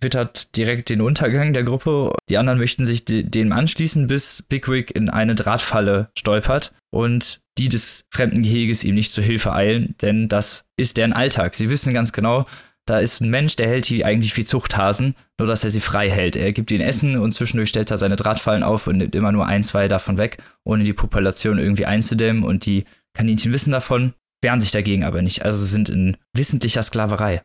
wittert 0.01 0.57
direkt 0.57 0.91
den 0.91 1.01
Untergang 1.01 1.53
der 1.53 1.65
Gruppe. 1.65 2.15
Die 2.29 2.39
anderen 2.39 2.59
möchten 2.59 2.85
sich 2.85 3.05
de 3.05 3.23
dem 3.23 3.53
anschließen, 3.53 4.07
bis 4.07 4.43
Bigwig 4.43 4.95
in 4.95 5.09
eine 5.09 5.35
Drahtfalle 5.35 6.11
stolpert 6.17 6.73
und 6.91 7.41
die 7.59 7.69
des 7.69 8.05
fremden 8.11 8.43
Geheges 8.43 8.85
ihm 8.85 8.95
nicht 8.95 9.13
zu 9.13 9.23
Hilfe 9.23 9.53
eilen, 9.53 9.95
denn 10.03 10.29
das 10.29 10.67
ist 10.77 10.99
deren 10.99 11.15
Alltag. 11.15 11.55
Sie 11.55 11.71
wissen 11.71 11.95
ganz 11.95 12.13
genau, 12.13 12.47
da 12.87 13.01
ist 13.01 13.21
ein 13.21 13.31
Mensch, 13.31 13.57
der 13.57 13.67
hält 13.67 13.89
die 13.89 14.05
eigentlich 14.05 14.37
wie 14.37 14.45
Zuchthasen, 14.45 15.17
nur 15.39 15.49
dass 15.49 15.65
er 15.65 15.71
sie 15.71 15.81
frei 15.81 16.09
hält. 16.09 16.37
Er 16.37 16.53
gibt 16.53 16.71
ihnen 16.71 16.87
Essen 16.87 17.19
und 17.19 17.33
zwischendurch 17.33 17.69
stellt 17.69 17.91
er 17.91 17.99
seine 17.99 18.15
Drahtfallen 18.15 18.63
auf 18.63 18.87
und 18.87 18.99
nimmt 18.99 19.17
immer 19.17 19.33
nur 19.33 19.47
ein, 19.47 19.65
zwei 19.65 19.89
davon 19.89 20.19
weg, 20.19 20.39
ohne 20.63 20.85
die 20.85 20.93
Population 20.93 21.59
irgendwie 21.59 21.87
einzudämmen. 21.87 22.45
Und 22.45 22.65
die 22.65 22.85
Kaninchen 23.13 23.53
wissen 23.53 23.73
davon, 23.73 24.15
wehren 24.47 24.61
sich 24.61 24.71
dagegen 24.71 25.03
aber 25.03 25.23
nicht. 25.23 25.45
Also 25.45 25.65
sind 25.65 25.89
in 25.89 26.17
wissentlicher 26.33 26.85
Sklaverei. 26.85 27.43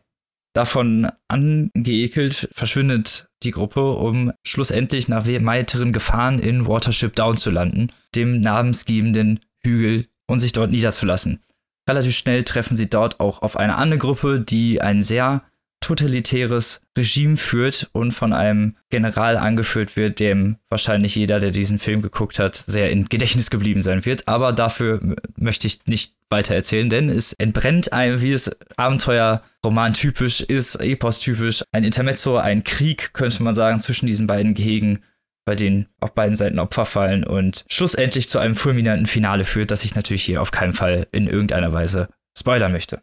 Davon 0.54 1.10
angeekelt 1.26 2.48
verschwindet 2.52 3.26
die 3.42 3.50
Gruppe, 3.50 3.90
um 3.94 4.32
schlussendlich 4.46 5.08
nach 5.08 5.26
weiteren 5.26 5.92
Gefahren 5.92 6.38
in 6.38 6.68
Watership 6.68 7.16
Down 7.16 7.36
zu 7.36 7.50
landen, 7.50 7.90
dem 8.14 8.40
namensgebenden 8.40 9.40
Hügel, 9.64 10.06
und 10.28 10.38
sich 10.38 10.52
dort 10.52 10.70
niederzulassen. 10.70 11.42
Relativ 11.88 12.16
schnell 12.16 12.44
treffen 12.44 12.76
sie 12.76 12.88
dort 12.88 13.18
auch 13.18 13.42
auf 13.42 13.56
eine 13.56 13.74
andere 13.74 13.98
Gruppe, 13.98 14.40
die 14.40 14.80
ein 14.80 15.02
sehr 15.02 15.42
totalitäres 15.82 16.80
Regime 16.96 17.36
führt 17.36 17.90
und 17.92 18.12
von 18.12 18.32
einem 18.32 18.76
General 18.90 19.36
angeführt 19.36 19.96
wird, 19.96 20.20
dem 20.20 20.56
wahrscheinlich 20.70 21.14
jeder, 21.14 21.40
der 21.40 21.50
diesen 21.50 21.78
Film 21.78 22.00
geguckt 22.00 22.38
hat, 22.38 22.56
sehr 22.56 22.90
in 22.90 23.08
Gedächtnis 23.08 23.50
geblieben 23.50 23.82
sein 23.82 24.04
wird. 24.04 24.26
Aber 24.28 24.52
dafür 24.52 25.16
möchte 25.36 25.66
ich 25.66 25.80
nicht 25.86 26.14
weiter 26.30 26.54
erzählen, 26.54 26.88
denn 26.88 27.10
es 27.10 27.34
entbrennt 27.34 27.92
einem, 27.92 28.22
wie 28.22 28.32
es 28.32 28.50
Abenteuerroman 28.76 29.92
typisch 29.92 30.40
ist, 30.40 30.76
Epos 30.76 31.20
typisch, 31.20 31.62
ein 31.72 31.84
Intermezzo, 31.84 32.38
ein 32.38 32.64
Krieg, 32.64 33.12
könnte 33.12 33.42
man 33.42 33.54
sagen, 33.54 33.80
zwischen 33.80 34.06
diesen 34.06 34.26
beiden 34.26 34.54
Gehegen 34.54 35.02
bei 35.44 35.54
denen 35.56 35.88
auf 36.00 36.14
beiden 36.14 36.36
Seiten 36.36 36.58
Opfer 36.58 36.84
fallen 36.84 37.24
und 37.24 37.64
schlussendlich 37.68 38.28
zu 38.28 38.38
einem 38.38 38.54
fulminanten 38.54 39.06
Finale 39.06 39.44
führt, 39.44 39.70
das 39.70 39.84
ich 39.84 39.94
natürlich 39.94 40.24
hier 40.24 40.40
auf 40.40 40.52
keinen 40.52 40.72
Fall 40.72 41.08
in 41.12 41.26
irgendeiner 41.26 41.72
Weise 41.72 42.08
spoilern 42.38 42.72
möchte. 42.72 43.02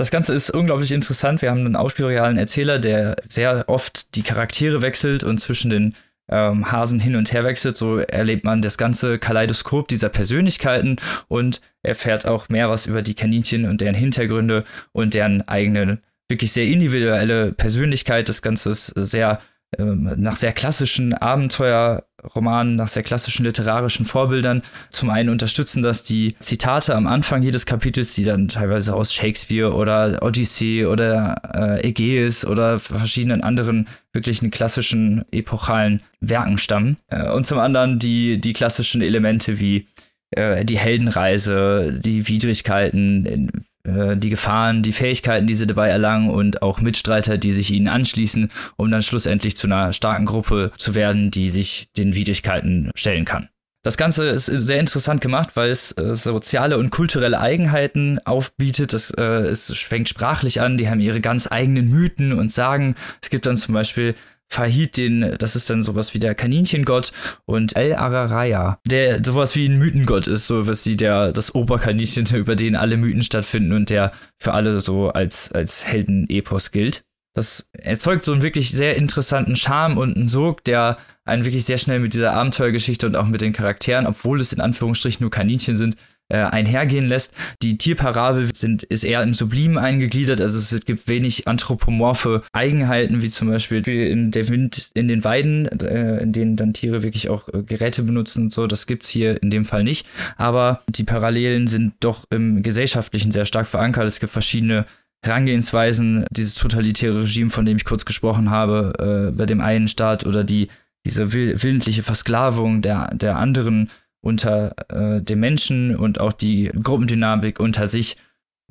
Das 0.00 0.10
Ganze 0.10 0.32
ist 0.32 0.50
unglaublich 0.50 0.92
interessant. 0.92 1.42
Wir 1.42 1.50
haben 1.50 1.58
einen 1.58 1.76
ausspielrealen 1.76 2.38
Erzähler, 2.38 2.78
der 2.78 3.16
sehr 3.22 3.68
oft 3.68 4.14
die 4.14 4.22
Charaktere 4.22 4.80
wechselt 4.80 5.22
und 5.22 5.36
zwischen 5.36 5.68
den 5.68 5.94
ähm, 6.30 6.72
Hasen 6.72 6.98
hin 6.98 7.16
und 7.16 7.34
her 7.34 7.44
wechselt. 7.44 7.76
So 7.76 7.98
erlebt 7.98 8.42
man 8.42 8.62
das 8.62 8.78
ganze 8.78 9.18
Kaleidoskop 9.18 9.88
dieser 9.88 10.08
Persönlichkeiten 10.08 10.96
und 11.28 11.60
erfährt 11.82 12.24
auch 12.24 12.48
mehr 12.48 12.70
was 12.70 12.86
über 12.86 13.02
die 13.02 13.12
Kaninchen 13.12 13.66
und 13.66 13.82
deren 13.82 13.94
Hintergründe 13.94 14.64
und 14.92 15.12
deren 15.12 15.46
eigene, 15.46 15.98
wirklich 16.30 16.52
sehr 16.52 16.64
individuelle 16.64 17.52
Persönlichkeit. 17.52 18.30
Das 18.30 18.40
Ganze 18.40 18.70
ist 18.70 18.86
sehr 18.86 19.42
nach 19.78 20.34
sehr 20.34 20.52
klassischen 20.52 21.14
Abenteuerromanen, 21.14 22.74
nach 22.74 22.88
sehr 22.88 23.04
klassischen 23.04 23.44
literarischen 23.44 24.04
Vorbildern. 24.04 24.62
Zum 24.90 25.10
einen 25.10 25.28
unterstützen 25.28 25.82
das 25.82 26.02
die 26.02 26.34
Zitate 26.40 26.94
am 26.96 27.06
Anfang 27.06 27.42
jedes 27.42 27.66
Kapitels, 27.66 28.14
die 28.14 28.24
dann 28.24 28.48
teilweise 28.48 28.94
aus 28.94 29.14
Shakespeare 29.14 29.72
oder 29.72 30.22
Odyssee 30.22 30.86
oder 30.86 31.40
äh, 31.54 31.86
Aegeis 31.86 32.44
oder 32.44 32.80
verschiedenen 32.80 33.42
anderen 33.42 33.86
wirklichen 34.12 34.50
klassischen 34.50 35.24
epochalen 35.30 36.00
Werken 36.20 36.58
stammen. 36.58 36.96
Äh, 37.08 37.30
und 37.30 37.46
zum 37.46 37.60
anderen 37.60 38.00
die, 38.00 38.40
die 38.40 38.52
klassischen 38.52 39.02
Elemente 39.02 39.60
wie 39.60 39.86
äh, 40.32 40.64
die 40.64 40.78
Heldenreise, 40.78 42.00
die 42.04 42.26
Widrigkeiten, 42.26 43.66
die 43.84 44.28
Gefahren, 44.28 44.82
die 44.82 44.92
Fähigkeiten, 44.92 45.46
die 45.46 45.54
sie 45.54 45.66
dabei 45.66 45.88
erlangen 45.88 46.28
und 46.30 46.60
auch 46.60 46.80
Mitstreiter, 46.80 47.38
die 47.38 47.52
sich 47.52 47.70
ihnen 47.70 47.88
anschließen, 47.88 48.50
um 48.76 48.90
dann 48.90 49.02
schlussendlich 49.02 49.56
zu 49.56 49.66
einer 49.66 49.92
starken 49.92 50.26
Gruppe 50.26 50.70
zu 50.76 50.94
werden, 50.94 51.30
die 51.30 51.48
sich 51.48 51.88
den 51.96 52.14
Widrigkeiten 52.14 52.90
stellen 52.94 53.24
kann. 53.24 53.48
Das 53.82 53.96
Ganze 53.96 54.28
ist 54.28 54.44
sehr 54.44 54.78
interessant 54.78 55.22
gemacht, 55.22 55.56
weil 55.56 55.70
es 55.70 55.92
äh, 55.92 56.14
soziale 56.14 56.76
und 56.76 56.90
kulturelle 56.90 57.40
Eigenheiten 57.40 58.18
aufbietet. 58.26 58.92
Das, 58.92 59.10
äh, 59.12 59.22
es 59.22 59.70
fängt 59.70 60.10
sprachlich 60.10 60.60
an, 60.60 60.76
die 60.76 60.90
haben 60.90 61.00
ihre 61.00 61.22
ganz 61.22 61.50
eigenen 61.50 61.88
Mythen 61.88 62.34
und 62.34 62.52
Sagen. 62.52 62.94
Es 63.22 63.30
gibt 63.30 63.46
dann 63.46 63.56
zum 63.56 63.72
Beispiel 63.72 64.14
Fahid, 64.50 64.96
den, 64.96 65.36
das 65.38 65.54
ist 65.54 65.70
dann 65.70 65.82
sowas 65.82 66.12
wie 66.12 66.18
der 66.18 66.34
Kaninchengott 66.34 67.12
und 67.46 67.76
El 67.76 67.94
Araraya, 67.94 68.78
der 68.84 69.24
sowas 69.24 69.54
wie 69.54 69.68
ein 69.68 69.78
Mythengott 69.78 70.26
ist, 70.26 70.48
so 70.48 70.66
was 70.66 70.84
wie 70.86 70.96
der, 70.96 71.32
das 71.32 71.54
Oberkaninchen, 71.54 72.26
über 72.34 72.56
den 72.56 72.74
alle 72.74 72.96
Mythen 72.96 73.22
stattfinden 73.22 73.72
und 73.72 73.90
der 73.90 74.12
für 74.38 74.52
alle 74.52 74.80
so 74.80 75.08
als, 75.08 75.52
als 75.52 75.86
Heldenepos 75.86 76.72
gilt. 76.72 77.04
Das 77.32 77.68
erzeugt 77.72 78.24
so 78.24 78.32
einen 78.32 78.42
wirklich 78.42 78.72
sehr 78.72 78.96
interessanten 78.96 79.54
Charme 79.54 79.98
und 79.98 80.16
einen 80.16 80.26
Sog, 80.26 80.64
der 80.64 80.98
einen 81.24 81.44
wirklich 81.44 81.64
sehr 81.64 81.78
schnell 81.78 82.00
mit 82.00 82.12
dieser 82.12 82.32
Abenteuergeschichte 82.32 83.06
und 83.06 83.16
auch 83.16 83.26
mit 83.26 83.40
den 83.40 83.52
Charakteren, 83.52 84.06
obwohl 84.06 84.40
es 84.40 84.52
in 84.52 84.60
Anführungsstrichen 84.60 85.22
nur 85.22 85.30
Kaninchen 85.30 85.76
sind, 85.76 85.96
äh, 86.30 86.38
einhergehen 86.38 87.06
lässt. 87.06 87.34
Die 87.62 87.76
Tierparabel 87.76 88.54
sind, 88.54 88.82
ist 88.84 89.04
eher 89.04 89.22
im 89.22 89.34
Sublimen 89.34 89.78
eingegliedert, 89.78 90.40
also 90.40 90.58
es 90.58 90.84
gibt 90.84 91.08
wenig 91.08 91.46
anthropomorphe 91.46 92.42
Eigenheiten, 92.52 93.22
wie 93.22 93.28
zum 93.28 93.48
Beispiel 93.48 93.86
in 93.86 94.30
der 94.30 94.48
Wind 94.48 94.90
in 94.94 95.08
den 95.08 95.24
Weiden, 95.24 95.66
äh, 95.80 96.18
in 96.22 96.32
denen 96.32 96.56
dann 96.56 96.72
Tiere 96.72 97.02
wirklich 97.02 97.28
auch 97.28 97.48
äh, 97.48 97.62
Geräte 97.62 98.02
benutzen 98.02 98.44
und 98.44 98.52
so. 98.52 98.66
Das 98.66 98.86
gibt's 98.86 99.08
hier 99.08 99.42
in 99.42 99.50
dem 99.50 99.64
Fall 99.64 99.84
nicht. 99.84 100.06
Aber 100.36 100.82
die 100.88 101.04
Parallelen 101.04 101.66
sind 101.66 101.94
doch 102.00 102.24
im 102.30 102.62
Gesellschaftlichen 102.62 103.30
sehr 103.30 103.44
stark 103.44 103.66
verankert. 103.66 104.06
Es 104.06 104.20
gibt 104.20 104.32
verschiedene 104.32 104.86
Herangehensweisen, 105.22 106.24
dieses 106.30 106.54
totalitäre 106.54 107.22
Regime, 107.22 107.50
von 107.50 107.66
dem 107.66 107.76
ich 107.76 107.84
kurz 107.84 108.04
gesprochen 108.04 108.50
habe, 108.50 109.30
äh, 109.32 109.36
bei 109.36 109.46
dem 109.46 109.60
einen 109.60 109.88
Staat 109.88 110.26
oder 110.26 110.44
die 110.44 110.68
diese 111.06 111.32
willentliche 111.32 112.02
Versklavung 112.02 112.82
der, 112.82 113.14
der 113.14 113.36
anderen 113.36 113.90
unter 114.20 114.74
äh, 114.88 115.22
den 115.22 115.40
Menschen 115.40 115.96
und 115.96 116.20
auch 116.20 116.32
die 116.32 116.70
Gruppendynamik 116.82 117.60
unter 117.60 117.86
sich. 117.86 118.16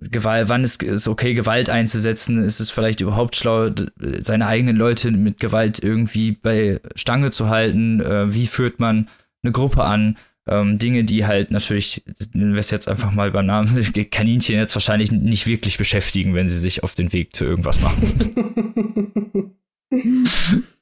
Gewalt, 0.01 0.47
wann 0.47 0.63
ist 0.63 0.81
es 0.81 1.09
okay, 1.09 1.33
Gewalt 1.33 1.69
einzusetzen? 1.69 2.41
Ist 2.41 2.61
es 2.61 2.71
vielleicht 2.71 3.01
überhaupt 3.01 3.35
schlau, 3.35 3.69
seine 4.23 4.47
eigenen 4.47 4.77
Leute 4.77 5.11
mit 5.11 5.41
Gewalt 5.41 5.83
irgendwie 5.83 6.31
bei 6.31 6.79
Stange 6.95 7.31
zu 7.31 7.49
halten? 7.49 7.99
Äh, 7.99 8.33
wie 8.33 8.47
führt 8.47 8.79
man 8.79 9.09
eine 9.43 9.51
Gruppe 9.51 9.83
an? 9.83 10.17
Ähm, 10.47 10.77
Dinge, 10.77 11.03
die 11.03 11.25
halt 11.25 11.51
natürlich, 11.51 12.01
nennen 12.31 12.53
wir 12.53 12.61
es 12.61 12.71
jetzt 12.71 12.87
einfach 12.87 13.11
mal 13.11 13.31
beim 13.31 13.47
Namen, 13.47 13.91
Kaninchen 14.11 14.55
jetzt 14.55 14.73
wahrscheinlich 14.73 15.11
nicht 15.11 15.47
wirklich 15.47 15.77
beschäftigen, 15.77 16.33
wenn 16.33 16.47
sie 16.47 16.59
sich 16.59 16.81
auf 16.83 16.95
den 16.95 17.11
Weg 17.11 17.35
zu 17.35 17.43
irgendwas 17.43 17.81
machen. 17.81 19.53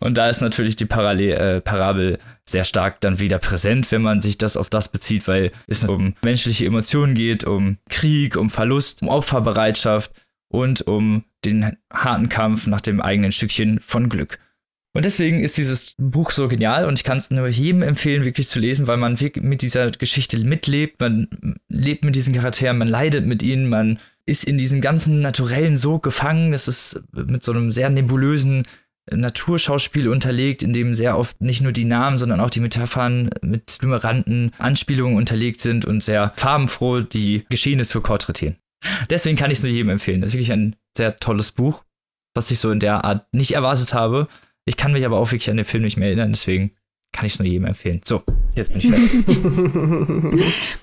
Und 0.00 0.18
da 0.18 0.28
ist 0.28 0.40
natürlich 0.40 0.76
die 0.76 0.84
Parallel, 0.84 1.32
äh, 1.32 1.60
Parabel 1.60 2.18
sehr 2.48 2.64
stark 2.64 3.00
dann 3.00 3.18
wieder 3.18 3.38
präsent, 3.38 3.90
wenn 3.92 4.02
man 4.02 4.20
sich 4.20 4.38
das 4.38 4.56
auf 4.56 4.68
das 4.68 4.90
bezieht, 4.90 5.26
weil 5.28 5.52
es 5.66 5.84
um 5.84 6.14
menschliche 6.22 6.66
Emotionen 6.66 7.14
geht, 7.14 7.44
um 7.44 7.78
Krieg, 7.88 8.36
um 8.36 8.50
Verlust, 8.50 9.02
um 9.02 9.08
Opferbereitschaft 9.08 10.12
und 10.48 10.82
um 10.82 11.24
den 11.44 11.76
harten 11.92 12.28
Kampf 12.28 12.66
nach 12.66 12.80
dem 12.80 13.00
eigenen 13.00 13.32
Stückchen 13.32 13.80
von 13.80 14.08
Glück. 14.08 14.38
Und 14.96 15.04
deswegen 15.04 15.40
ist 15.40 15.58
dieses 15.58 15.94
Buch 15.98 16.30
so 16.30 16.48
genial 16.48 16.86
und 16.86 16.98
ich 16.98 17.04
kann 17.04 17.18
es 17.18 17.30
nur 17.30 17.46
jedem 17.48 17.82
empfehlen, 17.82 18.24
wirklich 18.24 18.48
zu 18.48 18.58
lesen, 18.58 18.86
weil 18.86 18.96
man 18.96 19.18
mit 19.42 19.60
dieser 19.60 19.90
Geschichte 19.90 20.38
mitlebt, 20.38 21.00
man 21.00 21.28
lebt 21.68 22.02
mit 22.02 22.14
diesen 22.14 22.32
Charakteren, 22.32 22.78
man 22.78 22.88
leidet 22.88 23.26
mit 23.26 23.42
ihnen, 23.42 23.68
man 23.68 23.98
ist 24.24 24.44
in 24.44 24.56
diesem 24.56 24.80
ganzen 24.80 25.20
naturellen 25.20 25.76
Sog 25.76 26.02
gefangen. 26.02 26.52
Das 26.52 26.66
ist 26.66 27.02
mit 27.12 27.42
so 27.42 27.52
einem 27.52 27.70
sehr 27.72 27.90
nebulösen 27.90 28.62
Naturschauspiel 29.10 30.08
unterlegt, 30.08 30.62
in 30.62 30.72
dem 30.72 30.94
sehr 30.94 31.18
oft 31.18 31.40
nicht 31.40 31.60
nur 31.62 31.72
die 31.72 31.84
Namen, 31.84 32.18
sondern 32.18 32.40
auch 32.40 32.50
die 32.50 32.60
Metaphern 32.60 33.30
mit 33.42 33.78
blümeranten 33.78 34.52
Anspielungen 34.58 35.16
unterlegt 35.16 35.60
sind 35.60 35.84
und 35.84 36.02
sehr 36.02 36.32
farbenfroh 36.36 37.00
die 37.00 37.44
Geschehnisse 37.48 38.00
porträtieren. 38.00 38.56
Deswegen 39.10 39.36
kann 39.36 39.50
ich 39.50 39.58
es 39.58 39.64
nur 39.64 39.72
jedem 39.72 39.90
empfehlen. 39.90 40.20
Das 40.20 40.28
ist 40.28 40.34
wirklich 40.34 40.52
ein 40.52 40.76
sehr 40.96 41.16
tolles 41.16 41.52
Buch, 41.52 41.84
was 42.34 42.50
ich 42.50 42.58
so 42.58 42.70
in 42.70 42.80
der 42.80 43.04
Art 43.04 43.32
nicht 43.32 43.52
erwartet 43.52 43.94
habe. 43.94 44.28
Ich 44.64 44.76
kann 44.76 44.92
mich 44.92 45.06
aber 45.06 45.18
auch 45.18 45.30
wirklich 45.30 45.50
an 45.50 45.56
den 45.56 45.64
Film 45.64 45.84
nicht 45.84 45.96
mehr 45.96 46.08
erinnern, 46.08 46.32
deswegen 46.32 46.72
kann 47.12 47.24
ich 47.24 47.34
es 47.34 47.38
nur 47.38 47.48
jedem 47.48 47.66
empfehlen. 47.66 48.00
So, 48.04 48.22
jetzt 48.54 48.72
bin 48.72 48.78
ich 48.78 48.90
fertig. 48.90 49.26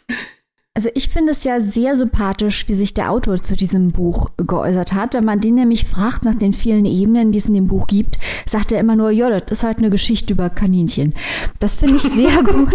Also 0.76 0.90
ich 0.96 1.10
finde 1.10 1.34
es 1.34 1.44
ja 1.44 1.62
sehr 1.62 1.96
sympathisch, 1.96 2.68
wie 2.68 2.74
sich 2.74 2.96
der 2.96 3.12
Autor 3.12 3.38
zu 3.38 3.56
diesem 3.56 3.92
Buch 3.92 4.32
geäußert 4.38 4.94
hat. 4.94 5.14
Wenn 5.14 5.24
man 5.24 5.40
den 5.40 5.54
nämlich 5.54 5.86
fragt 5.86 6.26
nach 6.26 6.34
den 6.34 6.52
vielen 6.52 6.86
Ebenen, 6.86 7.32
die 7.32 7.38
es 7.38 7.46
in 7.46 7.54
dem 7.54 7.68
Buch 7.68 7.86
gibt, 7.86 8.18
sagt 8.48 8.72
er 8.72 8.80
immer 8.80 8.96
nur, 8.96 9.12
ja, 9.12 9.30
das 9.30 9.60
ist 9.60 9.64
halt 9.64 9.78
eine 9.78 9.92
Geschichte 9.92 10.34
über 10.34 10.50
Kaninchen. 10.50 11.14
Das 11.60 11.76
finde 11.76 11.98
ich 11.98 12.02
sehr 12.02 12.42
gut. 12.44 12.74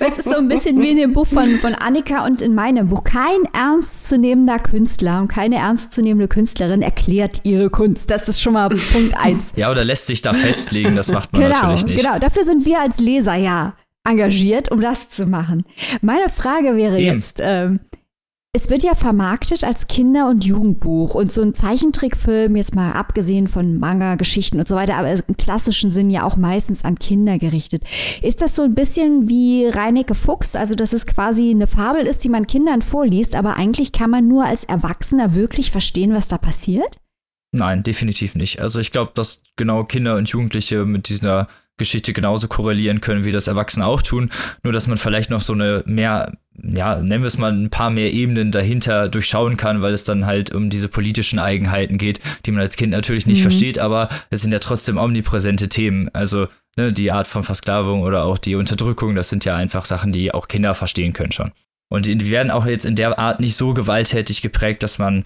es 0.00 0.18
ist 0.18 0.30
so 0.30 0.36
ein 0.36 0.48
bisschen 0.48 0.80
wie 0.80 0.92
in 0.92 0.96
dem 0.96 1.12
Buch 1.12 1.26
von, 1.26 1.58
von 1.58 1.74
Annika 1.74 2.24
und 2.24 2.40
in 2.40 2.54
meinem 2.54 2.88
Buch. 2.88 3.04
Kein 3.04 3.44
ernstzunehmender 3.52 4.58
Künstler 4.58 5.20
und 5.20 5.28
keine 5.28 5.56
ernstzunehmende 5.56 6.28
Künstlerin 6.28 6.80
erklärt 6.80 7.40
ihre 7.42 7.68
Kunst. 7.68 8.10
Das 8.10 8.30
ist 8.30 8.40
schon 8.40 8.54
mal 8.54 8.70
Punkt 8.70 9.14
eins. 9.14 9.52
Ja, 9.56 9.70
oder 9.70 9.84
lässt 9.84 10.06
sich 10.06 10.22
da 10.22 10.32
festlegen, 10.32 10.96
das 10.96 11.12
macht 11.12 11.34
man 11.34 11.42
genau, 11.42 11.54
natürlich 11.54 11.84
nicht. 11.84 12.02
Genau, 12.02 12.18
dafür 12.18 12.44
sind 12.44 12.64
wir 12.64 12.80
als 12.80 12.98
Leser 12.98 13.34
ja 13.34 13.74
engagiert, 14.06 14.70
um 14.70 14.80
das 14.80 15.08
zu 15.08 15.26
machen. 15.26 15.64
Meine 16.00 16.28
Frage 16.28 16.76
wäre 16.76 16.98
Eben. 16.98 17.16
jetzt, 17.16 17.40
ähm, 17.42 17.80
es 18.56 18.70
wird 18.70 18.82
ja 18.82 18.94
vermarktet 18.94 19.64
als 19.64 19.86
Kinder- 19.86 20.30
und 20.30 20.42
Jugendbuch 20.42 21.14
und 21.14 21.30
so 21.30 21.42
ein 21.42 21.52
Zeichentrickfilm, 21.52 22.56
jetzt 22.56 22.74
mal 22.74 22.92
abgesehen 22.92 23.48
von 23.48 23.78
Manga-Geschichten 23.78 24.58
und 24.58 24.66
so 24.66 24.74
weiter, 24.76 24.96
aber 24.96 25.12
im 25.12 25.36
klassischen 25.36 25.92
Sinn 25.92 26.08
ja 26.08 26.24
auch 26.24 26.36
meistens 26.36 26.82
an 26.82 26.98
Kinder 26.98 27.38
gerichtet. 27.38 27.82
Ist 28.22 28.40
das 28.40 28.56
so 28.56 28.62
ein 28.62 28.74
bisschen 28.74 29.28
wie 29.28 29.66
Reinecke 29.66 30.14
Fuchs, 30.14 30.56
also 30.56 30.74
dass 30.74 30.94
es 30.94 31.04
quasi 31.04 31.50
eine 31.50 31.66
Fabel 31.66 32.06
ist, 32.06 32.24
die 32.24 32.30
man 32.30 32.46
Kindern 32.46 32.80
vorliest, 32.80 33.34
aber 33.34 33.58
eigentlich 33.58 33.92
kann 33.92 34.08
man 34.08 34.26
nur 34.26 34.46
als 34.46 34.64
Erwachsener 34.64 35.34
wirklich 35.34 35.70
verstehen, 35.70 36.14
was 36.14 36.28
da 36.28 36.38
passiert? 36.38 36.96
Nein, 37.52 37.82
definitiv 37.82 38.34
nicht. 38.36 38.60
Also 38.62 38.80
ich 38.80 38.90
glaube, 38.90 39.12
dass 39.14 39.42
genau 39.56 39.84
Kinder 39.84 40.16
und 40.16 40.30
Jugendliche 40.30 40.86
mit 40.86 41.10
dieser 41.10 41.46
Geschichte 41.78 42.12
genauso 42.12 42.48
korrelieren 42.48 43.00
können, 43.00 43.24
wie 43.24 43.32
das 43.32 43.46
Erwachsene 43.46 43.86
auch 43.86 44.02
tun. 44.02 44.30
Nur, 44.62 44.72
dass 44.72 44.86
man 44.86 44.96
vielleicht 44.96 45.30
noch 45.30 45.42
so 45.42 45.52
eine 45.52 45.82
mehr, 45.86 46.32
ja, 46.62 46.96
nennen 46.96 47.22
wir 47.22 47.28
es 47.28 47.38
mal 47.38 47.52
ein 47.52 47.70
paar 47.70 47.90
mehr 47.90 48.12
Ebenen 48.12 48.50
dahinter 48.50 49.08
durchschauen 49.08 49.56
kann, 49.56 49.82
weil 49.82 49.92
es 49.92 50.04
dann 50.04 50.26
halt 50.26 50.54
um 50.54 50.70
diese 50.70 50.88
politischen 50.88 51.38
Eigenheiten 51.38 51.98
geht, 51.98 52.20
die 52.46 52.52
man 52.52 52.62
als 52.62 52.76
Kind 52.76 52.92
natürlich 52.92 53.26
nicht 53.26 53.38
mhm. 53.38 53.42
versteht, 53.42 53.78
aber 53.78 54.08
es 54.30 54.40
sind 54.40 54.52
ja 54.52 54.58
trotzdem 54.58 54.96
omnipräsente 54.96 55.68
Themen. 55.68 56.08
Also, 56.14 56.48
ne, 56.76 56.92
die 56.92 57.12
Art 57.12 57.26
von 57.26 57.42
Versklavung 57.42 58.02
oder 58.02 58.24
auch 58.24 58.38
die 58.38 58.54
Unterdrückung, 58.54 59.14
das 59.14 59.28
sind 59.28 59.44
ja 59.44 59.54
einfach 59.54 59.84
Sachen, 59.84 60.12
die 60.12 60.32
auch 60.32 60.48
Kinder 60.48 60.74
verstehen 60.74 61.12
können 61.12 61.32
schon. 61.32 61.52
Und 61.88 62.06
die 62.06 62.30
werden 62.30 62.50
auch 62.50 62.66
jetzt 62.66 62.84
in 62.84 62.96
der 62.96 63.18
Art 63.18 63.38
nicht 63.38 63.54
so 63.54 63.72
gewalttätig 63.72 64.42
geprägt, 64.42 64.82
dass 64.82 64.98
man 64.98 65.24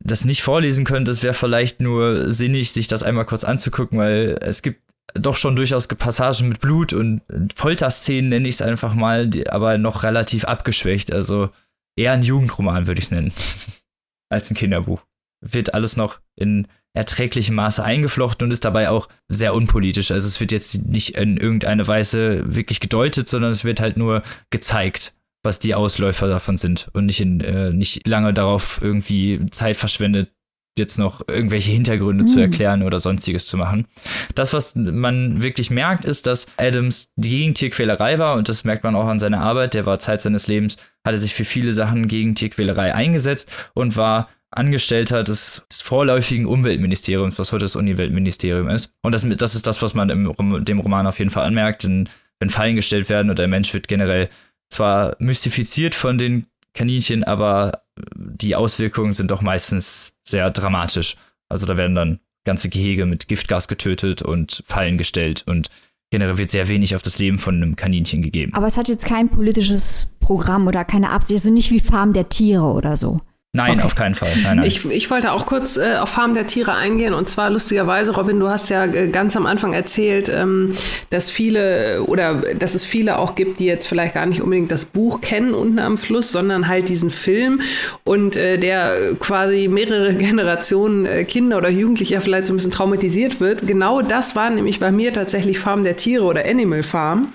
das 0.00 0.24
nicht 0.24 0.42
vorlesen 0.42 0.84
könnte. 0.84 1.10
Es 1.10 1.22
wäre 1.22 1.34
vielleicht 1.34 1.80
nur 1.80 2.32
sinnig, 2.32 2.72
sich 2.72 2.88
das 2.88 3.02
einmal 3.02 3.24
kurz 3.24 3.44
anzugucken, 3.44 3.98
weil 3.98 4.38
es 4.40 4.62
gibt 4.62 4.80
doch 5.14 5.36
schon 5.36 5.56
durchaus 5.56 5.88
Passagen 5.88 6.48
mit 6.48 6.60
Blut 6.60 6.92
und 6.92 7.22
Folterszenen 7.54 8.28
nenne 8.28 8.48
ich 8.48 8.56
es 8.56 8.62
einfach 8.62 8.94
mal, 8.94 9.28
die, 9.28 9.48
aber 9.48 9.78
noch 9.78 10.02
relativ 10.02 10.44
abgeschwächt. 10.44 11.12
Also 11.12 11.50
eher 11.96 12.12
ein 12.12 12.22
Jugendroman 12.22 12.86
würde 12.86 12.98
ich 12.98 13.06
es 13.06 13.10
nennen, 13.10 13.32
als 14.28 14.50
ein 14.50 14.56
Kinderbuch. 14.56 15.02
Wird 15.40 15.74
alles 15.74 15.96
noch 15.96 16.20
in 16.36 16.66
erträglichem 16.94 17.54
Maße 17.54 17.82
eingeflochten 17.84 18.46
und 18.46 18.50
ist 18.50 18.64
dabei 18.64 18.90
auch 18.90 19.08
sehr 19.28 19.54
unpolitisch. 19.54 20.10
Also 20.10 20.26
es 20.26 20.40
wird 20.40 20.52
jetzt 20.52 20.86
nicht 20.86 21.16
in 21.16 21.36
irgendeine 21.36 21.86
Weise 21.86 22.42
wirklich 22.54 22.80
gedeutet, 22.80 23.28
sondern 23.28 23.52
es 23.52 23.64
wird 23.64 23.80
halt 23.80 23.96
nur 23.96 24.22
gezeigt, 24.50 25.14
was 25.44 25.58
die 25.58 25.74
Ausläufer 25.74 26.28
davon 26.28 26.56
sind 26.56 26.88
und 26.92 27.06
nicht, 27.06 27.20
in, 27.20 27.40
äh, 27.40 27.70
nicht 27.70 28.06
lange 28.08 28.34
darauf 28.34 28.80
irgendwie 28.82 29.46
Zeit 29.50 29.76
verschwendet, 29.76 30.32
jetzt 30.78 30.98
noch 30.98 31.26
irgendwelche 31.28 31.72
Hintergründe 31.72 32.22
mhm. 32.22 32.28
zu 32.28 32.40
erklären 32.40 32.82
oder 32.82 32.98
sonstiges 32.98 33.46
zu 33.46 33.56
machen. 33.56 33.86
Das, 34.34 34.52
was 34.52 34.74
man 34.74 35.42
wirklich 35.42 35.70
merkt, 35.70 36.04
ist, 36.04 36.26
dass 36.26 36.46
Adams 36.56 37.10
gegen 37.16 37.54
Tierquälerei 37.54 38.18
war 38.18 38.36
und 38.36 38.48
das 38.48 38.64
merkt 38.64 38.84
man 38.84 38.96
auch 38.96 39.06
an 39.06 39.18
seiner 39.18 39.40
Arbeit. 39.40 39.74
Der 39.74 39.86
war 39.86 39.98
Zeit 39.98 40.20
seines 40.20 40.46
Lebens, 40.46 40.76
hatte 41.04 41.18
sich 41.18 41.34
für 41.34 41.44
viele 41.44 41.72
Sachen 41.72 42.08
gegen 42.08 42.34
Tierquälerei 42.34 42.94
eingesetzt 42.94 43.50
und 43.74 43.96
war 43.96 44.28
Angestellter 44.50 45.24
des, 45.24 45.66
des 45.70 45.82
vorläufigen 45.82 46.46
Umweltministeriums, 46.46 47.38
was 47.38 47.52
heute 47.52 47.66
das 47.66 47.76
Umweltministerium 47.76 48.68
ist. 48.68 48.94
Und 49.02 49.14
das, 49.14 49.28
das 49.28 49.54
ist 49.54 49.66
das, 49.66 49.82
was 49.82 49.94
man 49.94 50.08
im, 50.08 50.64
dem 50.64 50.78
Roman 50.78 51.06
auf 51.06 51.18
jeden 51.18 51.30
Fall 51.30 51.44
anmerkt. 51.44 51.84
Denn 51.84 52.08
wenn 52.40 52.48
Fallen 52.48 52.76
gestellt 52.76 53.08
werden 53.08 53.28
und 53.30 53.38
der 53.38 53.48
Mensch 53.48 53.74
wird 53.74 53.88
generell 53.88 54.30
zwar 54.70 55.16
mystifiziert 55.18 55.94
von 55.94 56.16
den 56.16 56.46
Kaninchen, 56.74 57.24
aber 57.24 57.82
die 58.14 58.56
Auswirkungen 58.56 59.12
sind 59.12 59.30
doch 59.30 59.42
meistens 59.42 60.14
sehr 60.24 60.50
dramatisch. 60.50 61.16
Also 61.48 61.66
da 61.66 61.76
werden 61.76 61.94
dann 61.94 62.20
ganze 62.44 62.68
Gehege 62.68 63.06
mit 63.06 63.28
Giftgas 63.28 63.68
getötet 63.68 64.22
und 64.22 64.62
Fallen 64.66 64.98
gestellt 64.98 65.44
und 65.46 65.68
generell 66.10 66.38
wird 66.38 66.50
sehr 66.50 66.68
wenig 66.68 66.96
auf 66.96 67.02
das 67.02 67.18
Leben 67.18 67.38
von 67.38 67.56
einem 67.56 67.76
Kaninchen 67.76 68.22
gegeben. 68.22 68.54
Aber 68.54 68.66
es 68.66 68.76
hat 68.76 68.88
jetzt 68.88 69.04
kein 69.04 69.28
politisches 69.28 70.14
Programm 70.20 70.66
oder 70.66 70.84
keine 70.84 71.10
Absicht, 71.10 71.38
also 71.38 71.52
nicht 71.52 71.70
wie 71.70 71.80
Farm 71.80 72.12
der 72.12 72.28
Tiere 72.28 72.64
oder 72.64 72.96
so. 72.96 73.20
Nein, 73.54 73.72
okay. 73.72 73.82
auf 73.82 73.94
keinen 73.94 74.14
Fall. 74.14 74.28
Nein, 74.42 74.58
nein. 74.58 74.66
Ich, 74.66 74.84
ich 74.84 75.10
wollte 75.10 75.32
auch 75.32 75.46
kurz 75.46 75.78
äh, 75.78 75.96
auf 75.96 76.10
Farm 76.10 76.34
der 76.34 76.46
Tiere 76.46 76.74
eingehen. 76.74 77.14
Und 77.14 77.30
zwar 77.30 77.48
lustigerweise, 77.48 78.14
Robin, 78.14 78.38
du 78.38 78.50
hast 78.50 78.68
ja 78.68 78.84
äh, 78.84 79.08
ganz 79.08 79.36
am 79.36 79.46
Anfang 79.46 79.72
erzählt, 79.72 80.28
ähm, 80.28 80.74
dass 81.08 81.30
viele 81.30 82.02
oder 82.02 82.42
dass 82.58 82.74
es 82.74 82.84
viele 82.84 83.18
auch 83.18 83.36
gibt, 83.36 83.58
die 83.58 83.64
jetzt 83.64 83.86
vielleicht 83.86 84.12
gar 84.12 84.26
nicht 84.26 84.42
unbedingt 84.42 84.70
das 84.70 84.84
Buch 84.84 85.22
kennen 85.22 85.54
unten 85.54 85.78
am 85.78 85.96
Fluss, 85.96 86.30
sondern 86.30 86.68
halt 86.68 86.90
diesen 86.90 87.08
Film 87.08 87.62
und 88.04 88.36
äh, 88.36 88.58
der 88.58 89.14
quasi 89.18 89.66
mehrere 89.66 90.14
Generationen 90.14 91.06
äh, 91.06 91.24
Kinder 91.24 91.56
oder 91.56 91.70
Jugendlicher 91.70 92.20
vielleicht 92.20 92.48
so 92.48 92.52
ein 92.52 92.56
bisschen 92.56 92.70
traumatisiert 92.70 93.40
wird. 93.40 93.66
Genau 93.66 94.02
das 94.02 94.36
war 94.36 94.50
nämlich 94.50 94.78
bei 94.78 94.90
mir 94.90 95.14
tatsächlich 95.14 95.58
Farm 95.58 95.84
der 95.84 95.96
Tiere 95.96 96.24
oder 96.24 96.44
Animal 96.44 96.82
Farm. 96.82 97.32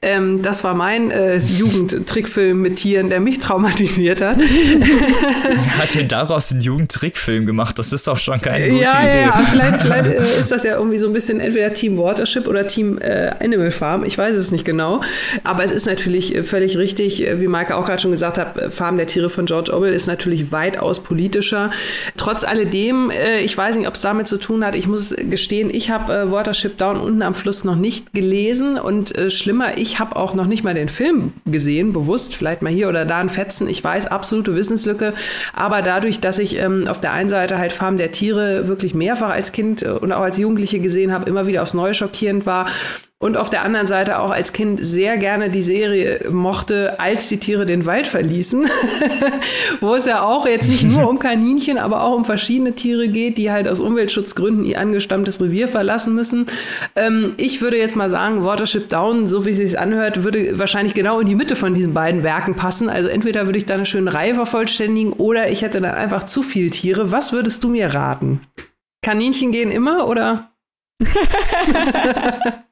Ähm, 0.00 0.42
das 0.42 0.62
war 0.62 0.74
mein 0.74 1.10
äh, 1.10 1.38
Jugendtrickfilm 1.38 2.62
mit 2.62 2.76
Tieren, 2.76 3.10
der 3.10 3.18
mich 3.18 3.40
traumatisiert 3.40 4.20
hat. 4.20 4.36
Wer 5.48 5.78
hat 5.78 5.94
denn 5.94 6.08
daraus 6.08 6.50
einen 6.52 6.60
Jugendtrickfilm 6.60 7.46
gemacht? 7.46 7.78
Das 7.78 7.92
ist 7.92 8.06
doch 8.06 8.18
schon 8.18 8.40
keine 8.40 8.68
gute 8.68 8.82
ja, 8.82 9.08
Idee. 9.08 9.22
Ja, 9.22 9.42
vielleicht, 9.50 9.80
vielleicht 9.80 10.10
äh, 10.10 10.18
ist 10.40 10.50
das 10.50 10.64
ja 10.64 10.76
irgendwie 10.76 10.98
so 10.98 11.06
ein 11.06 11.12
bisschen 11.12 11.40
entweder 11.40 11.72
Team 11.72 11.98
Watership 11.98 12.46
oder 12.46 12.66
Team 12.66 12.98
äh, 12.98 13.32
Animal 13.42 13.70
Farm. 13.70 14.04
Ich 14.04 14.16
weiß 14.16 14.36
es 14.36 14.50
nicht 14.50 14.64
genau. 14.64 15.00
Aber 15.44 15.64
es 15.64 15.70
ist 15.70 15.86
natürlich 15.86 16.34
äh, 16.34 16.42
völlig 16.42 16.76
richtig, 16.76 17.26
äh, 17.26 17.40
wie 17.40 17.46
Maike 17.46 17.76
auch 17.76 17.86
gerade 17.86 18.00
schon 18.00 18.10
gesagt 18.10 18.38
hat, 18.38 18.72
Farm 18.72 18.96
der 18.96 19.06
Tiere 19.06 19.30
von 19.30 19.46
George 19.46 19.72
Orwell 19.72 19.92
ist 19.92 20.06
natürlich 20.06 20.52
weitaus 20.52 21.00
politischer. 21.00 21.70
Trotz 22.16 22.44
alledem, 22.44 23.10
äh, 23.10 23.40
ich 23.40 23.56
weiß 23.56 23.76
nicht, 23.76 23.88
ob 23.88 23.94
es 23.94 24.00
damit 24.00 24.26
zu 24.28 24.38
tun 24.38 24.64
hat. 24.64 24.74
Ich 24.74 24.86
muss 24.86 25.14
gestehen, 25.16 25.70
ich 25.72 25.90
habe 25.90 26.12
äh, 26.12 26.30
Watership 26.30 26.78
Down 26.78 26.98
unten 27.00 27.22
am 27.22 27.34
Fluss 27.34 27.64
noch 27.64 27.76
nicht 27.76 28.12
gelesen 28.12 28.78
und 28.78 29.14
schlimmer, 29.28 29.78
ich 29.78 29.98
habe 29.98 30.16
auch 30.16 30.34
noch 30.34 30.46
nicht 30.46 30.64
mal 30.64 30.74
den 30.74 30.88
Film 30.88 31.32
gesehen, 31.46 31.92
bewusst, 31.92 32.34
vielleicht 32.34 32.62
mal 32.62 32.72
hier 32.72 32.88
oder 32.88 33.04
da 33.04 33.18
ein 33.18 33.28
Fetzen. 33.28 33.68
Ich 33.68 33.82
weiß, 33.82 34.06
absolute 34.06 34.54
Wissenslücke. 34.54 35.14
Aber 35.52 35.82
dadurch, 35.82 36.20
dass 36.20 36.38
ich 36.38 36.56
ähm, 36.56 36.88
auf 36.88 37.00
der 37.00 37.12
einen 37.12 37.28
Seite 37.28 37.58
halt 37.58 37.72
Farm 37.72 37.96
der 37.96 38.12
Tiere 38.12 38.68
wirklich 38.68 38.94
mehrfach 38.94 39.30
als 39.30 39.52
Kind 39.52 39.82
äh, 39.82 39.88
und 39.90 40.12
auch 40.12 40.22
als 40.22 40.38
Jugendliche 40.38 40.80
gesehen 40.80 41.12
habe, 41.12 41.28
immer 41.28 41.46
wieder 41.46 41.62
aufs 41.62 41.74
Neue 41.74 41.94
schockierend 41.94 42.46
war 42.46 42.66
und 43.20 43.36
auf 43.36 43.50
der 43.50 43.62
anderen 43.62 43.88
Seite 43.88 44.20
auch 44.20 44.30
als 44.30 44.52
Kind 44.52 44.78
sehr 44.80 45.16
gerne 45.16 45.50
die 45.50 45.64
Serie 45.64 46.30
mochte, 46.30 47.00
als 47.00 47.28
die 47.28 47.38
Tiere 47.38 47.66
den 47.66 47.84
Wald 47.84 48.06
verließen, 48.06 48.68
wo 49.80 49.96
es 49.96 50.04
ja 50.04 50.22
auch 50.22 50.46
jetzt 50.46 50.68
nicht 50.68 50.84
nur 50.84 51.08
um 51.08 51.18
Kaninchen, 51.18 51.78
aber 51.78 52.04
auch 52.04 52.14
um 52.14 52.24
verschiedene 52.24 52.74
Tiere 52.74 53.08
geht, 53.08 53.36
die 53.36 53.50
halt 53.50 53.66
aus 53.66 53.80
Umweltschutzgründen 53.80 54.64
ihr 54.64 54.78
angestammtes 54.78 55.40
Revier 55.40 55.66
verlassen 55.66 56.14
müssen. 56.14 56.46
Ähm, 56.94 57.34
ich 57.38 57.60
würde 57.60 57.76
jetzt 57.76 57.96
mal 57.96 58.08
sagen, 58.08 58.44
Watership 58.44 58.88
Down, 58.88 59.26
so 59.26 59.44
wie 59.44 59.50
es 59.50 59.56
sich 59.56 59.76
anhört, 59.76 60.22
würde 60.22 60.56
wahrscheinlich 60.56 60.94
genau 60.94 61.18
in 61.18 61.26
die 61.26 61.34
Mitte 61.34 61.56
von 61.56 61.74
diesen 61.74 61.94
beiden 61.94 62.22
Werken 62.22 62.54
passen. 62.54 62.88
Also 62.88 63.08
entweder 63.08 63.46
würde 63.46 63.58
ich 63.58 63.66
da 63.66 63.74
eine 63.74 63.86
schöne 63.86 64.14
Reihe 64.14 64.36
vervollständigen 64.36 65.12
oder 65.12 65.50
ich 65.50 65.62
hätte 65.62 65.80
dann 65.80 65.94
einfach 65.94 66.22
zu 66.22 66.44
viele 66.44 66.70
Tiere. 66.70 67.10
Was 67.10 67.32
würdest 67.32 67.64
du 67.64 67.68
mir 67.68 67.92
raten? 67.92 68.42
Kaninchen 69.02 69.50
gehen 69.50 69.72
immer 69.72 70.06
oder? 70.06 70.52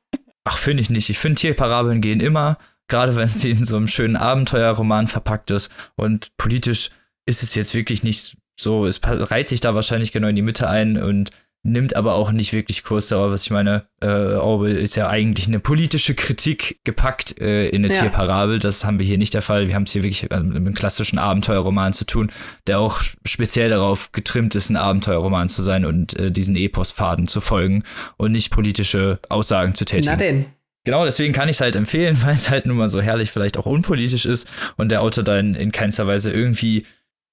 Ach, 0.48 0.58
finde 0.58 0.80
ich 0.80 0.90
nicht. 0.90 1.10
Ich 1.10 1.18
finde 1.18 1.40
Tierparabeln 1.40 2.00
gehen 2.00 2.20
immer, 2.20 2.56
gerade 2.86 3.16
wenn 3.16 3.26
sie 3.26 3.50
in 3.50 3.64
so 3.64 3.76
einem 3.76 3.88
schönen 3.88 4.14
Abenteuerroman 4.14 5.08
verpackt 5.08 5.50
ist. 5.50 5.72
Und 5.96 6.36
politisch 6.36 6.90
ist 7.26 7.42
es 7.42 7.56
jetzt 7.56 7.74
wirklich 7.74 8.04
nicht 8.04 8.36
so, 8.54 8.86
es 8.86 9.00
reiht 9.02 9.48
sich 9.48 9.60
da 9.60 9.74
wahrscheinlich 9.74 10.12
genau 10.12 10.28
in 10.28 10.36
die 10.36 10.42
Mitte 10.42 10.68
ein 10.68 11.02
und 11.02 11.30
nimmt 11.66 11.96
aber 11.96 12.14
auch 12.14 12.32
nicht 12.32 12.52
wirklich 12.52 12.84
Kurs 12.84 13.08
darauf, 13.08 13.32
was 13.32 13.44
ich 13.44 13.50
meine. 13.50 13.86
Äh, 14.00 14.06
Orwell 14.06 14.76
ist 14.76 14.94
ja 14.96 15.08
eigentlich 15.08 15.48
eine 15.48 15.58
politische 15.58 16.14
Kritik 16.14 16.80
gepackt 16.84 17.40
äh, 17.40 17.68
in 17.68 17.84
eine 17.84 17.92
ja. 17.92 18.00
Tierparabel. 18.00 18.58
Das 18.58 18.84
haben 18.84 18.98
wir 18.98 19.06
hier 19.06 19.18
nicht 19.18 19.34
der 19.34 19.42
Fall. 19.42 19.68
Wir 19.68 19.74
haben 19.74 19.82
es 19.82 19.92
hier 19.92 20.02
wirklich 20.02 20.30
äh, 20.30 20.40
mit 20.40 20.56
einem 20.56 20.74
klassischen 20.74 21.18
Abenteuerroman 21.18 21.92
zu 21.92 22.06
tun, 22.06 22.30
der 22.66 22.78
auch 22.78 23.00
speziell 23.24 23.70
darauf 23.70 24.12
getrimmt 24.12 24.54
ist, 24.54 24.70
ein 24.70 24.76
Abenteuerroman 24.76 25.48
zu 25.48 25.62
sein 25.62 25.84
und 25.84 26.18
äh, 26.18 26.30
diesen 26.30 26.56
Epospfaden 26.56 27.26
zu 27.26 27.40
folgen 27.40 27.82
und 28.16 28.32
nicht 28.32 28.50
politische 28.50 29.18
Aussagen 29.28 29.74
zu 29.74 29.84
tätigen. 29.84 30.12
Na 30.12 30.16
denn. 30.16 30.46
Genau, 30.84 31.04
deswegen 31.04 31.32
kann 31.32 31.48
ich 31.48 31.56
es 31.56 31.60
halt 31.60 31.74
empfehlen, 31.74 32.16
weil 32.22 32.34
es 32.34 32.48
halt 32.48 32.64
nun 32.64 32.76
mal 32.76 32.88
so 32.88 33.00
herrlich 33.00 33.30
vielleicht 33.30 33.58
auch 33.58 33.66
unpolitisch 33.66 34.24
ist 34.24 34.48
und 34.76 34.92
der 34.92 35.02
Autor 35.02 35.24
dann 35.24 35.54
in 35.54 35.72
keinster 35.72 36.06
Weise 36.06 36.32
irgendwie 36.32 36.86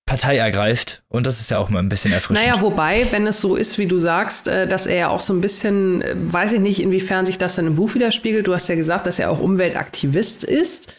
Partei 0.06 0.38
ergreift. 0.38 1.01
Und 1.08 1.28
das 1.28 1.39
ist 1.39 1.49
ja 1.49 1.60
auch 1.60 1.70
mal 1.70 1.80
ein 1.80 1.88
bisschen 1.88 2.12
erfrischend. 2.12 2.45
Naja, 2.45 2.62
wobei, 2.62 3.08
wenn 3.12 3.26
es 3.26 3.39
so 3.39 3.56
ist, 3.56 3.78
wie 3.78 3.88
du 3.88 3.97
sagst, 3.97 4.49
äh, 4.49 4.68
dass 4.68 4.86
er 4.86 4.95
ja 4.97 5.10
auch 5.10 5.22
so 5.22 5.34
ein 5.34 5.39
bisschen, 5.39 6.01
äh, 6.01 6.16
weiß 6.18 6.51
ich 6.54 6.60
nicht, 6.60 6.82
inwiefern 6.82 7.26
sich 7.26 7.38
das 7.38 7.56
dann 7.56 7.68
im 7.68 7.76
Buch 7.76 7.93
widerspiegelt. 7.93 8.45
Du 8.45 8.54
hast 8.54 8.68
ja 8.68 8.76
gesagt, 8.76 9.08
dass 9.08 9.18
er 9.20 9.32
auch 9.32 9.39
Umweltaktivist 9.39 10.43
ist. 10.43 10.93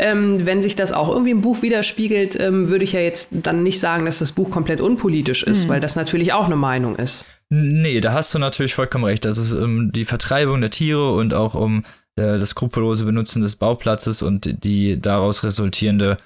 Ähm, 0.00 0.44
wenn 0.44 0.62
sich 0.62 0.74
das 0.74 0.90
auch 0.90 1.08
irgendwie 1.08 1.30
im 1.30 1.40
Buch 1.40 1.62
widerspiegelt, 1.62 2.38
ähm, 2.40 2.68
würde 2.68 2.84
ich 2.84 2.92
ja 2.92 3.00
jetzt 3.00 3.28
dann 3.30 3.62
nicht 3.62 3.78
sagen, 3.78 4.06
dass 4.06 4.18
das 4.18 4.32
Buch 4.32 4.50
komplett 4.50 4.80
unpolitisch 4.80 5.44
ist, 5.44 5.64
mhm. 5.64 5.68
weil 5.68 5.80
das 5.80 5.94
natürlich 5.94 6.32
auch 6.32 6.46
eine 6.46 6.56
Meinung 6.56 6.96
ist. 6.96 7.24
Nee, 7.50 8.00
da 8.00 8.12
hast 8.12 8.34
du 8.34 8.40
natürlich 8.40 8.74
vollkommen 8.74 9.04
recht. 9.04 9.24
Das 9.24 9.38
ist 9.38 9.52
um 9.52 9.92
die 9.92 10.04
Vertreibung 10.04 10.60
der 10.60 10.70
Tiere 10.70 11.12
und 11.14 11.32
auch 11.32 11.54
um 11.54 11.84
äh, 12.16 12.38
das 12.38 12.50
skrupellose 12.50 13.04
Benutzen 13.04 13.40
des 13.40 13.54
Bauplatzes 13.54 14.20
und 14.20 14.64
die 14.64 15.00
daraus 15.00 15.44
resultierende 15.44 16.16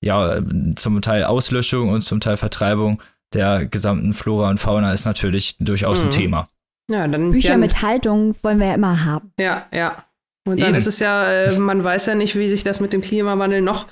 ja, 0.00 0.40
zum 0.76 1.02
Teil 1.02 1.24
Auslöschung 1.24 1.90
und 1.90 2.00
zum 2.02 2.20
Teil 2.20 2.36
Vertreibung 2.36 3.02
der 3.32 3.66
gesamten 3.66 4.12
Flora 4.12 4.50
und 4.50 4.58
Fauna 4.58 4.92
ist 4.92 5.04
natürlich 5.04 5.56
durchaus 5.58 6.00
mhm. 6.00 6.06
ein 6.06 6.10
Thema. 6.10 6.48
Ja, 6.90 7.06
dann 7.06 7.30
Bücher 7.30 7.50
gern. 7.50 7.60
mit 7.60 7.82
Haltung 7.82 8.34
wollen 8.42 8.58
wir 8.58 8.68
ja 8.68 8.74
immer 8.74 9.04
haben. 9.04 9.32
Ja, 9.38 9.66
ja. 9.72 10.04
Und 10.46 10.58
dann 10.58 10.70
Eben. 10.70 10.78
ist 10.78 10.86
es 10.86 10.98
ja, 11.00 11.30
äh, 11.30 11.58
man 11.58 11.84
weiß 11.84 12.06
ja 12.06 12.14
nicht, 12.14 12.34
wie 12.34 12.48
sich 12.48 12.64
das 12.64 12.80
mit 12.80 12.94
dem 12.94 13.02
Klimawandel 13.02 13.60
noch 13.60 13.86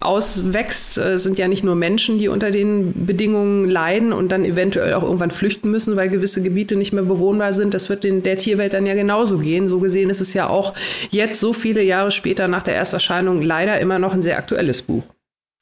auswächst. 0.00 0.98
Es 0.98 1.22
sind 1.22 1.38
ja 1.38 1.46
nicht 1.46 1.62
nur 1.62 1.76
Menschen, 1.76 2.18
die 2.18 2.26
unter 2.26 2.50
den 2.50 3.06
Bedingungen 3.06 3.70
leiden 3.70 4.12
und 4.12 4.30
dann 4.32 4.44
eventuell 4.44 4.94
auch 4.94 5.04
irgendwann 5.04 5.30
flüchten 5.30 5.70
müssen, 5.70 5.94
weil 5.94 6.08
gewisse 6.08 6.42
Gebiete 6.42 6.74
nicht 6.74 6.92
mehr 6.92 7.04
bewohnbar 7.04 7.52
sind. 7.52 7.72
Das 7.72 7.88
wird 7.88 8.02
den, 8.02 8.24
der 8.24 8.36
Tierwelt 8.36 8.74
dann 8.74 8.84
ja 8.84 8.94
genauso 8.94 9.38
gehen. 9.38 9.68
So 9.68 9.78
gesehen 9.78 10.10
ist 10.10 10.20
es 10.20 10.34
ja 10.34 10.48
auch 10.48 10.74
jetzt, 11.10 11.38
so 11.38 11.52
viele 11.52 11.82
Jahre 11.84 12.10
später 12.10 12.48
nach 12.48 12.64
der 12.64 12.74
Ersterscheinung, 12.74 13.40
leider 13.40 13.78
immer 13.78 14.00
noch 14.00 14.12
ein 14.12 14.22
sehr 14.22 14.38
aktuelles 14.38 14.82
Buch. 14.82 15.04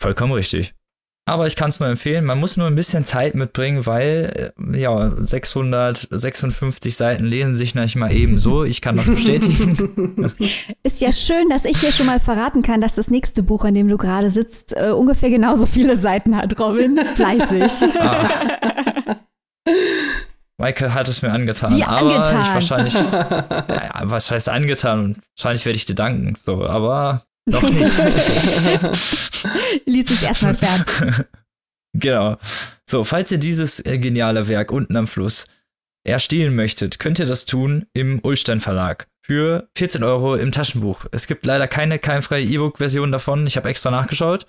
Vollkommen 0.00 0.32
richtig. 0.32 0.74
Aber 1.26 1.46
ich 1.46 1.54
kann 1.54 1.68
es 1.68 1.78
nur 1.78 1.88
empfehlen, 1.88 2.24
man 2.24 2.40
muss 2.40 2.56
nur 2.56 2.66
ein 2.66 2.74
bisschen 2.74 3.04
Zeit 3.04 3.36
mitbringen, 3.36 3.86
weil 3.86 4.52
äh, 4.58 4.80
ja, 4.80 5.12
656 5.16 6.96
Seiten 6.96 7.24
lesen 7.24 7.54
sich 7.54 7.76
nicht 7.76 7.94
mal 7.94 8.12
eben 8.12 8.38
so. 8.38 8.64
Ich 8.64 8.80
kann 8.80 8.96
das 8.96 9.08
bestätigen. 9.08 10.32
Ist 10.82 11.00
ja 11.00 11.12
schön, 11.12 11.48
dass 11.48 11.66
ich 11.66 11.78
hier 11.78 11.92
schon 11.92 12.06
mal 12.06 12.18
verraten 12.18 12.62
kann, 12.62 12.80
dass 12.80 12.96
das 12.96 13.10
nächste 13.10 13.44
Buch, 13.44 13.64
an 13.64 13.74
dem 13.74 13.86
du 13.86 13.96
gerade 13.96 14.30
sitzt, 14.30 14.76
äh, 14.76 14.90
ungefähr 14.90 15.30
genauso 15.30 15.66
viele 15.66 15.96
Seiten 15.96 16.36
hat, 16.36 16.58
Robin. 16.58 16.98
Fleißig. 17.14 17.88
Ah. 18.00 19.20
Michael 20.58 20.94
hat 20.94 21.08
es 21.08 21.22
mir 21.22 21.30
angetan. 21.30 21.76
Wie 21.76 21.84
aber 21.84 22.16
angetan. 22.16 22.42
ich 22.42 22.54
wahrscheinlich, 22.54 22.94
ja, 23.12 24.00
was 24.04 24.30
heißt 24.32 24.48
angetan? 24.48 25.22
Wahrscheinlich 25.36 25.64
werde 25.64 25.76
ich 25.76 25.84
dir 25.84 25.94
danken. 25.94 26.34
So, 26.38 26.64
aber 26.66 27.24
noch 27.50 27.62
nicht. 27.62 27.98
Lies 29.86 30.10
es 30.10 30.22
erstmal 30.22 30.54
fertig. 30.54 31.26
Genau. 31.92 32.36
So, 32.88 33.02
falls 33.02 33.32
ihr 33.32 33.38
dieses 33.38 33.84
äh, 33.84 33.98
geniale 33.98 34.46
Werk 34.46 34.70
unten 34.70 34.94
am 34.96 35.08
Fluss 35.08 35.46
erstehen 36.04 36.54
möchtet, 36.54 37.00
könnt 37.00 37.18
ihr 37.18 37.26
das 37.26 37.46
tun 37.46 37.86
im 37.94 38.20
Ulstein 38.22 38.60
Verlag 38.60 39.08
für 39.22 39.68
14 39.76 40.02
Euro 40.04 40.36
im 40.36 40.52
Taschenbuch. 40.52 41.06
Es 41.10 41.26
gibt 41.26 41.44
leider 41.46 41.68
keine 41.68 41.98
keimfreie 41.98 42.44
E-Book-Version 42.44 43.12
davon. 43.12 43.46
Ich 43.46 43.56
habe 43.56 43.68
extra 43.68 43.90
nachgeschaut. 43.90 44.46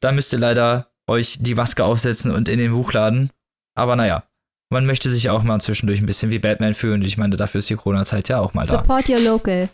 Da 0.00 0.12
müsst 0.12 0.32
ihr 0.32 0.38
leider 0.38 0.90
euch 1.06 1.38
die 1.40 1.54
Maske 1.54 1.84
aufsetzen 1.84 2.32
und 2.32 2.48
in 2.48 2.58
den 2.58 2.72
Buch 2.72 2.92
laden. 2.92 3.30
Aber 3.76 3.96
naja, 3.96 4.24
man 4.68 4.86
möchte 4.86 5.10
sich 5.10 5.30
auch 5.30 5.42
mal 5.42 5.60
zwischendurch 5.60 6.00
ein 6.00 6.06
bisschen 6.06 6.30
wie 6.30 6.38
Batman 6.38 6.74
fühlen. 6.74 7.02
Ich 7.02 7.18
meine, 7.18 7.36
dafür 7.36 7.58
ist 7.58 7.70
die 7.70 7.76
Corona-Zeit 7.76 8.28
ja 8.28 8.38
auch 8.38 8.54
mal 8.54 8.64
da. 8.66 8.78
Support 8.78 9.08
your 9.08 9.20
local. 9.20 9.68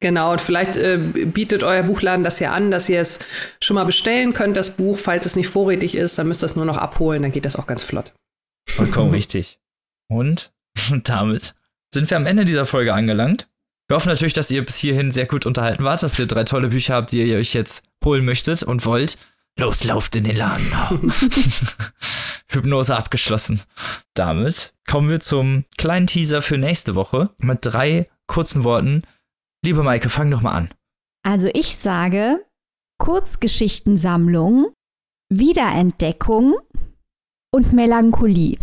Genau, 0.00 0.32
und 0.32 0.40
vielleicht 0.40 0.76
äh, 0.76 0.98
bietet 0.98 1.62
euer 1.62 1.82
Buchladen 1.82 2.22
das 2.22 2.38
ja 2.38 2.52
an, 2.52 2.70
dass 2.70 2.88
ihr 2.88 3.00
es 3.00 3.18
schon 3.62 3.76
mal 3.76 3.84
bestellen 3.84 4.34
könnt, 4.34 4.56
das 4.56 4.76
Buch. 4.76 4.98
Falls 4.98 5.24
es 5.24 5.36
nicht 5.36 5.48
vorrätig 5.48 5.94
ist, 5.94 6.18
dann 6.18 6.28
müsst 6.28 6.42
ihr 6.42 6.46
es 6.46 6.56
nur 6.56 6.66
noch 6.66 6.76
abholen, 6.76 7.22
dann 7.22 7.32
geht 7.32 7.46
das 7.46 7.56
auch 7.56 7.66
ganz 7.66 7.82
flott. 7.82 8.12
Vollkommen 8.68 9.10
richtig. 9.14 9.58
Und 10.08 10.52
damit 11.04 11.54
sind 11.92 12.10
wir 12.10 12.16
am 12.16 12.26
Ende 12.26 12.44
dieser 12.44 12.66
Folge 12.66 12.92
angelangt. 12.92 13.48
Wir 13.88 13.96
hoffen 13.96 14.08
natürlich, 14.08 14.32
dass 14.32 14.50
ihr 14.50 14.64
bis 14.64 14.76
hierhin 14.76 15.12
sehr 15.12 15.26
gut 15.26 15.46
unterhalten 15.46 15.84
wart, 15.84 16.02
dass 16.02 16.18
ihr 16.18 16.26
drei 16.26 16.44
tolle 16.44 16.68
Bücher 16.68 16.94
habt, 16.94 17.12
die 17.12 17.22
ihr 17.22 17.38
euch 17.38 17.54
jetzt 17.54 17.84
holen 18.04 18.24
möchtet 18.24 18.64
und 18.64 18.84
wollt. 18.84 19.16
Los, 19.58 19.84
lauft 19.84 20.14
in 20.16 20.24
den 20.24 20.36
Laden. 20.36 20.66
Hypnose 22.48 22.94
abgeschlossen. 22.94 23.62
Damit 24.14 24.74
kommen 24.86 25.08
wir 25.08 25.20
zum 25.20 25.64
kleinen 25.78 26.06
Teaser 26.06 26.42
für 26.42 26.58
nächste 26.58 26.94
Woche 26.94 27.30
mit 27.38 27.60
drei 27.62 28.06
kurzen 28.26 28.64
Worten, 28.64 29.02
Liebe 29.66 29.82
Maike, 29.82 30.08
fang 30.08 30.30
doch 30.30 30.42
mal 30.42 30.52
an. 30.52 30.68
Also 31.24 31.50
ich 31.52 31.76
sage 31.76 32.46
Kurzgeschichtensammlung, 32.98 34.72
Wiederentdeckung 35.28 36.54
und 37.52 37.72
Melancholie. 37.72 38.58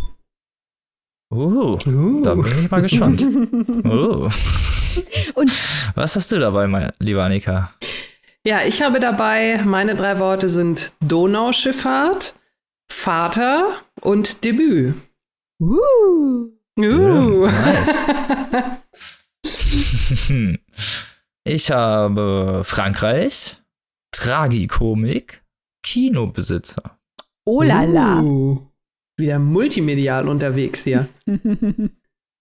Uh, 1.29 1.77
uh. 1.85 2.21
da 2.23 2.35
bin 2.35 2.45
ich 2.45 2.71
mal 2.71 2.81
gespannt. 2.81 3.21
uh. 3.83 4.29
Und 5.35 5.51
was 5.95 6.15
hast 6.15 6.31
du 6.31 6.39
dabei, 6.39 6.67
mein, 6.67 6.93
lieber 6.99 7.25
Annika? 7.25 7.73
Ja, 8.47 8.61
ich 8.61 8.81
habe 8.81 9.01
dabei, 9.01 9.61
meine 9.65 9.95
drei 9.97 10.19
Worte 10.19 10.47
sind 10.47 10.93
Donauschifffahrt, 11.01 12.33
Vater 12.89 13.75
und 13.99 14.45
Debüt. 14.45 14.95
Uh. 15.59 16.47
Uh. 16.79 17.47
Nice. 17.47 18.07
ich 21.43 21.71
habe 21.71 22.63
Frankreich, 22.63 23.61
Tragikomik, 24.11 25.43
Kinobesitzer. 25.83 26.99
Oh 27.45 27.61
la 27.61 27.83
la. 27.83 28.21
Uh, 28.21 28.67
wieder 29.17 29.39
multimedial 29.39 30.27
unterwegs 30.27 30.83
hier. 30.83 31.09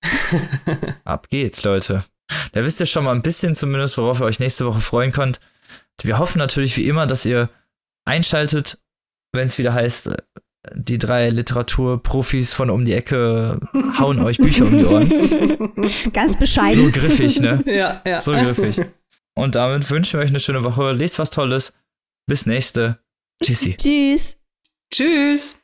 Ab 1.04 1.28
geht's, 1.28 1.64
Leute. 1.64 2.04
Da 2.52 2.64
wisst 2.64 2.80
ihr 2.80 2.86
schon 2.86 3.04
mal 3.04 3.14
ein 3.14 3.22
bisschen 3.22 3.54
zumindest, 3.54 3.98
worauf 3.98 4.20
ihr 4.20 4.26
euch 4.26 4.40
nächste 4.40 4.66
Woche 4.66 4.80
freuen 4.80 5.12
könnt. 5.12 5.40
Wir 6.02 6.18
hoffen 6.18 6.38
natürlich 6.38 6.76
wie 6.76 6.88
immer, 6.88 7.06
dass 7.06 7.24
ihr 7.24 7.48
einschaltet, 8.04 8.80
wenn 9.32 9.44
es 9.46 9.58
wieder 9.58 9.72
heißt, 9.72 10.10
die 10.74 10.98
drei 10.98 11.28
Literaturprofis 11.30 12.52
von 12.52 12.70
um 12.70 12.84
die 12.84 12.92
Ecke 12.92 13.60
hauen 13.98 14.20
euch 14.20 14.38
Bücher 14.38 14.64
um 14.64 14.78
die 14.78 14.84
Ohren. 14.84 15.92
Ganz 16.12 16.38
bescheiden. 16.38 16.84
So 16.84 16.90
griffig, 16.90 17.40
ne? 17.40 17.62
Ja, 17.66 18.00
ja. 18.04 18.20
So 18.20 18.32
griffig. 18.32 18.84
Und 19.34 19.54
damit 19.54 19.90
wünschen 19.90 20.18
wir 20.18 20.24
euch 20.24 20.30
eine 20.30 20.40
schöne 20.40 20.62
Woche. 20.62 20.92
Lest 20.92 21.18
was 21.18 21.30
Tolles. 21.30 21.72
Bis 22.26 22.46
nächste. 22.46 22.98
Tschüssi. 23.42 23.76
Tschüss. 23.76 24.36
Tschüss. 24.92 25.56